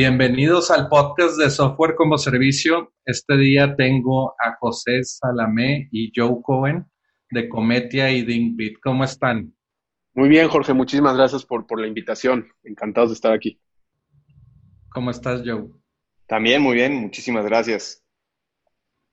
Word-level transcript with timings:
Bienvenidos 0.00 0.70
al 0.70 0.86
podcast 0.86 1.36
de 1.40 1.50
Software 1.50 1.96
como 1.96 2.18
Servicio. 2.18 2.92
Este 3.04 3.36
día 3.36 3.74
tengo 3.74 4.32
a 4.38 4.54
José 4.60 5.02
Salamé 5.02 5.88
y 5.90 6.12
Joe 6.14 6.36
Cohen 6.40 6.86
de 7.32 7.48
Cometia 7.48 8.08
y 8.12 8.22
Dingbit. 8.22 8.78
¿Cómo 8.80 9.02
están? 9.02 9.52
Muy 10.14 10.28
bien, 10.28 10.46
Jorge. 10.46 10.72
Muchísimas 10.72 11.16
gracias 11.16 11.44
por, 11.44 11.66
por 11.66 11.80
la 11.80 11.88
invitación. 11.88 12.46
Encantados 12.62 13.10
de 13.10 13.14
estar 13.14 13.32
aquí. 13.32 13.60
¿Cómo 14.90 15.10
estás, 15.10 15.42
Joe? 15.44 15.66
También 16.28 16.62
muy 16.62 16.76
bien. 16.76 16.94
Muchísimas 16.94 17.44
gracias. 17.44 18.00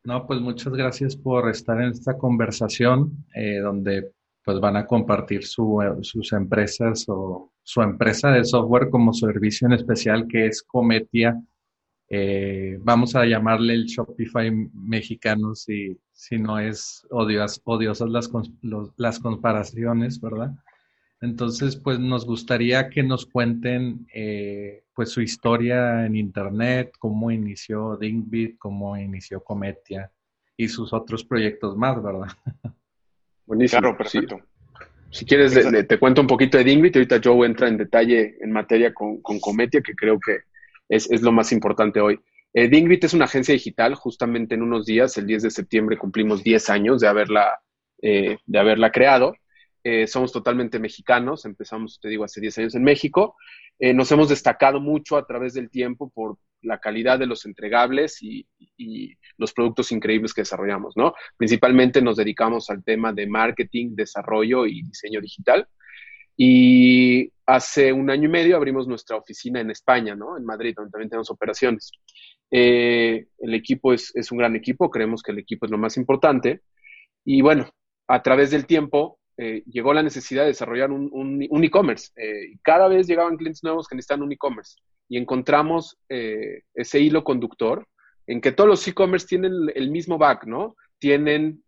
No, 0.03 0.27
pues 0.27 0.39
muchas 0.39 0.71
gracias 0.71 1.15
por 1.15 1.49
estar 1.49 1.81
en 1.81 1.89
esta 1.89 2.15
conversación 2.15 3.25
eh, 3.33 3.57
donde 3.57 4.11
pues 4.43 4.59
van 4.59 4.77
a 4.77 4.85
compartir 4.85 5.47
sus 5.47 6.31
empresas 6.31 7.05
o 7.07 7.54
su 7.65 7.81
empresa 7.81 8.29
de 8.29 8.45
software 8.45 8.91
como 8.91 9.11
servicio 9.11 9.67
en 9.67 9.73
especial 9.73 10.27
que 10.27 10.45
es 10.45 10.61
Cometia. 10.61 11.41
Eh, 12.07 12.77
vamos 12.79 13.15
a 13.15 13.25
llamarle 13.25 13.73
el 13.73 13.85
Shopify 13.85 14.51
mexicano 14.51 15.55
si, 15.55 15.99
si 16.13 16.37
no 16.37 16.59
es 16.59 17.07
odiosas 17.09 18.09
las, 18.09 18.29
las 18.97 19.19
comparaciones, 19.19 20.21
¿verdad? 20.21 20.51
Entonces, 21.21 21.75
pues 21.75 21.99
nos 21.99 22.27
gustaría 22.27 22.87
que 22.91 23.01
nos 23.01 23.25
cuenten 23.25 24.05
eh, 24.13 24.83
pues 24.93 25.09
su 25.09 25.21
historia 25.21 26.05
en 26.05 26.15
Internet, 26.15 26.93
cómo 26.99 27.31
inició 27.31 27.97
Dingbit, 27.97 28.59
cómo 28.59 28.95
inició 28.95 29.43
Cometia 29.43 30.11
y 30.55 30.67
sus 30.67 30.93
otros 30.93 31.25
proyectos 31.25 31.75
más, 31.75 32.01
¿verdad? 32.01 32.27
Buenísimo. 33.47 33.81
Claro, 33.81 33.97
perfecto. 33.97 34.39
Si, 35.15 35.23
quieres, 35.23 35.53
te 35.87 35.97
cuento 35.97 36.19
un 36.19 36.27
poquito 36.27 36.57
de 36.57 36.65
Dingbit. 36.65 36.97
Ahorita 36.97 37.21
Joe 37.23 37.47
entra 37.47 37.69
en 37.69 37.77
detalle 37.77 38.35
en 38.41 38.51
materia 38.51 38.93
con, 38.93 39.21
Cometia, 39.21 39.81
que 39.81 39.95
creo 39.95 40.19
que 40.19 40.39
es, 40.89 41.21
lo 41.21 41.31
más 41.31 41.53
importante 41.53 42.01
hoy. 42.01 42.19
Eh, 42.53 42.67
Dingbit 42.67 43.05
es 43.05 43.13
una 43.13 43.23
agencia 43.23 43.53
digital. 43.53 43.95
Justamente 43.95 44.55
en 44.55 44.61
unos 44.61 44.85
días, 44.85 45.17
el 45.17 45.25
10 45.25 45.43
de 45.43 45.51
septiembre, 45.51 45.97
cumplimos 45.97 46.43
10 46.43 46.69
años 46.69 46.99
de 46.99 47.07
haberla, 47.07 47.61
eh, 48.01 48.39
de 48.45 48.59
haberla 48.59 48.91
creado. 48.91 49.35
Eh, 49.85 50.05
somos 50.05 50.33
totalmente 50.33 50.79
mexicanos. 50.79 51.45
Empezamos, 51.45 51.97
te 52.01 52.09
digo, 52.09 52.25
hace 52.25 52.41
10 52.41 52.57
años 52.57 52.75
en 52.75 52.83
México. 52.83 53.37
Eh, 53.79 53.93
nos 53.93 54.11
hemos 54.11 54.27
destacado 54.27 54.81
mucho 54.81 55.15
a 55.15 55.25
través 55.25 55.53
del 55.53 55.69
tiempo 55.69 56.09
por 56.09 56.37
la 56.65 56.79
calidad 56.79 57.19
de 57.19 57.27
los 57.27 57.45
entregables 57.45 58.21
y, 58.21 58.45
los 59.37 59.51
productos 59.53 59.91
increíbles 59.91 60.33
que 60.33 60.41
desarrollamos, 60.41 60.95
¿no? 60.95 61.13
Principalmente 61.37 62.01
nos 62.01 62.15
dedicamos 62.15 62.69
al 62.69 62.83
tema 62.83 63.11
de 63.11 63.27
marketing, 63.27 63.95
desarrollo 63.95 64.65
y 64.65 64.81
diseño 64.81 65.19
digital. 65.19 65.67
Y 66.37 67.31
hace 67.45 67.91
un 67.91 68.09
año 68.09 68.29
y 68.29 68.31
medio 68.31 68.55
abrimos 68.55 68.87
nuestra 68.87 69.17
oficina 69.17 69.59
en 69.59 69.71
España, 69.71 70.15
¿no? 70.15 70.37
En 70.37 70.45
Madrid, 70.45 70.73
donde 70.75 70.91
también 70.91 71.09
tenemos 71.09 71.29
operaciones. 71.31 71.91
Eh, 72.51 73.25
el 73.39 73.53
equipo 73.53 73.93
es, 73.93 74.13
un 74.31 74.37
gran 74.37 74.55
equipo, 74.55 74.89
creemos 74.89 75.21
que 75.21 75.31
el 75.31 75.39
equipo 75.39 75.65
es 75.65 75.71
lo 75.71 75.77
más 75.77 75.97
importante. 75.97 76.61
Y 77.23 77.41
bueno, 77.41 77.69
a 78.07 78.21
través 78.21 78.51
del 78.51 78.65
tiempo 78.65 79.19
eh, 79.37 79.63
llegó 79.65 79.93
la 79.93 80.03
necesidad 80.03 80.43
de 80.43 80.49
desarrollar 80.49 80.91
un, 80.91 81.63
e-commerce. 81.63 82.11
Eh, 82.15 82.57
cada 82.61 82.87
vez 82.87 83.07
llegaban 83.07 83.37
clientes 83.37 83.63
nuevos 83.63 83.87
que 83.87 83.95
necesitan 83.95 84.21
un 84.21 84.31
e-commerce. 84.31 84.75
Y 85.09 85.17
encontramos 85.17 85.97
eh, 86.09 86.63
ese 86.73 86.99
hilo 86.99 87.23
conductor 87.23 87.87
en 88.27 88.41
que 88.41 88.51
todos 88.51 88.69
los 88.69 88.87
e-commerce 88.87 89.27
tienen 89.27 89.53
el 89.75 89.91
mismo 89.91 90.17
back, 90.17 90.45
¿no? 90.45 90.75
Tienen, 90.97 91.63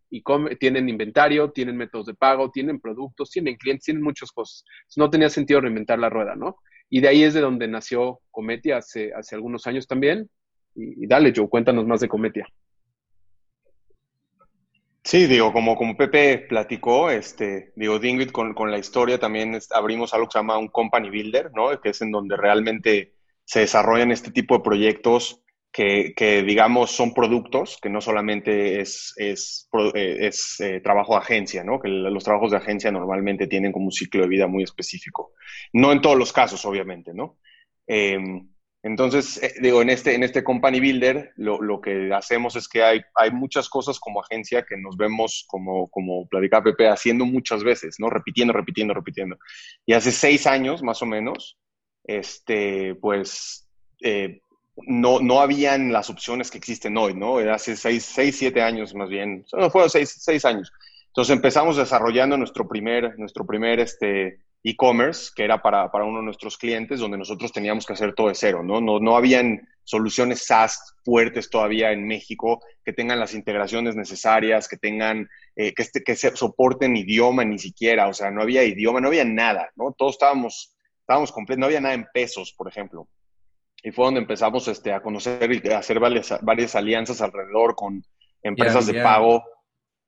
tienen 0.60 0.90
inventario, 0.90 1.52
tienen 1.52 1.78
métodos 1.78 2.08
de 2.08 2.16
pago, 2.16 2.50
tienen 2.50 2.80
productos, 2.80 3.30
tienen 3.30 3.56
clientes, 3.58 3.86
tienen 3.86 4.04
muchas 4.04 4.32
cosas. 4.32 4.64
no 4.96 5.10
tenía 5.10 5.30
sentido 5.30 5.62
reinventar 5.62 6.00
la 6.00 6.10
rueda, 6.10 6.36
¿no? 6.36 6.58
Y 6.90 7.02
de 7.02 7.10
ahí 7.10 7.24
es 7.24 7.34
de 7.34 7.42
donde 7.42 7.68
nació 7.68 8.22
Cometia 8.32 8.78
hace, 8.78 9.14
hace 9.14 9.36
algunos 9.36 9.68
años 9.68 9.88
también. 9.88 10.30
Y, 10.74 11.04
y 11.04 11.08
dale, 11.08 11.34
Joe, 11.36 11.50
cuéntanos 11.50 11.86
más 11.86 12.00
de 12.00 12.08
Cometia. 12.08 12.48
Sí, 15.08 15.26
digo, 15.26 15.54
como, 15.54 15.78
como 15.78 15.96
Pepe 15.96 16.38
platicó, 16.38 17.10
este, 17.10 17.72
digo, 17.78 17.98
Dingwit 17.98 18.34
con, 18.34 18.54
con 18.54 18.72
la 18.72 18.78
historia 18.78 19.18
también 19.18 19.58
abrimos 19.72 20.14
algo 20.14 20.28
que 20.28 20.34
se 20.34 20.40
llama 20.40 20.58
un 20.58 20.68
company 20.68 21.10
builder, 21.10 21.50
¿no? 21.56 21.80
Que 21.80 21.92
es 21.92 22.02
en 22.02 22.12
donde 22.12 22.36
realmente 22.36 23.14
se 23.46 23.62
desarrollan 23.62 24.12
este 24.12 24.32
tipo 24.32 24.58
de 24.58 24.66
proyectos 24.66 25.42
que, 25.72 26.14
que 26.14 26.44
digamos, 26.44 26.92
son 26.92 27.14
productos, 27.14 27.80
que 27.82 27.90
no 27.90 28.02
solamente 28.02 28.82
es, 28.82 29.14
es, 29.16 29.70
eh, 29.96 30.30
eh, 30.60 30.82
trabajo 30.82 31.14
de 31.14 31.20
agencia, 31.20 31.64
¿no? 31.64 31.80
Que 31.80 31.88
los 31.88 32.26
trabajos 32.26 32.52
de 32.52 32.58
agencia 32.58 32.92
normalmente 32.92 33.48
tienen 33.48 33.72
como 33.72 33.86
un 33.86 33.94
ciclo 33.94 34.24
de 34.24 34.28
vida 34.28 34.48
muy 34.48 34.64
específico. 34.64 35.32
No 35.72 35.94
en 35.94 36.02
todos 36.02 36.18
los 36.18 36.34
casos, 36.34 36.66
obviamente, 36.66 37.14
¿no? 37.14 37.38
Em, 37.88 38.50
entonces, 38.84 39.42
eh, 39.42 39.54
digo, 39.60 39.82
en 39.82 39.90
este, 39.90 40.14
en 40.14 40.24
este 40.24 40.44
Company 40.44 40.80
Builder 40.80 41.32
lo, 41.36 41.62
lo, 41.62 41.82
que 41.82 42.14
hacemos 42.14 42.56
es 42.56 42.68
que 42.68 42.84
hay, 42.84 43.02
hay 43.16 43.32
muchas 43.32 43.70
cosas 43.70 44.00
como 44.00 44.22
agencia 44.22 44.64
que 44.64 44.78
nos 44.78 44.96
vemos, 44.96 45.46
como, 45.48 45.90
como 45.90 46.28
platicaba 46.28 46.66
Pepe, 46.66 46.88
haciendo 46.88 47.26
muchas 47.26 47.64
veces, 47.64 47.96
¿no? 48.00 48.10
Repitiendo, 48.10 48.54
repitiendo, 48.54 48.94
repitiendo. 48.94 49.38
Y 49.86 49.94
hace 49.94 50.12
seis 50.12 50.46
años, 50.46 50.84
más 50.84 51.02
o 51.02 51.06
menos, 51.06 51.58
este, 52.04 52.96
pues, 52.96 53.68
eh, 54.02 54.42
no, 54.86 55.20
no 55.20 55.42
habían 55.42 55.92
las 55.92 56.10
opciones 56.10 56.52
que 56.52 56.60
existen 56.60 56.98
hoy, 56.98 57.16
¿no? 57.16 57.40
Hace 57.40 57.76
seis, 57.76 58.06
seis 58.06 58.38
siete 58.38 58.62
años 58.62 58.94
más 58.94 59.10
bien, 59.10 59.44
no, 59.54 59.72
fueron 59.72 59.90
seis, 59.90 60.16
seis 60.20 60.46
años. 60.46 60.72
Entonces 61.08 61.36
empezamos 61.36 61.78
desarrollando 61.78 62.38
nuestro 62.38 62.68
primer, 62.68 63.18
nuestro 63.18 63.46
primer, 63.46 63.80
este, 63.80 64.40
e-commerce, 64.64 65.32
que 65.36 65.44
era 65.44 65.62
para, 65.62 65.92
para, 65.92 66.06
uno 66.06 66.20
de 66.20 66.26
nuestros 66.26 66.58
clientes, 66.58 67.00
donde 67.00 67.18
nosotros 67.18 67.52
teníamos 67.52 67.86
que 67.86 67.94
hacer 67.94 68.14
todo 68.14 68.28
de 68.28 68.36
cero, 68.36 68.64
¿no? 68.64 68.82
No, 68.82 69.00
no 69.00 69.16
habían 69.16 69.68
soluciones 69.84 70.46
SaaS 70.46 70.96
fuertes 71.06 71.50
todavía 71.50 71.92
en 71.92 72.06
México 72.06 72.62
que 72.84 72.92
tengan 72.92 73.20
las 73.20 73.34
integraciones 73.34 73.96
necesarias, 73.96 74.68
que 74.68 74.78
tengan, 74.78 75.30
eh, 75.56 75.74
que, 75.74 75.84
este, 75.84 76.04
que 76.04 76.16
se 76.16 76.36
soporten 76.36 76.98
idioma 76.98 77.46
ni 77.46 77.58
siquiera, 77.58 78.08
o 78.08 78.14
sea, 78.14 78.30
no 78.30 78.42
había 78.42 78.64
idioma, 78.64 79.00
no 79.00 79.08
había 79.08 79.24
nada, 79.24 79.70
¿no? 79.76 79.94
Todos 79.98 80.14
estábamos, 80.14 80.76
estábamos 81.00 81.32
completos, 81.32 81.60
no 81.60 81.66
había 81.68 81.82
nada 81.82 81.96
en 81.96 82.08
pesos, 82.14 82.54
por 82.58 82.68
ejemplo. 82.68 83.08
Y 83.82 83.92
fue 83.92 84.06
donde 84.06 84.20
empezamos 84.20 84.68
este, 84.68 84.92
a 84.92 85.02
conocer 85.02 85.50
y 85.52 85.70
a 85.70 85.78
hacer 85.78 86.00
varias, 86.00 86.38
varias 86.42 86.76
alianzas 86.76 87.22
alrededor 87.22 87.76
con 87.76 88.04
empresas 88.44 88.88
de 88.88 89.02
pago. 89.02 89.44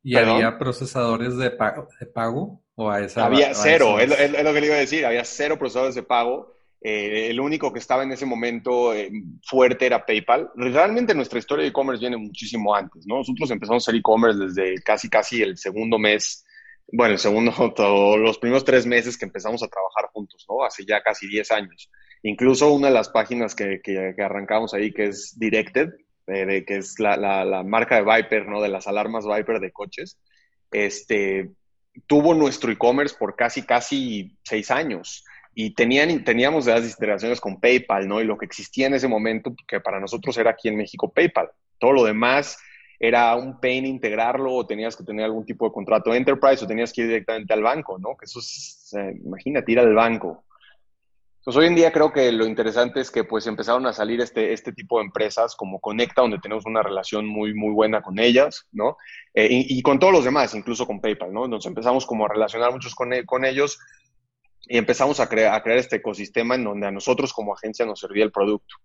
¿Y 0.04 0.18
había 0.18 0.58
procesadores 0.58 1.38
de 1.38 1.52
pago? 1.52 1.88
De 2.00 2.06
pago? 2.06 2.62
Había 2.88 3.54
cero, 3.54 4.00
es, 4.00 4.10
lo 4.10 4.54
que 4.54 4.62
le 4.62 4.68
iba 4.68 4.76
a 4.76 4.80
decir, 4.80 5.06
había 5.06 5.26
cero 5.26 5.58
procesadores 5.58 5.96
de 5.96 6.04
pago. 6.04 6.56
Eh, 6.82 7.28
el 7.30 7.42
único 7.42 7.74
que 7.74 7.80
estaba 7.80 8.04
en 8.04 8.12
ese 8.14 8.26
momento 8.26 8.94
eh, 8.94 9.12
fuerte 9.44 9.86
era 9.86 10.06
PayPal. 10.06 10.50
Realmente 10.56 11.14
nuestra 11.14 11.40
historia 11.40 11.64
de 11.64 11.70
e-commerce 11.70 12.00
viene 12.00 12.16
muchísimo 12.16 12.74
antes, 12.74 13.06
¿no? 13.06 13.18
Nosotros 13.18 13.52
empezamos 13.52 13.84
a 13.84 13.90
hacer 13.90 14.00
e-commerce 14.00 14.40
desde 14.40 14.82
casi, 14.82 15.10
casi 15.10 15.42
el 15.42 15.58
segundo 15.58 16.00
mes, 16.00 16.46
bueno, 16.92 17.14
el 17.14 17.20
segundo, 17.20 17.52
los 18.18 18.38
primeros 18.38 18.64
tres 18.64 18.86
meses 18.86 19.18
que 19.18 19.26
empezamos 19.26 19.62
a 19.62 19.68
trabajar 19.68 20.10
juntos, 20.14 20.46
¿no? 20.50 20.64
Hace 20.64 20.86
ya 20.86 21.02
casi 21.02 21.28
10 21.28 21.52
años. 21.52 21.92
Incluso 22.24 22.72
una 22.72 22.88
de 22.88 22.94
las 22.94 23.10
páginas 23.10 23.56
que, 23.56 23.82
que, 23.84 24.14
arrancamos 24.22 24.74
ahí, 24.74 24.94
que 24.94 25.08
es 25.08 25.38
Directed, 25.38 25.90
de, 26.28 26.64
que 26.66 26.78
es 26.78 27.00
la, 27.00 27.18
la, 27.18 27.64
marca 27.64 27.96
de 27.96 28.04
Viper, 28.04 28.48
¿no? 28.48 28.62
De 28.62 28.70
las 28.70 28.88
alarmas 28.88 29.26
Viper 29.26 29.60
de 29.60 29.72
coches, 29.72 30.18
este, 30.72 31.50
tuvo 32.08 32.34
nuestro 32.34 32.72
e-commerce 32.72 33.16
por 33.18 33.36
casi, 33.36 33.64
casi 33.64 34.38
seis 34.44 34.72
años. 34.72 35.26
Y 35.56 35.72
tenían, 35.72 36.24
teníamos 36.24 36.68
las 36.68 36.86
integraciones 36.86 37.42
con 37.42 37.60
PayPal, 37.60 38.08
¿no? 38.08 38.22
Y 38.22 38.24
lo 38.24 38.38
que 38.38 38.46
existía 38.46 38.88
en 38.88 38.94
ese 38.94 39.08
momento, 39.08 39.56
que 39.68 39.80
para 39.80 40.00
nosotros 40.00 40.38
era 40.38 40.52
aquí 40.52 40.70
en 40.70 40.78
México 40.78 41.12
PayPal. 41.12 41.50
Todo 41.78 41.92
lo 41.94 42.04
demás 42.04 42.58
era 43.00 43.36
un 43.36 43.60
pain 43.60 43.86
integrarlo 43.86 44.54
o 44.54 44.68
tenías 44.68 44.96
que 44.96 45.04
tener 45.04 45.26
algún 45.26 45.46
tipo 45.46 45.66
de 45.66 45.72
contrato 45.72 46.14
enterprise 46.14 46.64
o 46.64 46.68
tenías 46.68 46.92
que 46.92 47.02
ir 47.02 47.08
directamente 47.08 47.54
al 47.54 47.64
banco, 47.64 47.98
¿no? 47.98 48.18
Que 48.18 48.26
eso 48.26 48.40
es, 48.40 48.94
imagínate 49.24 49.72
ir 49.72 49.80
al 49.80 49.94
banco. 49.94 50.44
Pues 51.44 51.56
hoy 51.56 51.68
en 51.68 51.76
día 51.76 51.92
creo 51.92 52.12
que 52.12 52.32
lo 52.32 52.46
interesante 52.46 53.00
es 53.00 53.10
que 53.10 53.24
pues 53.24 53.48
empezaron 53.48 53.86
a 53.88 53.94
salir 53.94 54.20
este, 54.20 54.52
este 54.52 54.74
tipo 54.74 55.00
de 55.00 55.06
empresas 55.06 55.56
como 55.56 55.80
Conecta, 55.80 56.22
donde 56.22 56.40
tenemos 56.40 56.66
una 56.66 56.84
relación 56.84 57.26
muy, 57.26 57.54
muy 57.54 57.74
buena 57.74 58.02
con 58.02 58.20
ellas, 58.20 58.68
¿no? 58.72 58.98
Eh, 59.34 59.48
y, 59.50 59.82
con 59.82 60.00
todos 60.00 60.14
los 60.14 60.26
demás, 60.26 60.54
incluso 60.54 60.86
con 60.86 61.00
PayPal, 61.00 61.34
¿no? 61.34 61.48
Nos 61.48 61.66
empezamos 61.66 62.06
como 62.06 62.26
a 62.26 62.30
relacionar 62.30 62.72
muchos 62.72 62.94
con, 62.94 63.12
con 63.26 63.46
ellos 63.46 63.80
y 64.68 64.78
empezamos 64.78 65.20
a, 65.20 65.24
a 65.24 65.28
crear 65.30 65.78
este 65.78 65.96
ecosistema 65.96 66.56
en 66.56 66.66
donde 66.66 66.88
a 66.88 66.92
nosotros 66.92 67.34
como 67.34 67.54
agencia 67.54 67.86
nos 67.86 68.00
servía 68.02 68.26
el 68.26 68.32
producto. 68.32 68.76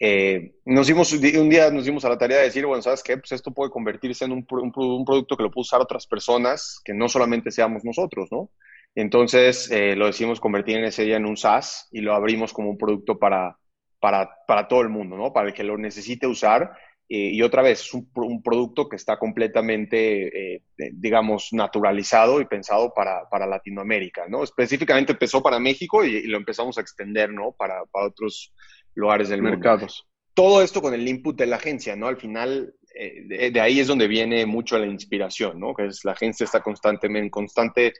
Eh, 0.00 0.54
nos 0.64 0.86
dimos, 0.86 1.12
un 1.12 1.48
día 1.48 1.70
nos 1.70 1.84
dimos 1.84 2.04
a 2.04 2.08
la 2.08 2.18
tarea 2.18 2.38
de 2.38 2.44
decir, 2.44 2.66
bueno, 2.66 2.82
¿sabes 2.82 3.02
qué? 3.02 3.16
Pues 3.16 3.32
esto 3.32 3.52
puede 3.52 3.70
convertirse 3.70 4.24
en 4.24 4.32
un, 4.32 4.46
un, 4.48 5.04
producto 5.04 5.36
que 5.36 5.42
lo 5.42 5.50
pueden 5.50 5.62
usar 5.62 5.80
otras 5.80 6.06
personas, 6.06 6.80
que 6.84 6.94
no 6.94 7.08
solamente 7.08 7.50
seamos 7.50 7.84
nosotros, 7.84 8.28
¿no? 8.30 8.50
Entonces 8.94 9.70
eh, 9.70 9.94
lo 9.96 10.06
decidimos 10.06 10.40
convertir 10.40 10.78
en 10.78 10.84
ese 10.84 11.04
día 11.04 11.16
en 11.16 11.26
un 11.26 11.36
SaaS 11.36 11.88
y 11.92 12.00
lo 12.00 12.14
abrimos 12.14 12.52
como 12.52 12.70
un 12.70 12.78
producto 12.78 13.18
para, 13.18 13.58
para, 14.00 14.30
para 14.46 14.66
todo 14.66 14.80
el 14.82 14.88
mundo, 14.88 15.16
¿no? 15.16 15.32
Para 15.32 15.48
el 15.48 15.54
que 15.54 15.64
lo 15.64 15.78
necesite 15.78 16.26
usar. 16.26 16.72
Eh, 17.08 17.30
y 17.32 17.42
otra 17.42 17.62
vez, 17.62 17.80
es 17.80 17.94
un, 17.94 18.10
un, 18.14 18.42
producto 18.42 18.88
que 18.88 18.96
está 18.96 19.18
completamente, 19.18 20.62
digamos, 20.92 21.48
naturalizado 21.52 22.40
y 22.40 22.44
pensado 22.44 22.92
para, 22.92 23.26
para, 23.30 23.46
Latinoamérica, 23.46 24.26
¿no? 24.28 24.42
Específicamente 24.42 25.12
empezó 25.12 25.42
para 25.42 25.58
México 25.58 26.04
y, 26.04 26.16
y 26.16 26.26
lo 26.26 26.36
empezamos 26.36 26.76
a 26.76 26.82
extender, 26.82 27.32
¿no? 27.32 27.52
Para, 27.52 27.86
para 27.86 28.08
otros 28.08 28.52
lugares 28.98 29.28
del 29.28 29.42
mercado. 29.42 29.86
Todo 30.34 30.62
esto 30.62 30.82
con 30.82 30.94
el 30.94 31.06
input 31.08 31.36
de 31.36 31.46
la 31.46 31.56
agencia, 31.56 31.96
¿no? 31.96 32.06
Al 32.06 32.16
final, 32.16 32.74
eh, 32.94 33.50
de, 33.50 33.60
ahí 33.60 33.80
es 33.80 33.86
donde 33.86 34.06
viene 34.06 34.44
mucho 34.46 34.78
la 34.78 34.86
inspiración, 34.86 35.58
¿no? 35.58 35.74
Que 35.74 35.86
es 35.86 36.04
la 36.04 36.12
agencia 36.12 36.44
está 36.44 36.62
constantemente 36.62 37.24
en 37.24 37.30
constante 37.30 37.92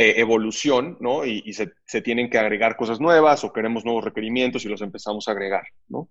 eh, 0.00 0.14
evolución, 0.18 0.96
¿no? 0.98 1.26
Y, 1.26 1.52
se, 1.52 1.74
se, 1.84 2.00
tienen 2.00 2.30
que 2.30 2.38
agregar 2.38 2.74
cosas 2.74 3.00
nuevas 3.00 3.44
o 3.44 3.52
queremos 3.52 3.84
nuevos 3.84 4.02
requerimientos 4.02 4.64
y 4.64 4.68
los 4.70 4.80
empezamos 4.80 5.28
a 5.28 5.32
agregar, 5.32 5.64
¿no? 5.88 6.08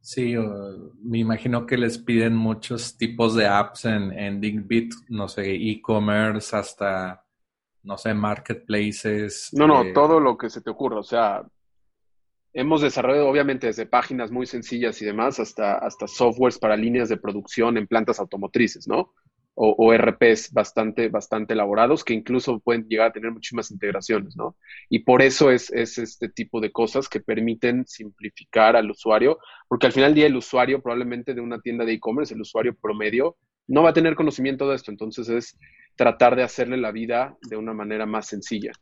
Sí, 0.00 0.34
me 1.02 1.18
imagino 1.18 1.66
que 1.66 1.76
les 1.76 1.98
piden 1.98 2.34
muchos 2.34 2.96
tipos 2.96 3.34
de 3.34 3.46
apps 3.46 3.84
en, 3.84 4.10
en 4.10 4.40
Dingbit, 4.40 4.94
no 5.10 5.28
sé, 5.28 5.54
e-commerce 5.54 6.56
hasta, 6.56 7.22
no 7.82 7.98
sé, 7.98 8.14
marketplaces. 8.14 9.50
No, 9.52 9.66
no, 9.66 9.82
eh, 9.82 9.92
todo 9.92 10.18
lo 10.18 10.38
que 10.38 10.48
se 10.48 10.62
te 10.62 10.70
ocurra. 10.70 11.00
O 11.00 11.02
sea, 11.02 11.46
hemos 12.54 12.80
desarrollado 12.80 13.28
obviamente 13.28 13.66
desde 13.66 13.84
páginas 13.84 14.30
muy 14.30 14.46
sencillas 14.46 15.02
y 15.02 15.04
demás 15.04 15.38
hasta, 15.40 15.74
hasta 15.74 16.06
softwares 16.06 16.58
para 16.58 16.74
líneas 16.74 17.10
de 17.10 17.18
producción 17.18 17.76
en 17.76 17.86
plantas 17.86 18.18
automotrices, 18.18 18.88
¿no? 18.88 19.12
O, 19.58 19.74
o, 19.78 19.96
RPs 19.96 20.52
bastante, 20.52 21.08
bastante 21.08 21.54
elaborados 21.54 22.04
que 22.04 22.12
incluso 22.12 22.60
pueden 22.60 22.86
llegar 22.88 23.08
a 23.08 23.12
tener 23.12 23.32
muchísimas 23.32 23.70
integraciones, 23.70 24.36
¿no? 24.36 24.54
Y 24.90 24.98
por 24.98 25.22
eso 25.22 25.50
es, 25.50 25.72
es 25.72 25.96
este 25.96 26.28
tipo 26.28 26.60
de 26.60 26.70
cosas 26.72 27.08
que 27.08 27.20
permiten 27.20 27.86
simplificar 27.86 28.76
al 28.76 28.90
usuario, 28.90 29.38
porque 29.66 29.86
al 29.86 29.92
final 29.92 30.10
del 30.10 30.14
día 30.14 30.26
el 30.26 30.36
usuario 30.36 30.82
probablemente 30.82 31.32
de 31.32 31.40
una 31.40 31.58
tienda 31.60 31.86
de 31.86 31.94
e-commerce, 31.94 32.34
el 32.34 32.42
usuario 32.42 32.76
promedio, 32.76 33.38
no 33.66 33.82
va 33.82 33.90
a 33.90 33.94
tener 33.94 34.14
conocimiento 34.14 34.68
de 34.68 34.76
esto, 34.76 34.90
entonces 34.90 35.28
es 35.30 35.58
tratar 35.96 36.36
de 36.36 36.42
hacerle 36.42 36.76
la 36.76 36.92
vida 36.92 37.36
de 37.48 37.56
una 37.56 37.72
manera 37.72 38.04
más 38.04 38.26
sencilla. 38.26 38.72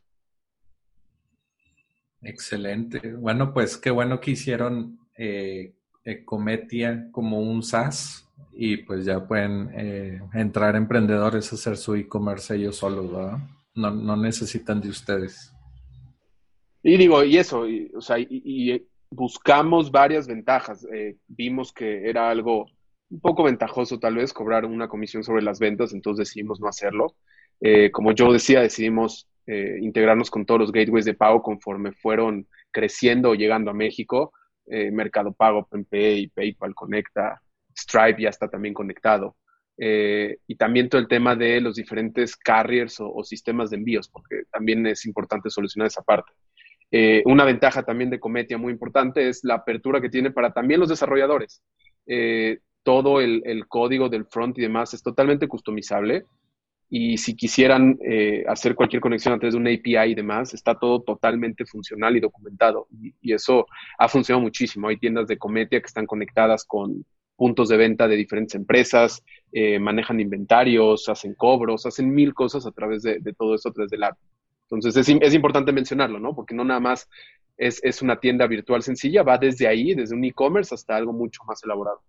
Excelente. 2.21 3.13
Bueno, 3.13 3.53
pues 3.53 3.77
qué 3.77 3.91
bueno 3.91 4.19
que 4.19 4.31
hicieron 4.31 4.99
eh, 5.17 5.73
Ecometia 6.03 7.07
como 7.11 7.39
un 7.39 7.63
SaaS 7.63 8.24
y 8.53 8.77
pues 8.77 9.05
ya 9.05 9.27
pueden 9.27 9.69
eh, 9.73 10.21
entrar 10.33 10.75
emprendedores 10.75 11.51
a 11.51 11.55
hacer 11.55 11.77
su 11.77 11.95
e-commerce 11.95 12.55
ellos 12.55 12.77
solos, 12.77 13.11
¿verdad? 13.11 13.39
No, 13.73 13.91
no, 13.91 14.15
necesitan 14.15 14.79
de 14.79 14.89
ustedes. 14.89 15.53
Y 16.81 16.97
digo, 16.97 17.23
y 17.23 17.37
eso, 17.37 17.65
o 17.95 18.01
sea, 18.01 18.17
y, 18.19 18.87
buscamos 19.09 19.91
varias 19.91 20.27
ventajas. 20.27 20.85
Eh, 20.91 21.17
vimos 21.27 21.71
que 21.71 22.09
era 22.09 22.29
algo 22.29 22.65
un 23.09 23.19
poco 23.19 23.43
ventajoso 23.43 23.99
tal 23.99 24.15
vez 24.15 24.33
cobrar 24.33 24.65
una 24.65 24.87
comisión 24.87 25.23
sobre 25.23 25.43
las 25.43 25.59
ventas, 25.59 25.93
entonces 25.93 26.27
decidimos 26.27 26.59
no 26.59 26.67
hacerlo. 26.67 27.15
Eh, 27.61 27.91
como 27.91 28.11
yo 28.11 28.31
decía, 28.31 28.61
decidimos 28.61 29.27
eh, 29.47 29.77
integrarnos 29.81 30.31
con 30.31 30.45
todos 30.45 30.61
los 30.61 30.71
gateways 30.71 31.05
de 31.05 31.13
pago 31.13 31.41
conforme 31.41 31.91
fueron 31.91 32.47
creciendo 32.71 33.31
o 33.31 33.35
llegando 33.35 33.71
a 33.71 33.75
México. 33.75 34.33
Eh, 34.67 34.89
Mercado 34.91 35.31
Pago, 35.31 35.67
PayPay, 35.67 36.27
PayPal 36.27 36.73
Conecta, 36.73 37.41
Stripe 37.77 38.21
ya 38.21 38.29
está 38.29 38.47
también 38.47 38.73
conectado. 38.73 39.35
Eh, 39.77 40.37
y 40.47 40.55
también 40.55 40.87
todo 40.87 41.01
el 41.01 41.07
tema 41.07 41.35
de 41.35 41.59
los 41.59 41.75
diferentes 41.75 42.35
carriers 42.37 42.97
o, 42.99 43.23
sistemas 43.23 43.69
de 43.69 43.77
envíos, 43.77 44.07
porque 44.07 44.43
también 44.51 44.85
es 44.87 45.05
importante 45.05 45.49
solucionar 45.49 45.87
esa 45.87 46.01
parte. 46.01 46.31
una 47.25 47.43
ventaja 47.43 47.83
también 47.83 48.09
de 48.09 48.19
Cometia 48.19 48.57
muy 48.57 48.71
importante 48.71 49.27
es 49.27 49.43
la 49.43 49.55
apertura 49.55 49.99
que 49.99 50.09
tiene 50.09 50.31
para 50.31 50.53
también 50.53 50.79
los 50.79 50.89
desarrolladores. 50.89 51.61
todo 52.83 53.19
el, 53.19 53.65
código 53.67 54.07
del 54.07 54.25
front 54.25 54.57
y 54.57 54.61
demás 54.61 54.93
es 54.93 55.03
totalmente 55.03 55.47
customizable 55.47 56.25
y 56.89 57.17
si 57.17 57.35
quisieran 57.35 57.97
eh, 58.03 58.43
hacer 58.47 58.75
cualquier 58.75 59.01
conexión 59.01 59.33
a 59.33 59.39
través 59.39 59.53
de 59.55 59.59
una 59.59 59.71
API 59.71 60.11
y 60.11 60.15
demás, 60.15 60.53
está 60.53 60.75
todo 60.75 61.01
totalmente 61.01 61.65
funcional 61.65 62.15
y 62.15 62.19
documentado. 62.19 62.87
Y, 63.21 63.33
eso 63.33 63.65
ha 63.97 64.07
funcionado 64.07 64.43
muchísimo. 64.43 64.87
Hay 64.87 64.97
tiendas 64.97 65.27
de 65.27 65.37
Cometia 65.37 65.79
que 65.79 65.87
están 65.87 66.05
conectadas 66.05 66.63
con 66.63 67.03
puntos 67.35 67.69
de 67.69 67.77
venta 67.77 68.07
de 68.07 68.15
diferentes 68.15 68.55
empresas, 68.55 69.23
eh, 69.51 69.79
manejan 69.79 70.19
inventarios, 70.19 71.09
hacen 71.09 71.33
cobros, 71.35 71.85
hacen 71.85 72.13
mil 72.13 72.33
cosas 72.33 72.65
a 72.65 72.71
través 72.71 73.03
de, 73.03 73.19
todo 73.37 73.55
eso, 73.55 73.69
a 73.69 73.73
través 73.73 73.91
del 73.91 74.03
app. 74.03 74.17
Entonces 74.63 74.95
es, 74.95 75.17
es, 75.21 75.33
importante 75.33 75.71
mencionarlo, 75.71 76.19
¿no? 76.19 76.35
Porque 76.35 76.55
no 76.55 76.63
nada 76.63 76.79
más 76.79 77.07
es, 77.57 77.83
es 77.83 78.01
una 78.01 78.19
tienda 78.19 78.47
virtual 78.47 78.81
sencilla, 78.81 79.23
va 79.23 79.37
desde 79.37 79.67
ahí, 79.67 79.93
desde 79.93 80.15
un 80.15 80.23
e-commerce 80.23 80.73
hasta 80.73 80.95
algo 80.95 81.13
mucho 81.13 81.43
más 81.45 81.63
elaborado. 81.63 82.01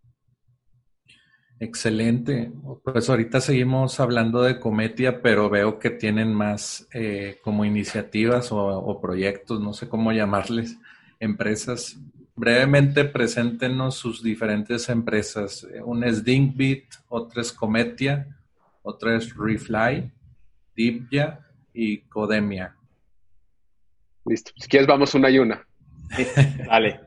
Excelente. 1.59 2.53
Pues 2.85 3.09
ahorita 3.09 3.41
seguimos 3.41 3.99
hablando 3.99 4.43
de 4.43 4.61
Cometia, 4.61 5.23
pero 5.23 5.49
veo 5.49 5.79
que 5.79 5.89
tienen 5.91 6.35
más 6.35 6.87
eh, 6.93 7.39
como 7.43 7.65
iniciativas 7.65 8.49
o, 8.51 9.01
proyectos, 9.01 9.61
no 9.61 9.73
sé 9.73 9.89
cómo 9.89 10.13
llamarles, 10.13 10.77
empresas. 11.19 11.99
Brevemente, 12.37 13.05
preséntenos 13.05 13.97
sus 13.97 14.23
diferentes 14.23 14.91
empresas. 14.91 15.67
Una 15.85 16.09
es 16.09 16.23
Dinkbit, 16.23 16.85
otra 17.09 17.41
es 17.41 17.51
Cometia, 17.51 18.27
otra 18.83 19.17
es 19.17 19.35
Refly, 19.35 20.13
Dipya 20.75 21.41
y 21.73 22.03
Codemia. 22.03 22.77
Listo. 24.27 24.53
Si 24.57 24.69
quieres, 24.69 24.87
vamos 24.87 25.15
una 25.15 25.31
y 25.31 25.39
una. 25.39 25.67
Dale. 26.67 27.01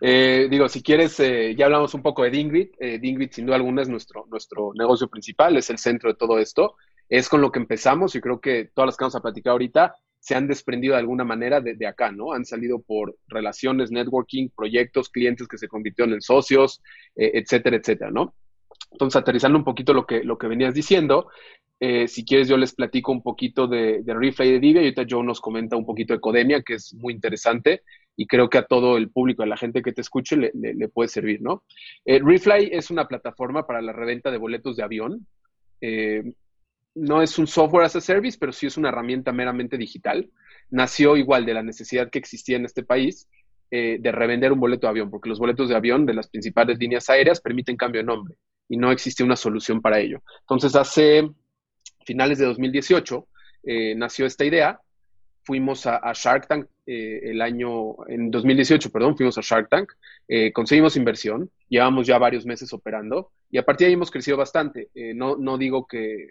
Eh, 0.00 0.48
digo, 0.50 0.68
si 0.68 0.82
quieres, 0.82 1.20
eh, 1.20 1.54
ya 1.54 1.66
hablamos 1.66 1.92
un 1.92 2.02
poco 2.02 2.22
de 2.22 2.30
Dingrid. 2.30 2.68
Eh, 2.78 2.98
Dingrid, 2.98 3.32
sin 3.32 3.44
duda 3.44 3.56
alguna, 3.56 3.82
es 3.82 3.90
nuestro, 3.90 4.24
nuestro 4.30 4.72
negocio 4.74 5.08
principal, 5.08 5.56
es 5.58 5.68
el 5.68 5.78
centro 5.78 6.10
de 6.10 6.16
todo 6.16 6.38
esto. 6.38 6.76
Es 7.10 7.28
con 7.28 7.42
lo 7.42 7.52
que 7.52 7.58
empezamos 7.58 8.14
y 8.14 8.20
creo 8.22 8.40
que 8.40 8.70
todas 8.74 8.88
las 8.88 8.96
que 8.96 9.04
vamos 9.04 9.16
a 9.16 9.20
platicar 9.20 9.52
ahorita 9.52 9.94
se 10.26 10.34
han 10.34 10.48
desprendido 10.48 10.94
de 10.94 11.00
alguna 11.00 11.22
manera 11.22 11.60
de, 11.60 11.86
acá, 11.86 12.10
¿no? 12.10 12.32
Han 12.32 12.44
salido 12.44 12.80
por 12.80 13.16
relaciones, 13.28 13.92
networking, 13.92 14.48
proyectos, 14.48 15.08
clientes 15.08 15.46
que 15.46 15.56
se 15.56 15.68
convirtieron 15.68 16.14
en 16.14 16.20
socios, 16.20 16.82
eh, 17.14 17.30
etcétera, 17.34 17.76
etcétera, 17.76 18.10
¿no? 18.10 18.34
Entonces, 18.90 19.20
aterrizando 19.20 19.56
un 19.56 19.64
poquito 19.64 19.92
lo 19.92 20.04
que, 20.04 20.24
lo 20.24 20.36
que 20.36 20.48
venías 20.48 20.74
diciendo, 20.74 21.28
si 21.78 22.24
quieres 22.24 22.48
yo 22.48 22.56
les 22.56 22.74
platico 22.74 23.12
un 23.12 23.22
poquito 23.22 23.66
de, 23.66 24.02
de 24.02 24.14
Refly 24.14 24.52
de 24.52 24.60
Divia 24.60 24.80
y 24.80 24.86
ahorita 24.86 25.04
Joe 25.08 25.22
nos 25.22 25.40
comenta 25.40 25.76
un 25.76 25.84
poquito 25.84 26.14
de 26.14 26.20
Codemia, 26.20 26.62
que 26.62 26.74
es 26.74 26.94
muy 26.94 27.12
interesante 27.12 27.82
y 28.16 28.26
creo 28.26 28.48
que 28.48 28.58
a 28.58 28.66
todo 28.66 28.96
el 28.96 29.10
público, 29.10 29.42
a 29.42 29.46
la 29.46 29.58
gente 29.58 29.82
que 29.82 29.92
te 29.92 30.00
escuche, 30.00 30.36
le, 30.36 30.88
puede 30.88 31.08
servir, 31.08 31.42
¿no? 31.42 31.64
Eh, 32.04 32.18
Refly 32.22 32.70
es 32.72 32.90
una 32.90 33.06
plataforma 33.06 33.66
para 33.66 33.82
la 33.82 33.92
reventa 33.92 34.30
de 34.30 34.38
boletos 34.38 34.76
de 34.76 34.82
avión. 34.82 35.26
Eh, 36.96 37.00
no 37.00 37.22
es 37.22 37.38
un 37.38 37.46
software 37.46 37.84
as 37.84 37.96
a 37.96 38.00
service, 38.00 38.36
pero 38.38 38.52
sí 38.52 38.66
es 38.66 38.76
una 38.76 38.88
herramienta 38.88 39.32
meramente 39.32 39.76
digital. 39.76 40.30
Nació 40.70 41.16
igual 41.16 41.46
de 41.46 41.54
la 41.54 41.62
necesidad 41.62 42.10
que 42.10 42.18
existía 42.18 42.56
en 42.56 42.64
este 42.64 42.82
país 42.82 43.28
eh, 43.70 43.98
de 44.00 44.12
revender 44.12 44.52
un 44.52 44.60
boleto 44.60 44.86
de 44.86 44.90
avión, 44.90 45.10
porque 45.10 45.28
los 45.28 45.38
boletos 45.38 45.68
de 45.68 45.76
avión 45.76 46.06
de 46.06 46.14
las 46.14 46.28
principales 46.28 46.78
líneas 46.78 47.08
aéreas 47.10 47.40
permiten 47.40 47.76
cambio 47.76 48.00
de 48.00 48.06
nombre 48.06 48.36
y 48.68 48.76
no 48.76 48.90
existía 48.90 49.24
una 49.26 49.36
solución 49.36 49.80
para 49.80 50.00
ello. 50.00 50.22
Entonces, 50.40 50.74
hace 50.74 51.28
finales 52.04 52.38
de 52.38 52.46
2018 52.46 53.26
nació 53.96 54.26
esta 54.26 54.44
idea 54.44 54.80
fuimos 55.46 55.86
a, 55.86 56.12
Shark 56.12 56.48
Tank 56.48 56.66
eh, 56.86 57.20
el 57.30 57.40
año, 57.40 58.04
en 58.08 58.32
2018, 58.32 58.90
perdón, 58.90 59.16
fuimos 59.16 59.38
a 59.38 59.42
Shark 59.42 59.68
Tank, 59.68 59.92
eh, 60.26 60.52
conseguimos 60.52 60.96
inversión, 60.96 61.48
llevamos 61.68 62.08
ya 62.08 62.18
varios 62.18 62.44
meses 62.44 62.72
operando 62.72 63.30
y 63.48 63.58
a 63.58 63.64
partir 63.64 63.84
de 63.84 63.90
ahí 63.90 63.94
hemos 63.94 64.10
crecido 64.10 64.36
bastante. 64.36 64.88
Eh, 64.92 65.14
no, 65.14 65.36
no 65.36 65.56
digo 65.56 65.86
que 65.86 66.30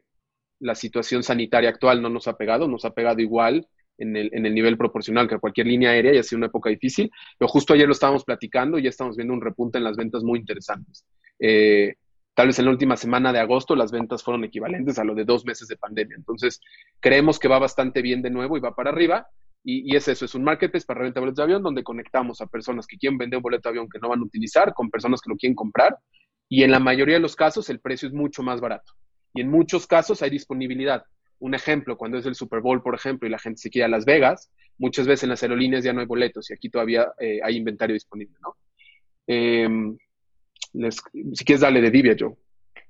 la 0.60 0.76
situación 0.76 1.24
sanitaria 1.24 1.70
actual 1.70 2.02
no 2.02 2.10
nos 2.10 2.28
ha 2.28 2.38
pegado, 2.38 2.68
nos 2.68 2.86
ha 2.86 2.94
pegado 2.94 3.22
igual 3.22 3.68
en 3.98 4.16
el, 4.16 4.30
en 4.34 4.46
el 4.46 4.54
nivel 4.54 4.78
proporcional 4.78 5.28
que 5.28 5.36
a 5.36 5.40
cualquier 5.40 5.68
línea 5.68 5.92
aérea 5.92 6.14
y 6.14 6.18
ha 6.18 6.24
sido 6.24 6.38
una 6.38 6.48
época 6.48 6.70
difícil, 6.70 7.10
pero 7.38 7.48
justo 7.48 7.74
ayer 7.74 7.88
lo 7.88 7.94
estábamos 7.94 8.24
platicando 8.24 8.78
y 8.78 8.84
ya 8.84 8.90
estamos 8.90 9.16
viendo 9.16 9.34
un 9.34 9.42
repunte 9.42 9.78
en 9.78 9.84
las 9.84 9.96
ventas 9.96 10.24
muy 10.24 10.40
interesantes. 10.40 11.06
Tal 12.36 12.48
vez 12.48 12.60
en 12.60 12.66
la 12.66 12.72
última 12.72 12.98
semana 12.98 13.32
de 13.32 13.40
agosto 13.40 13.78
las 13.78 13.94
ventas 13.94 14.22
fueron 14.22 14.44
equivalentes 14.44 15.00
a 15.00 15.06
lo 15.06 15.16
de 15.16 15.24
dos 15.24 15.46
meses 15.46 15.70
de 15.70 15.78
pandemia. 15.78 16.18
Entonces, 16.18 16.60
creemos 17.00 17.40
que 17.40 17.48
va 17.48 17.60
bastante 17.60 18.02
bien 18.02 18.22
de 18.22 18.30
nuevo 18.30 18.58
y 18.58 18.60
va 18.60 18.76
para 18.76 18.90
arriba. 18.90 19.28
Y, 19.64 19.96
es 19.96 20.08
eso, 20.10 20.26
es 20.26 20.36
un 20.36 20.44
marketplace 20.44 20.86
para 20.86 21.00
renta 21.00 21.22
boletos 21.22 21.38
de 21.38 21.44
avión 21.44 21.64
donde 21.64 21.82
conectamos 21.82 22.40
a 22.42 22.46
personas 22.46 22.86
que 22.86 22.98
quieren 22.98 23.18
vender 23.18 23.38
un 23.38 23.44
boleto 23.44 23.70
de 23.70 23.72
avión 23.72 23.90
que 23.90 23.98
no 24.00 24.10
van 24.10 24.20
a 24.20 24.24
utilizar 24.24 24.74
con 24.76 24.92
personas 24.92 25.22
que 25.22 25.30
lo 25.30 25.38
quieren 25.38 25.56
comprar. 25.56 25.98
Y 26.50 26.64
en 26.64 26.72
la 26.72 26.80
mayoría 26.80 27.16
de 27.16 27.22
los 27.22 27.38
casos 27.38 27.70
el 27.70 27.80
precio 27.80 28.10
es 28.10 28.14
mucho 28.14 28.44
más 28.44 28.60
barato. 28.60 28.94
Y 29.36 29.42
en 29.42 29.52
muchos 29.52 29.86
casos 29.86 30.22
hay 30.24 30.32
disponibilidad. 30.32 31.04
Un 31.40 31.54
ejemplo, 31.54 31.98
cuando 31.98 32.18
es 32.18 32.26
el 32.26 32.34
Super 32.34 32.62
Bowl, 32.62 32.82
por 32.82 32.96
ejemplo, 32.96 33.28
y 33.28 33.32
la 33.32 33.38
gente 33.38 33.62
se 33.62 33.70
quiere 33.70 33.86
a 33.86 33.90
Las 33.90 34.06
Vegas, 34.06 34.50
muchas 34.78 35.06
veces 35.06 35.24
en 35.24 35.30
las 35.30 35.44
aerolíneas 35.44 35.84
ya 35.84 35.94
no 35.94 36.00
hay 36.00 36.08
boletos 36.08 36.50
y 36.50 36.54
aquí 36.54 36.70
todavía 36.70 37.12
eh, 37.20 37.40
hay 37.44 37.58
inventario 37.58 37.94
disponible, 37.94 38.36
¿no? 38.42 38.56
Eh, 39.28 39.68
si 41.34 41.46
quieres 41.46 41.62
darle 41.62 41.82
de 41.82 41.92
Divia, 41.92 42.16
Joe. 42.18 42.36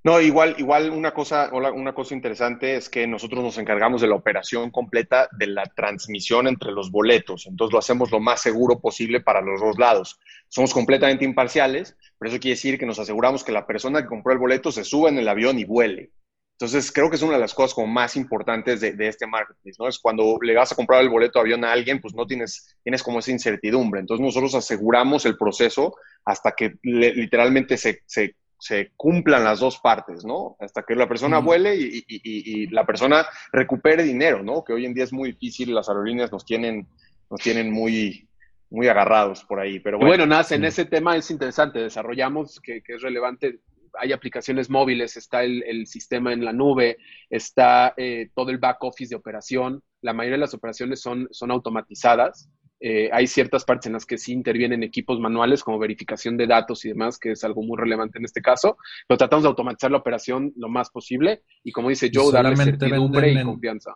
No, 0.04 0.22
igual, 0.22 0.54
igual 0.60 0.92
una 0.92 1.16
cosa, 1.16 1.50
una 1.52 1.96
cosa 1.96 2.14
interesante 2.14 2.76
es 2.76 2.90
que 2.90 3.08
nosotros 3.08 3.44
nos 3.44 3.58
encargamos 3.58 4.02
de 4.02 4.08
la 4.08 4.14
operación 4.14 4.70
completa 4.70 5.28
de 5.32 5.48
la 5.48 5.64
transmisión 5.64 6.48
entre 6.48 6.72
los 6.72 6.92
boletos. 6.92 7.48
Entonces 7.48 7.74
lo 7.74 7.80
hacemos 7.80 8.12
lo 8.12 8.20
más 8.20 8.40
seguro 8.40 8.80
posible 8.80 9.20
para 9.20 9.42
los 9.42 9.60
dos 9.60 9.80
lados. 9.80 10.20
Somos 10.48 10.76
completamente 10.76 11.26
imparciales, 11.26 11.98
pero 12.20 12.30
eso 12.30 12.40
quiere 12.40 12.54
decir 12.54 12.78
que 12.78 12.86
nos 12.86 13.00
aseguramos 13.00 13.44
que 13.44 13.52
la 13.52 13.66
persona 13.66 14.04
que 14.04 14.08
compró 14.08 14.32
el 14.32 14.38
boleto 14.38 14.72
se 14.72 14.84
suba 14.84 15.10
en 15.10 15.18
el 15.18 15.28
avión 15.28 15.58
y 15.58 15.66
vuele. 15.66 16.12
Entonces, 16.58 16.90
creo 16.90 17.10
que 17.10 17.18
es 17.18 17.22
una 17.22 17.34
de 17.34 17.40
las 17.40 17.54
cosas 17.54 17.74
como 17.74 17.88
más 17.88 18.16
importantes 18.16 18.80
de, 18.80 18.96
este 19.08 19.28
marketplace, 19.28 19.76
¿no? 19.78 19.90
Es 19.90 20.00
cuando 20.00 20.40
le 20.42 20.56
vas 20.56 20.72
a 20.72 20.76
comprar 20.76 21.02
el 21.02 21.10
boleto 21.10 21.40
de 21.40 21.42
avión 21.42 21.66
a 21.66 21.74
alguien, 21.74 22.00
pues 22.00 22.16
no 22.16 22.26
tienes, 22.26 22.78
tienes 22.82 23.04
como 23.04 23.20
esa 23.20 23.32
incertidumbre. 23.32 24.00
Entonces, 24.00 24.26
nosotros 24.26 24.56
aseguramos 24.56 25.26
el 25.26 25.38
proceso 25.38 25.98
hasta 26.24 26.54
que 26.54 26.76
literalmente 26.82 27.76
se, 27.76 28.04
se, 28.06 28.38
se, 28.58 28.94
cumplan 28.96 29.44
las 29.44 29.60
dos 29.60 29.80
partes, 29.80 30.24
¿no? 30.24 30.56
Hasta 30.62 30.84
que 30.84 30.96
la 30.96 31.10
persona 31.10 31.40
vuele 31.40 31.76
y, 31.76 32.06
y, 32.08 32.22
y, 32.64 32.68
la 32.68 32.86
persona 32.86 33.26
recupere 33.52 34.04
dinero, 34.04 34.42
¿no? 34.42 34.64
Que 34.64 34.72
hoy 34.72 34.86
en 34.86 34.94
día 34.94 35.04
es 35.04 35.12
muy 35.12 35.34
difícil, 35.34 35.76
las 35.76 35.90
aerolíneas 35.90 36.32
nos 36.32 36.46
tienen, 36.46 36.88
nos 37.30 37.42
tienen 37.42 37.70
muy, 37.70 38.30
muy 38.70 38.88
agarrados 38.88 39.44
por 39.44 39.60
ahí. 39.60 39.82
Pero 39.82 39.98
bueno, 39.98 40.12
bueno 40.12 40.26
Nas, 40.26 40.54
en 40.54 40.64
ese 40.64 40.86
tema 40.86 41.18
es 41.18 41.30
interesante, 41.30 41.80
desarrollamos 41.80 42.62
que, 42.62 42.82
que 42.82 42.94
es 42.94 43.02
relevante 43.02 43.60
hay 44.00 44.12
aplicaciones 44.12 44.70
móviles, 44.70 45.18
está 45.18 45.44
el, 45.44 45.88
sistema 45.88 46.34
en 46.34 46.44
la 46.44 46.54
nube, 46.54 46.98
está 47.30 47.94
eh, 47.98 48.30
todo 48.34 48.52
el 48.52 48.58
back 48.58 48.84
office 48.84 49.10
de 49.10 49.16
operación. 49.16 49.82
La 50.02 50.14
mayoría 50.14 50.36
de 50.36 50.42
las 50.42 50.54
operaciones 50.54 51.02
son, 51.02 51.28
son 51.32 51.52
automatizadas. 51.52 52.50
Eh, 52.80 53.10
hay 53.12 53.26
ciertas 53.28 53.64
partes 53.64 53.88
en 53.88 53.94
las 53.94 54.06
que 54.06 54.18
sí 54.18 54.34
intervienen 54.34 54.84
equipos 54.84 55.20
manuales 55.20 55.64
como 55.64 55.80
verificación 55.80 56.38
de 56.38 56.46
datos 56.46 56.84
y 56.86 56.90
demás, 56.90 57.18
que 57.18 57.32
es 57.32 57.44
algo 57.44 57.64
muy 57.64 57.78
relevante 57.78 58.20
en 58.20 58.26
este 58.26 58.42
caso, 58.42 58.78
pero 59.08 59.18
tratamos 59.18 59.44
de 59.44 59.50
automatizar 59.50 59.92
la 59.92 59.98
operación 59.98 60.52
lo 60.58 60.68
más 60.68 60.90
posible 60.90 61.44
y 61.64 61.72
como 61.72 61.90
dice 61.90 62.12
Joe, 62.14 62.34
darle 62.34 62.56
certidumbre 62.58 63.32
y 63.32 63.44
confianza. 63.44 63.96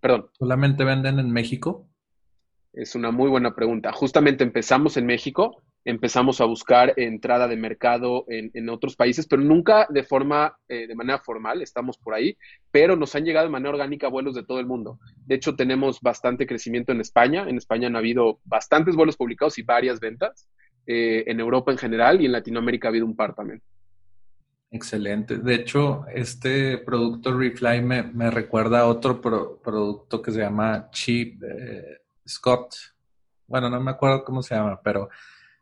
Perdón. 0.00 0.30
¿Solamente 0.38 0.84
venden 0.84 1.18
en 1.20 1.30
México? 1.30 1.88
Es 2.72 2.94
una 2.94 3.10
muy 3.10 3.28
buena 3.30 3.54
pregunta. 3.54 3.92
Justamente 3.92 4.44
empezamos 4.44 4.96
en 4.96 5.06
México, 5.06 5.62
empezamos 5.84 6.40
a 6.40 6.44
buscar 6.44 6.92
entrada 6.96 7.48
de 7.48 7.56
mercado 7.56 8.24
en, 8.28 8.68
otros 8.68 8.96
países, 8.96 9.26
pero 9.26 9.42
nunca 9.42 9.86
de 9.88 10.02
forma, 10.02 10.58
eh, 10.68 10.86
de 10.86 10.94
manera 10.94 11.18
formal, 11.18 11.62
estamos 11.62 11.96
por 11.96 12.14
ahí, 12.14 12.36
pero 12.70 12.96
nos 12.96 13.14
han 13.14 13.24
llegado 13.24 13.46
de 13.46 13.52
manera 13.52 13.70
orgánica 13.70 14.08
vuelos 14.08 14.34
de 14.34 14.44
todo 14.44 14.60
el 14.60 14.66
mundo. 14.66 14.98
De 15.26 15.36
hecho, 15.36 15.56
tenemos 15.56 16.00
bastante 16.00 16.46
crecimiento 16.46 16.92
en 16.92 17.00
España. 17.00 17.46
En 17.48 17.56
España 17.56 17.86
han 17.86 17.96
habido 17.96 18.40
bastantes 18.44 18.96
vuelos 18.96 19.16
publicados 19.16 19.58
y 19.58 19.62
varias 19.62 20.00
ventas. 20.00 20.48
Eh, 20.86 21.24
en 21.30 21.38
Europa 21.38 21.70
en 21.70 21.78
general 21.78 22.20
y 22.20 22.26
en 22.26 22.32
Latinoamérica 22.32 22.88
ha 22.88 22.90
habido 22.90 23.06
un 23.06 23.14
par 23.14 23.34
también. 23.34 23.62
Excelente. 24.70 25.38
De 25.38 25.54
hecho, 25.54 26.04
este 26.14 26.78
producto 26.78 27.36
Refly 27.36 27.80
me, 27.82 28.30
recuerda 28.30 28.80
a 28.80 28.86
otro 28.86 29.20
producto 29.20 30.20
que 30.20 30.30
se 30.30 30.40
llama 30.40 30.88
Cheap 30.90 31.42
eh, 31.42 31.98
Scott. 32.26 32.74
Bueno, 33.46 33.70
no 33.70 33.80
me 33.80 33.90
acuerdo 33.90 34.24
cómo 34.24 34.42
se 34.42 34.54
llama, 34.54 34.78
pero 34.82 35.08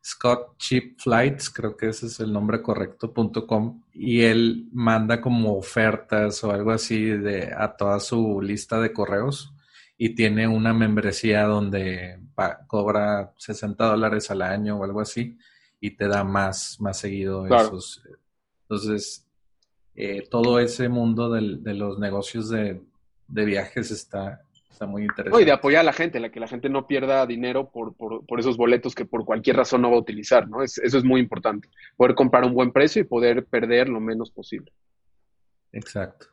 Scott 0.07 0.57
Cheap 0.59 1.01
Flights, 1.01 1.51
creo 1.51 1.77
que 1.77 1.89
ese 1.89 2.07
es 2.07 2.21
el 2.21 2.33
nombre 2.33 2.63
correcto.com, 2.63 3.83
y 3.93 4.23
él 4.23 4.69
manda 4.73 5.21
como 5.21 5.57
ofertas 5.57 6.45
o 6.45 6.53
algo 6.53 6.71
así 6.71 7.07
de, 7.07 7.53
a 7.53 7.77
toda 7.77 7.99
su 7.99 8.41
lista 8.41 8.79
de 8.79 8.93
correos 8.93 9.53
y 9.99 10.15
tiene 10.15 10.47
una 10.47 10.73
membresía 10.73 11.43
donde 11.45 12.21
cobra 12.69 13.33
60 13.37 13.85
dólares 13.85 14.31
al 14.31 14.43
año 14.43 14.79
o 14.79 14.85
algo 14.85 15.01
así 15.01 15.37
y 15.81 15.91
te 15.91 16.07
da 16.07 16.23
más, 16.23 16.81
más 16.81 17.01
seguido 17.01 17.45
esos. 17.45 18.01
Entonces, 18.63 19.27
eh, 19.97 20.25
todo 20.31 20.61
ese 20.61 20.89
mundo 20.89 21.31
de 21.31 21.75
los 21.75 21.99
negocios 21.99 22.49
de, 22.49 22.81
de 23.27 23.45
viajes 23.45 23.91
está, 23.91 24.46
Está 24.77 24.85
muy 24.85 25.05
interesante. 25.05 25.43
y 25.43 25.47
de 25.47 25.53
apoyar 25.53 25.81
a 25.81 25.85
la 25.85 25.95
gente, 25.95 26.21
la 26.21 26.31
que 26.31 26.39
la 26.39 26.49
gente 26.49 26.69
no 26.69 26.87
pierda 26.87 27.25
dinero 27.25 27.71
por, 27.71 27.95
esos 28.39 28.59
boletos 28.59 28.95
que 28.95 29.07
por 29.07 29.25
cualquier 29.25 29.57
razón 29.57 29.81
no 29.81 29.91
va 29.91 29.97
a 29.97 30.01
utilizar, 30.01 30.47
¿no? 30.51 30.63
eso 30.63 30.83
es 30.85 31.03
muy 31.03 31.19
importante. 31.19 31.71
Poder 31.97 32.15
comprar 32.15 32.45
un 32.45 32.53
buen 32.53 32.73
precio 32.73 33.01
y 33.01 33.07
poder 33.07 33.47
perder 33.47 33.89
lo 33.89 34.01
menos 34.01 34.31
posible. 34.31 34.71
Exacto. 35.73 36.27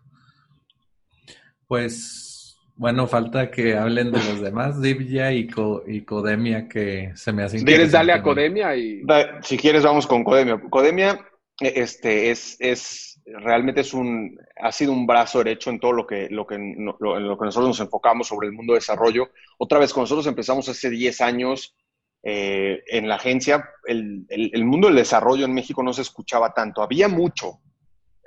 Pues, 1.69 2.57
bueno, 2.75 3.07
falta 3.07 3.49
que 3.49 3.77
hablen 3.77 4.11
de 4.11 4.17
los 4.17 4.41
demás, 4.41 4.81
Divya 4.81 5.31
y, 5.31 5.47
y 5.87 6.01
Codemia, 6.01 6.67
que 6.67 7.13
se 7.15 7.31
me 7.31 7.43
hacen... 7.43 7.63
¿Quieres 7.63 7.93
darle 7.93 8.11
a 8.11 8.21
Codemia? 8.21 8.75
y 8.75 9.03
Si 9.41 9.57
quieres, 9.57 9.83
vamos 9.83 10.05
con 10.05 10.25
Codemia. 10.25 10.59
Codemia 10.69 11.17
este, 11.61 12.29
es, 12.29 12.57
es 12.59 13.12
realmente 13.25 13.81
es 13.81 13.93
un, 13.93 14.37
ha 14.61 14.71
sido 14.71 14.91
un 14.91 15.05
brazo 15.05 15.39
derecho 15.39 15.69
en 15.69 15.79
todo 15.79 15.93
lo 15.93 16.05
que, 16.05 16.27
lo 16.29 16.45
que, 16.45 16.55
en 16.55 16.85
lo 16.85 17.37
que 17.37 17.45
nosotros 17.45 17.69
nos 17.69 17.79
enfocamos 17.79 18.27
sobre 18.27 18.47
el 18.47 18.53
mundo 18.53 18.73
de 18.73 18.79
desarrollo. 18.79 19.31
Otra 19.57 19.79
vez, 19.79 19.93
cuando 19.93 20.05
nosotros 20.05 20.27
empezamos 20.27 20.67
hace 20.69 20.89
10 20.89 21.21
años 21.21 21.75
eh, 22.23 22.83
en 22.87 23.07
la 23.07 23.15
agencia, 23.15 23.69
el, 23.85 24.25
el, 24.29 24.65
mundo 24.65 24.87
del 24.87 24.97
desarrollo 24.97 25.45
en 25.45 25.53
México 25.53 25.83
no 25.83 25.93
se 25.93 26.01
escuchaba 26.01 26.53
tanto. 26.53 26.81
Había 26.81 27.07
mucho, 27.07 27.59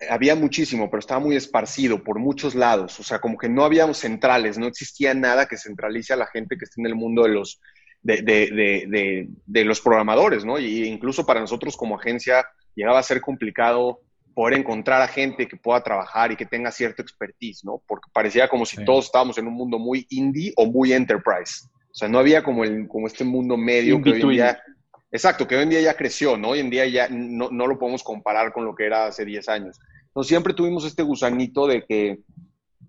había 0.08 0.34
muchísimo, 0.34 0.90
pero 0.90 1.00
estaba 1.00 1.20
muy 1.20 1.36
esparcido 1.36 2.02
por 2.02 2.18
muchos 2.18 2.54
lados. 2.54 2.98
O 3.00 3.02
sea, 3.02 3.20
como 3.20 3.36
que 3.36 3.48
no 3.48 3.64
había 3.64 3.92
centrales, 3.94 4.58
no 4.58 4.66
existía 4.66 5.14
nada 5.14 5.46
que 5.46 5.58
centralice 5.58 6.12
a 6.12 6.16
la 6.16 6.26
gente 6.26 6.56
que 6.56 6.64
está 6.64 6.80
en 6.80 6.86
el 6.86 6.94
mundo 6.94 7.22
de 7.22 7.30
los, 7.30 7.60
de, 8.02 8.22
de, 8.22 8.86
de, 8.88 9.28
de 9.44 9.64
los 9.64 9.80
programadores, 9.80 10.44
¿no? 10.44 10.58
Y 10.58 10.84
incluso 10.84 11.26
para 11.26 11.40
nosotros 11.40 11.76
como 11.76 11.98
agencia 11.98 12.46
llegaba 12.74 12.98
a 12.98 13.02
ser 13.02 13.20
complicado 13.20 14.02
poder 14.36 14.58
encontrar 14.58 15.00
a 15.00 15.08
gente 15.08 15.48
que 15.48 15.56
pueda 15.56 15.82
trabajar 15.82 16.30
y 16.30 16.36
que 16.36 16.44
tenga 16.44 16.70
cierto 16.70 17.00
expertise, 17.00 17.64
¿no? 17.64 17.80
Porque 17.88 18.10
parecía 18.12 18.48
como 18.48 18.66
si 18.66 18.84
todos 18.84 19.06
estábamos 19.06 19.38
en 19.38 19.46
un 19.46 19.54
mundo 19.54 19.78
muy 19.78 20.06
indie 20.10 20.52
o 20.56 20.66
muy 20.66 20.92
enterprise. 20.92 21.64
O 21.64 21.94
sea, 21.94 22.06
no 22.06 22.18
había 22.18 22.44
como, 22.44 22.62
el, 22.62 22.86
como 22.86 23.06
este 23.06 23.24
mundo 23.24 23.56
medio 23.56 24.02
que 24.02 24.10
hoy 24.10 24.20
en 24.20 24.28
día... 24.28 24.62
Exacto, 25.10 25.48
que 25.48 25.56
hoy 25.56 25.62
en 25.62 25.70
día 25.70 25.80
ya 25.80 25.96
creció, 25.96 26.36
¿no? 26.36 26.50
Hoy 26.50 26.60
en 26.60 26.68
día 26.68 26.86
ya 26.86 27.08
no, 27.08 27.48
no, 27.50 27.66
lo 27.66 27.78
podemos 27.78 28.02
comparar 28.02 28.52
con 28.52 28.66
lo 28.66 28.74
que 28.74 28.84
era 28.84 29.06
hace 29.06 29.24
10 29.24 29.48
años. 29.48 29.78
Entonces 30.08 30.28
siempre 30.28 30.52
tuvimos 30.52 30.84
este 30.84 31.02
gusanito 31.02 31.66
de 31.66 31.86
que, 31.86 32.18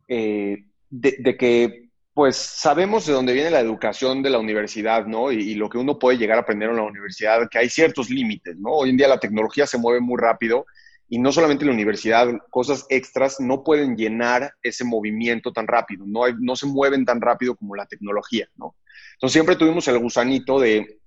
eh, 0.10 0.66
de, 0.90 1.38
que, 1.38 1.92
pues 2.14 2.36
sabemos 2.36 3.06
de 3.06 3.14
dónde 3.14 3.32
viene 3.32 3.52
la 3.52 3.62
educación 3.62 4.22
de 4.22 4.32
la 4.32 4.40
universidad, 4.40 5.06
¿no? 5.06 5.32
Y, 5.32 5.38
y, 5.38 5.56
lo 5.56 5.70
que 5.70 5.78
uno 5.78 5.98
puede 5.98 6.18
llegar 6.18 6.40
a 6.40 6.42
aprender 6.42 6.70
en 6.70 6.76
la 6.76 6.84
universidad, 6.84 7.48
que 7.50 7.60
hay 7.60 7.70
ciertos 7.70 8.10
límites, 8.10 8.58
¿no? 8.58 8.72
Hoy 8.72 8.90
en 8.90 8.98
día 8.98 9.08
la 9.08 9.22
tecnología 9.22 9.66
se 9.66 9.78
mueve 9.78 10.02
muy 10.02 10.20
rápido 10.20 10.66
y 11.10 11.20
no 11.20 11.32
solamente 11.32 11.66
la 11.66 11.72
universidad, 11.72 12.28
cosas 12.50 12.86
extras 12.90 13.40
no 13.40 13.64
pueden 13.64 13.96
llenar 13.96 14.54
ese 14.62 14.84
movimiento 14.84 15.52
tan 15.52 15.68
rápido, 15.68 16.06
no, 16.06 16.22
no 16.40 16.56
se 16.56 16.68
mueven 16.68 17.06
tan 17.06 17.22
rápido 17.22 17.56
como 17.56 17.76
la 17.76 17.86
tecnología, 17.86 18.48
¿no? 18.56 18.76
Entonces 19.14 19.34
siempre 19.34 19.56
tuvimos 19.56 19.88
el 19.88 20.00
gusanito 20.00 20.60
de 20.60 21.00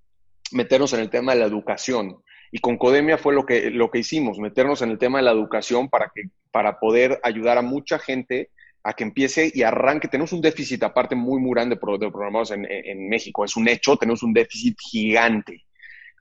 meternos 0.53 0.93
en 0.93 1.01
el 1.01 1.11
tema 1.11 1.33
de 1.33 1.41
la 1.41 1.47
educación 1.47 2.17
y 2.51 2.59
con 2.59 2.77
Codemia 2.77 3.19
fue 3.19 3.35
lo 3.35 3.47
que, 3.47 3.71
lo 3.71 3.91
que 3.91 3.99
hicimos, 4.01 4.39
meternos 4.39 4.83
en 4.83 4.91
el 4.91 4.99
tema 4.99 5.19
de 5.19 5.25
la 5.25 5.33
educación 5.33 5.89
para, 5.89 6.11
que, 6.15 6.31
para 6.51 6.81
poder 6.81 7.21
ayudar 7.23 7.59
a 7.59 7.63
mucha 7.63 7.99
gente 7.99 8.51
a 8.83 8.95
que 8.95 9.05
empiece 9.05 9.53
y 9.55 9.63
arranque. 9.63 10.09
Tenemos 10.09 10.33
un 10.33 10.41
déficit 10.41 10.83
aparte 10.83 11.15
muy, 11.15 11.41
muy 11.41 11.53
grande 11.53 11.77
de 11.77 12.11
programadores 12.11 12.51
en, 12.51 12.67
en 12.69 13.09
México, 13.09 13.45
es 13.45 13.57
un 13.57 13.69
hecho, 13.69 13.97
tenemos 13.97 14.23
un 14.23 14.33
déficit 14.33 14.77
gigante. 14.81 15.65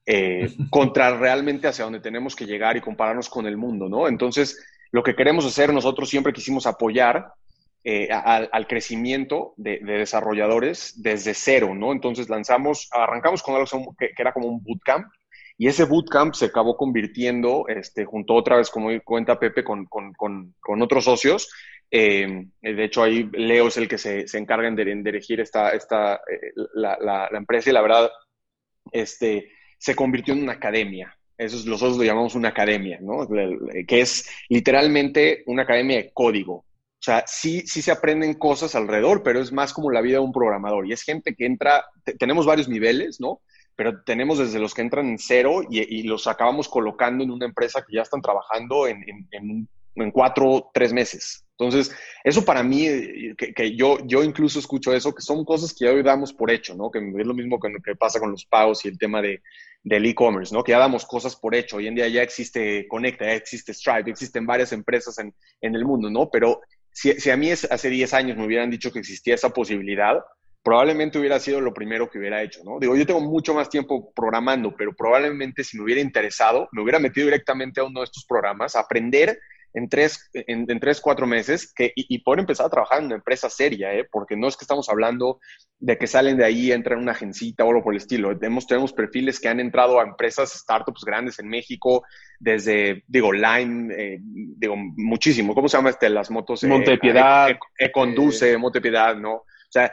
Eh, 0.06 0.50
contra 0.70 1.18
realmente 1.18 1.68
hacia 1.68 1.84
donde 1.84 2.00
tenemos 2.00 2.36
que 2.36 2.46
llegar 2.46 2.78
y 2.78 2.82
compararnos 2.82 3.30
con 3.30 3.46
el 3.46 3.58
mundo, 3.58 3.90
¿no? 3.90 4.08
Entonces, 4.08 4.64
lo 4.92 5.04
que 5.04 5.16
queremos 5.16 5.46
hacer, 5.46 5.74
nosotros 5.74 6.10
siempre 6.10 6.34
quisimos 6.34 6.66
apoyar 6.66 7.34
eh, 7.86 8.10
al, 8.12 8.68
crecimiento 8.68 9.54
de, 9.56 9.80
desarrolladores 9.80 11.02
desde 11.02 11.34
cero, 11.34 11.74
¿no? 11.74 11.94
Entonces 11.94 12.28
lanzamos, 12.28 12.90
arrancamos 12.92 13.42
con 13.42 13.56
algo 13.56 13.96
que, 13.98 14.12
era 14.18 14.34
como 14.34 14.48
un 14.48 14.62
bootcamp 14.62 15.08
y 15.58 15.68
ese 15.68 15.86
bootcamp 15.86 16.34
se 16.34 16.46
acabó 16.46 16.76
convirtiendo, 16.76 17.66
este, 17.68 18.06
junto 18.06 18.34
otra 18.34 18.58
vez, 18.58 18.70
como 18.70 18.90
cuenta 19.04 19.40
Pepe, 19.40 19.64
con, 19.64 19.88
otros 20.82 21.06
socios. 21.06 21.50
Eh, 21.92 22.48
de 22.62 22.84
hecho, 22.84 23.04
ahí 23.04 23.30
Leo 23.34 23.68
es 23.68 23.78
el 23.78 23.88
que 23.88 23.98
se, 23.98 24.26
encarga 24.38 24.70
de, 24.72 24.96
dirigir 24.96 25.40
esta, 25.40 25.72
esta, 25.72 26.16
eh, 26.16 26.54
la, 26.74 27.30
empresa 27.32 27.70
y 27.70 27.74
la 27.74 27.82
verdad, 27.82 28.10
este, 28.92 29.52
se 29.80 29.96
convirtió 29.96 30.36
en 30.36 30.44
una 30.44 30.54
academia. 30.54 31.18
Eso 31.38 31.56
es, 31.56 31.66
nosotros 31.66 31.98
lo 31.98 32.04
llamamos 32.04 32.36
una 32.36 32.50
academia, 32.50 33.00
¿no? 33.02 33.28
Que 33.88 34.02
es 34.02 34.30
literalmente 34.50 35.44
una 35.48 35.64
academia 35.64 35.98
de 35.98 36.12
código. 36.14 36.54
O 36.54 37.02
sea, 37.02 37.24
sí, 37.26 37.62
sí 37.66 37.82
se 37.82 37.92
aprenden 37.92 38.34
cosas 38.34 38.76
alrededor, 38.76 39.24
pero 39.24 39.40
es 39.40 39.54
más 39.54 39.74
como 39.74 39.90
la 39.90 40.02
vida 40.02 40.18
de 40.18 40.26
un 40.26 40.34
programador. 40.34 40.86
Y 40.86 40.92
es 40.92 41.02
gente 41.02 41.34
que 41.34 41.46
entra, 41.46 41.86
tenemos 42.20 42.46
varios 42.46 42.68
niveles, 42.68 43.22
¿no? 43.22 43.42
Pero 43.78 44.04
tenemos 44.04 44.38
desde 44.38 44.60
los 44.60 44.74
que 44.74 44.82
entran 44.82 45.08
en 45.08 45.18
cero 45.18 45.62
y, 45.70 46.04
los 46.04 46.28
acabamos 46.28 46.68
colocando 46.68 47.24
en 47.24 47.32
una 47.32 47.46
empresa 47.46 47.86
que 47.88 47.96
ya 47.96 48.02
están 48.02 48.22
trabajando 48.22 48.86
en, 48.86 49.02
en, 49.08 49.28
en 49.32 49.70
cuatro, 50.14 50.70
tres 50.74 50.94
meses. 50.94 51.46
Entonces, 51.58 51.94
eso 52.24 52.46
para 52.46 52.64
mí, 52.64 52.88
que, 53.36 53.76
yo, 53.76 53.98
yo 54.06 54.24
incluso 54.24 54.60
escucho 54.60 54.94
eso, 54.94 55.14
que 55.14 55.22
son 55.22 55.44
cosas 55.44 55.74
que 55.74 55.88
hoy 55.90 56.02
damos 56.04 56.32
por 56.32 56.52
hecho, 56.52 56.74
¿no? 56.74 56.90
Que 56.90 57.00
es 57.00 57.28
lo 57.28 57.34
mismo 57.34 57.60
que, 57.60 57.96
pasa 57.96 58.20
con 58.20 58.32
los 58.32 58.46
pagos 58.46 58.86
y 58.86 58.88
el 58.88 58.98
tema 58.98 59.22
de, 59.22 59.42
del 59.84 60.06
e-commerce, 60.06 60.56
¿no? 60.56 60.64
Que 60.64 60.72
ya 60.72 60.80
damos 60.80 61.06
cosas 61.06 61.36
por 61.36 61.54
hecho. 61.54 61.78
Hoy 61.78 61.88
en 61.88 61.96
día 61.96 62.08
ya 62.08 62.24
existe 62.24 62.88
Conecta, 62.88 63.26
ya 63.26 63.34
existe 63.34 63.74
Stripe, 63.74 64.10
existen 64.10 64.46
varias 64.46 64.72
empresas 64.72 65.18
en, 65.20 65.34
en 65.60 65.76
el 65.76 65.84
mundo, 65.84 66.10
¿no? 66.10 66.30
Pero 66.30 66.62
si, 66.92 67.30
a 67.30 67.38
mí 67.38 67.52
hace 67.52 67.90
10 67.90 68.14
años 68.14 68.38
me 68.38 68.46
hubieran 68.46 68.70
dicho 68.70 68.92
que 68.92 69.00
existía 69.00 69.36
esa 69.36 69.50
posibilidad, 69.50 70.24
probablemente 70.64 71.18
hubiera 71.18 71.40
sido 71.40 71.62
lo 71.62 71.74
primero 71.74 72.10
que 72.10 72.20
hubiera 72.20 72.42
hecho, 72.44 72.62
¿no? 72.64 72.80
Digo, 72.80 72.96
yo 72.96 73.06
tengo 73.06 73.22
mucho 73.22 73.54
más 73.54 73.70
tiempo 73.70 74.12
programando, 74.14 74.76
pero 74.76 74.94
probablemente 74.94 75.64
si 75.64 75.78
me 75.78 75.84
hubiera 75.84 76.02
interesado, 76.02 76.68
me 76.72 76.82
hubiera 76.82 77.00
metido 77.00 77.26
directamente 77.26 77.80
a 77.80 77.86
uno 77.86 78.02
de 78.02 78.06
estos 78.06 78.26
programas, 78.26 78.76
a 78.76 78.82
aprender 78.82 79.40
en 79.74 79.90
tres, 79.90 80.30
en, 80.34 80.80
tres 80.80 81.00
cuatro 81.02 81.28
meses 81.28 81.72
que, 81.74 81.92
y, 81.96 82.20
poder 82.20 82.40
empezar 82.40 82.66
a 82.66 82.70
trabajar 82.70 83.00
en 83.00 83.06
una 83.06 83.16
empresa 83.16 83.50
seria, 83.50 83.94
¿eh? 83.94 84.08
porque 84.10 84.36
no 84.36 84.48
es 84.48 84.58
que 84.58 84.64
estamos 84.64 84.90
hablando 84.90 85.40
de 85.80 85.98
que 85.98 86.08
salen 86.08 86.38
de 86.38 86.46
ahí, 86.46 86.72
entran 86.72 86.98
en 86.98 87.04
una 87.04 87.12
agencita 87.14 87.64
o 87.64 87.70
algo 87.70 87.84
por 87.84 87.94
el 87.94 87.98
estilo. 87.98 88.38
Tenemos, 88.38 88.68
tenemos 88.68 88.94
perfiles 88.94 89.40
que 89.40 89.48
han 89.48 89.60
entrado 89.60 90.00
a 90.00 90.04
empresas, 90.04 90.52
startups 90.52 91.04
grandes 91.06 91.40
en 91.40 91.48
México, 91.48 92.04
desde, 92.40 93.04
digo, 93.08 93.32
Line, 93.32 93.94
eh, 93.96 94.18
digo, 94.22 94.76
muchísimo. 94.78 95.54
¿Cómo 95.54 95.70
se 95.70 95.78
llama 95.78 95.92
este? 95.92 96.10
Las 96.10 96.32
motos. 96.32 96.64
Eh, 96.64 96.68
Montepiedad. 96.68 97.58
Conduce, 97.94 98.58
Montepiedad, 98.58 99.16
¿no? 99.16 99.34
O 99.34 99.72
sea, 99.72 99.92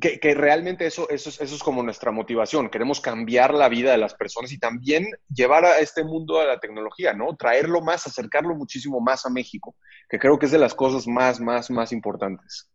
que, 0.00 0.34
realmente 0.34 0.86
eso, 0.86 1.08
eso, 1.10 1.28
es, 1.28 1.40
eso 1.40 1.54
es 1.54 1.62
como 1.62 1.82
nuestra 1.82 2.10
motivación. 2.10 2.70
Queremos 2.70 3.00
cambiar 3.00 3.54
la 3.54 3.68
vida 3.68 3.92
de 3.92 3.98
las 3.98 4.14
personas 4.14 4.50
y 4.52 4.58
también 4.58 5.06
llevar 5.28 5.64
a 5.64 5.78
este 5.78 6.02
mundo 6.04 6.40
a 6.40 6.44
la 6.44 6.58
tecnología, 6.58 7.12
¿no? 7.12 7.36
Traerlo 7.36 7.80
más, 7.80 8.06
acercarlo 8.06 8.54
muchísimo 8.54 9.00
más 9.00 9.26
a 9.26 9.30
México, 9.30 9.76
que 10.08 10.18
creo 10.18 10.38
que 10.38 10.46
es 10.46 10.52
de 10.52 10.58
las 10.58 10.74
cosas 10.74 11.06
más, 11.06 11.40
más, 11.40 11.70
más 11.70 11.92
importantes. 11.92 12.68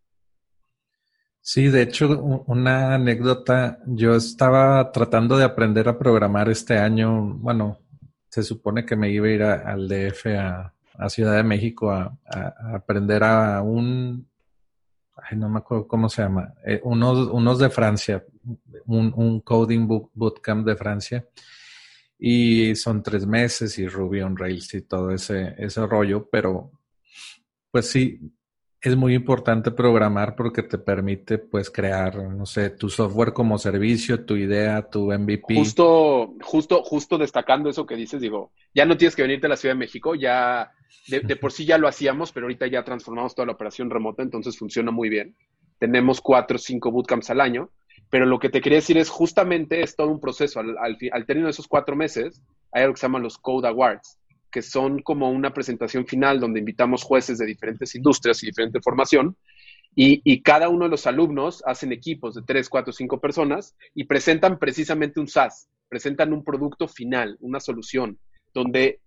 Sí, 1.42 1.68
de 1.68 1.84
hecho, 1.84 2.08
una 2.48 2.96
anécdota, 2.96 3.80
yo 3.86 4.16
estaba 4.16 4.92
tratando 4.92 5.38
de 5.38 5.46
aprender 5.46 5.88
a 5.88 5.98
programar 5.98 6.50
este 6.50 6.78
año, 6.78 7.36
bueno, 7.36 7.80
se 8.30 8.44
supone 8.44 8.86
que 8.86 8.96
me 8.96 9.10
iba 9.10 9.28
a 9.28 9.32
ir 9.32 9.44
al 9.44 9.88
DF, 9.88 10.26
a, 10.28 10.72
Ciudad 11.10 11.36
de 11.36 11.44
México, 11.44 11.92
a 11.92 12.18
aprender 12.74 13.22
a 13.22 13.62
un 13.62 14.26
no 15.34 15.50
me 15.50 15.60
acuerdo 15.60 15.88
cómo 15.88 16.10
se 16.10 16.22
llama, 16.22 16.54
eh, 16.66 16.80
unos, 16.84 17.28
unos 17.30 17.60
de 17.60 17.70
Francia, 17.70 18.24
un, 18.86 19.14
un 19.16 19.42
coding 19.42 19.88
bootcamp 20.14 20.66
de 20.66 20.76
Francia. 20.76 21.28
Y 22.18 22.76
son 22.76 23.04
tres 23.04 23.26
meses 23.26 23.78
y 23.78 23.88
Ruby 23.88 24.22
on 24.22 24.38
Rails 24.38 24.74
y 24.74 24.82
todo 24.84 25.12
ese, 25.12 25.54
ese 25.58 25.86
rollo, 25.86 26.30
pero 26.30 26.72
pues 27.72 27.90
sí, 27.90 28.22
es 28.86 28.96
muy 28.96 29.16
importante 29.16 29.72
programar 29.72 30.36
porque 30.36 30.62
te 30.62 30.78
permite 30.78 31.40
pues 31.40 31.72
crear, 31.72 32.16
no 32.18 32.46
sé, 32.46 32.70
tu 32.70 32.88
software 32.88 33.34
como 33.34 33.58
servicio, 33.58 34.26
tu 34.26 34.36
idea, 34.36 34.84
tu 34.84 35.12
MVP. 35.12 35.56
Justo, 35.56 36.36
justo, 36.44 36.84
justo 36.84 37.18
destacando 37.18 37.68
eso 37.68 37.88
que 37.88 37.96
dices, 37.96 38.22
digo, 38.22 38.52
ya 38.76 38.86
no 38.86 38.96
tienes 38.96 39.16
que 39.16 39.24
venirte 39.24 39.48
a 39.48 39.50
la 39.50 39.58
Ciudad 39.58 39.74
de 39.74 39.80
México, 39.80 40.14
ya 40.14 40.72
de, 41.08 41.36
por 41.36 41.52
sí 41.52 41.66
ya 41.66 41.80
lo 41.80 41.88
hacíamos, 41.88 42.32
pero 42.32 42.46
ahorita 42.46 42.68
ya 42.68 42.84
transformamos 42.84 43.34
toda 43.34 43.48
la 43.48 43.54
operación 43.54 43.90
remota, 43.90 44.22
entonces 44.22 44.56
funciona 44.56 44.92
muy 44.92 45.10
bien. 45.10 45.36
Tenemos 45.80 46.22
cuatro 46.22 46.58
o 46.58 46.60
cinco 46.60 46.92
bootcamps 46.92 47.32
al 47.32 47.42
año, 47.42 47.72
pero 48.12 48.28
lo 48.28 48.38
que 48.38 48.50
te 48.50 48.62
quería 48.62 48.78
decir 48.78 49.00
es 49.00 49.10
justamente 49.10 49.82
es 49.82 49.96
todo 49.96 50.10
un 50.10 50.20
proceso. 50.20 50.60
Al, 50.60 50.78
al, 50.78 50.96
al 51.12 51.26
término 51.26 51.48
de 51.48 51.52
esos 51.52 51.68
cuatro 51.68 51.96
meses, 51.96 52.44
hay 52.72 52.84
algo 52.84 52.94
que 52.94 53.00
se 53.00 53.08
llaman 53.08 53.24
los 53.24 53.40
Code 53.40 53.68
Awards 53.68 54.20
que 54.56 54.62
son 54.62 55.02
como 55.02 55.30
una 55.32 55.54
presentación 55.54 56.08
final 56.08 56.40
donde 56.40 56.62
invitamos 56.62 57.04
jueces 57.04 57.38
de 57.38 57.46
diferentes 57.46 57.94
industrias 57.94 58.42
y 58.42 58.46
diferente 58.46 58.80
formación. 58.80 59.36
Y, 59.94 60.42
cada 60.44 60.70
uno 60.70 60.86
de 60.86 60.92
los 60.92 61.08
alumnos 61.08 61.62
hacen 61.66 61.92
equipos 61.92 62.36
de 62.36 62.42
tres, 62.42 62.70
cuatro, 62.70 62.94
cinco 62.94 63.20
personas 63.20 63.76
y 63.94 64.06
presentan 64.06 64.58
precisamente 64.58 65.20
un 65.20 65.28
SaaS, 65.28 65.68
presentan 65.90 66.32
un 66.32 66.42
producto 66.42 66.88
final, 66.88 67.36
una 67.42 67.60
solución, 67.60 68.18
donde 68.54 69.02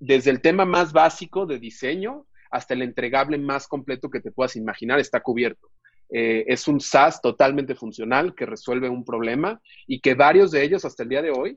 desde 0.00 0.32
el 0.32 0.40
tema 0.40 0.64
más 0.64 0.92
básico 0.92 1.46
de 1.46 1.60
diseño 1.60 2.26
hasta 2.50 2.74
el 2.74 2.82
entregable 2.82 3.38
más 3.38 3.68
completo 3.68 4.10
que 4.10 4.20
te 4.20 4.32
puedas 4.32 4.56
imaginar 4.56 4.98
está 4.98 5.20
cubierto. 5.20 5.70
Eh, 6.10 6.44
es 6.48 6.66
un 6.66 6.80
SaaS 6.80 7.20
totalmente 7.20 7.76
funcional 7.76 8.34
que 8.34 8.46
resuelve 8.46 8.88
un 8.88 9.04
problema 9.04 9.60
y 9.86 10.00
que 10.00 10.14
varios 10.14 10.50
de 10.50 10.64
ellos 10.64 10.84
hasta 10.84 11.04
el 11.04 11.08
día 11.08 11.22
de 11.22 11.30
hoy 11.30 11.56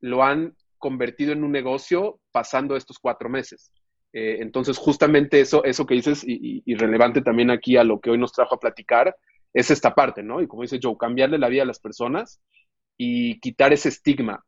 lo 0.00 0.22
han 0.22 0.54
convertido 0.78 1.32
en 1.32 1.44
un 1.44 1.52
negocio 1.52 2.20
pasando 2.32 2.76
estos 2.76 2.98
cuatro 2.98 3.28
meses. 3.28 3.72
Eh, 4.12 4.38
entonces, 4.40 4.78
justamente 4.78 5.40
eso, 5.40 5.64
eso 5.64 5.86
que 5.86 5.94
dices, 5.94 6.24
y, 6.26 6.74
relevante 6.74 7.20
también 7.20 7.50
aquí 7.50 7.76
a 7.76 7.84
lo 7.84 8.00
que 8.00 8.10
hoy 8.10 8.18
nos 8.18 8.32
trajo 8.32 8.54
a 8.54 8.60
platicar, 8.60 9.14
es 9.52 9.70
esta 9.70 9.94
parte, 9.94 10.22
¿no? 10.22 10.40
Y 10.40 10.46
como 10.46 10.62
dice 10.62 10.78
Joe, 10.82 10.96
cambiarle 10.98 11.38
la 11.38 11.48
vida 11.48 11.62
a 11.62 11.66
las 11.66 11.80
personas 11.80 12.40
y 12.96 13.38
quitar 13.40 13.72
ese 13.72 13.88
estigma. 13.88 14.44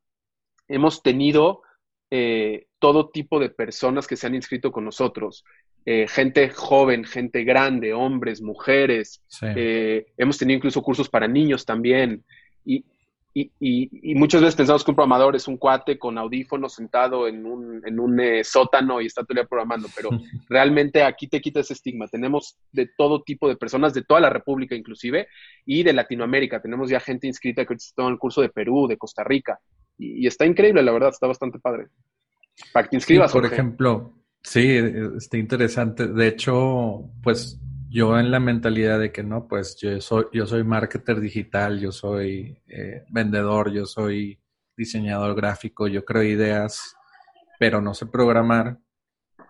Hemos 0.69 1.03
tenido 1.03 1.63
eh, 2.11 2.67
todo 2.79 3.11
tipo 3.11 3.39
de 3.39 3.51
personas 3.51 4.07
que 4.07 4.17
se 4.17 4.27
han 4.27 4.35
inscrito 4.35 4.73
con 4.73 4.85
nosotros, 4.85 5.45
eh, 5.85 6.07
gente 6.09 6.51
joven, 6.51 7.05
gente 7.05 7.45
grande, 7.45 7.93
hombres, 7.93 8.43
mujeres. 8.43 9.23
hemos 9.43 10.39
tenido 10.39 10.57
incluso 10.57 10.83
cursos 10.83 11.09
para 11.09 11.29
niños 11.29 11.65
también. 11.65 12.25
Y, 12.65 12.85
y, 13.33 14.15
muchas 14.17 14.41
veces 14.41 14.57
pensamos 14.57 14.85
que 14.85 14.91
un 14.91 14.97
programador 14.97 15.37
es 15.37 15.47
un 15.47 15.57
cuate 15.57 15.99
con 15.99 16.19
audífonos 16.19 16.75
sentado 16.75 17.29
en 17.29 17.47
un, 17.47 17.81
en 17.87 18.01
un 18.01 18.19
eh, 18.19 18.43
sótano 18.43 19.01
y 19.01 19.07
está 19.07 19.23
todo 19.23 19.35
el 19.35 19.37
día 19.37 19.49
programando, 19.49 19.89
pero 19.95 20.11
realmente 20.49 21.03
aquí 21.03 21.29
te 21.29 21.41
quita 21.41 21.61
ese 21.61 21.75
estigma. 21.75 22.09
Tenemos 22.09 22.57
de 22.73 22.91
todo 22.97 23.23
tipo 23.23 23.49
de 23.49 23.57
personas, 23.57 23.95
de 23.95 24.03
toda 24.03 24.21
la 24.21 24.31
República 24.31 24.75
inclusive, 24.75 25.29
y 25.65 25.83
de 25.83 25.93
Latinoamérica. 25.93 26.61
Tenemos 26.61 26.91
ya 26.91 26.99
gente 26.99 27.29
inscrita 27.29 27.65
que 27.65 27.75
está 27.75 28.03
en 28.03 28.09
el 28.09 28.19
curso 28.19 28.41
de 28.41 28.49
Perú, 28.49 28.87
de 28.89 28.97
Costa 28.99 29.23
Rica, 29.23 29.61
y, 29.97 30.27
está 30.27 30.47
increíble, 30.47 30.83
la 30.83 30.93
verdad, 30.93 31.11
está 31.11 31.27
bastante 31.27 31.59
padre. 31.59 31.89
Para 32.73 32.85
que 32.85 32.91
te 32.91 32.97
inscribas. 32.97 33.33
por 33.33 33.47
ejemplo, 33.47 34.15
sí, 34.43 34.77
está 35.17 35.37
interesante. 35.37 36.09
De 36.09 36.27
hecho, 36.27 37.11
pues 37.23 37.61
yo 37.91 38.19
en 38.19 38.31
la 38.31 38.39
mentalidad 38.39 39.01
de 39.01 39.11
que 39.11 39.25
no, 39.25 39.49
pues 39.49 39.77
yo 39.77 40.01
soy, 40.01 40.27
yo 40.33 40.47
soy 40.47 40.63
marketer 40.63 41.21
digital, 41.21 41.81
yo 41.81 41.91
soy 41.91 42.57
eh, 42.69 43.05
vendedor, 43.11 43.73
yo 43.73 43.85
soy 43.85 44.39
diseñador 44.77 45.35
gráfico, 45.35 45.89
yo 45.89 46.05
creo 46.05 46.23
ideas, 46.23 46.97
pero 47.59 47.81
no 47.81 47.93
sé 47.93 48.07
programar. 48.07 48.79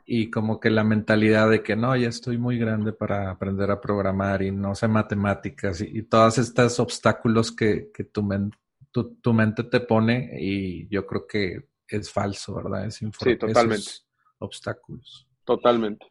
Y 0.07 0.31
como 0.31 0.59
que 0.59 0.70
la 0.70 0.83
mentalidad 0.83 1.50
de 1.50 1.62
que 1.62 1.76
no, 1.76 1.94
ya 1.94 2.09
estoy 2.09 2.38
muy 2.38 2.59
grande 2.59 2.92
para 2.92 3.31
aprender 3.31 3.70
a 3.70 3.81
programar 3.81 4.42
y 4.42 4.50
no 4.50 4.74
sé 4.74 4.88
matemáticas 4.88 5.81
y, 5.83 6.03
todos 6.05 6.38
estos 6.38 6.81
obstáculos 6.81 7.53
que, 7.53 7.90
que 7.92 8.05
tu, 8.05 8.26
tu, 8.90 9.33
mente 9.35 9.64
te 9.64 9.81
pone 9.81 10.31
y 10.40 10.88
yo 10.88 11.07
creo 11.07 11.26
que 11.29 11.68
es 11.87 12.11
falso, 12.11 12.55
¿verdad? 12.55 12.87
Es 12.87 12.96
sí, 12.96 13.37
totalmente. 13.37 13.90
obstáculos. 14.38 15.29
Totalmente. 15.44 16.10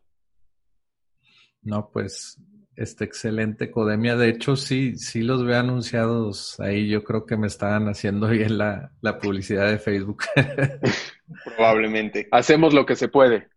No, 1.61 1.89
pues, 1.91 2.37
este 2.79 3.03
excelente 3.03 3.69
Codemia. 3.71 4.15
De 4.15 4.29
hecho, 4.29 4.55
sí, 4.55 4.95
sí 4.95 5.21
los 5.21 5.43
veo 5.43 5.59
anunciados 5.59 6.57
ahí. 6.61 6.87
Yo 6.87 7.03
creo 7.03 7.25
que 7.25 7.35
me 7.35 7.47
estaban 7.47 7.89
haciendo 7.89 8.29
bien 8.29 8.57
la, 8.57 8.91
publicidad 9.21 9.69
de 9.69 9.79
Facebook. 9.79 10.23
Probablemente. 11.43 12.29
Hacemos 12.31 12.73
lo 12.73 12.85
que 12.85 12.95
se 12.95 13.09
puede. 13.09 13.49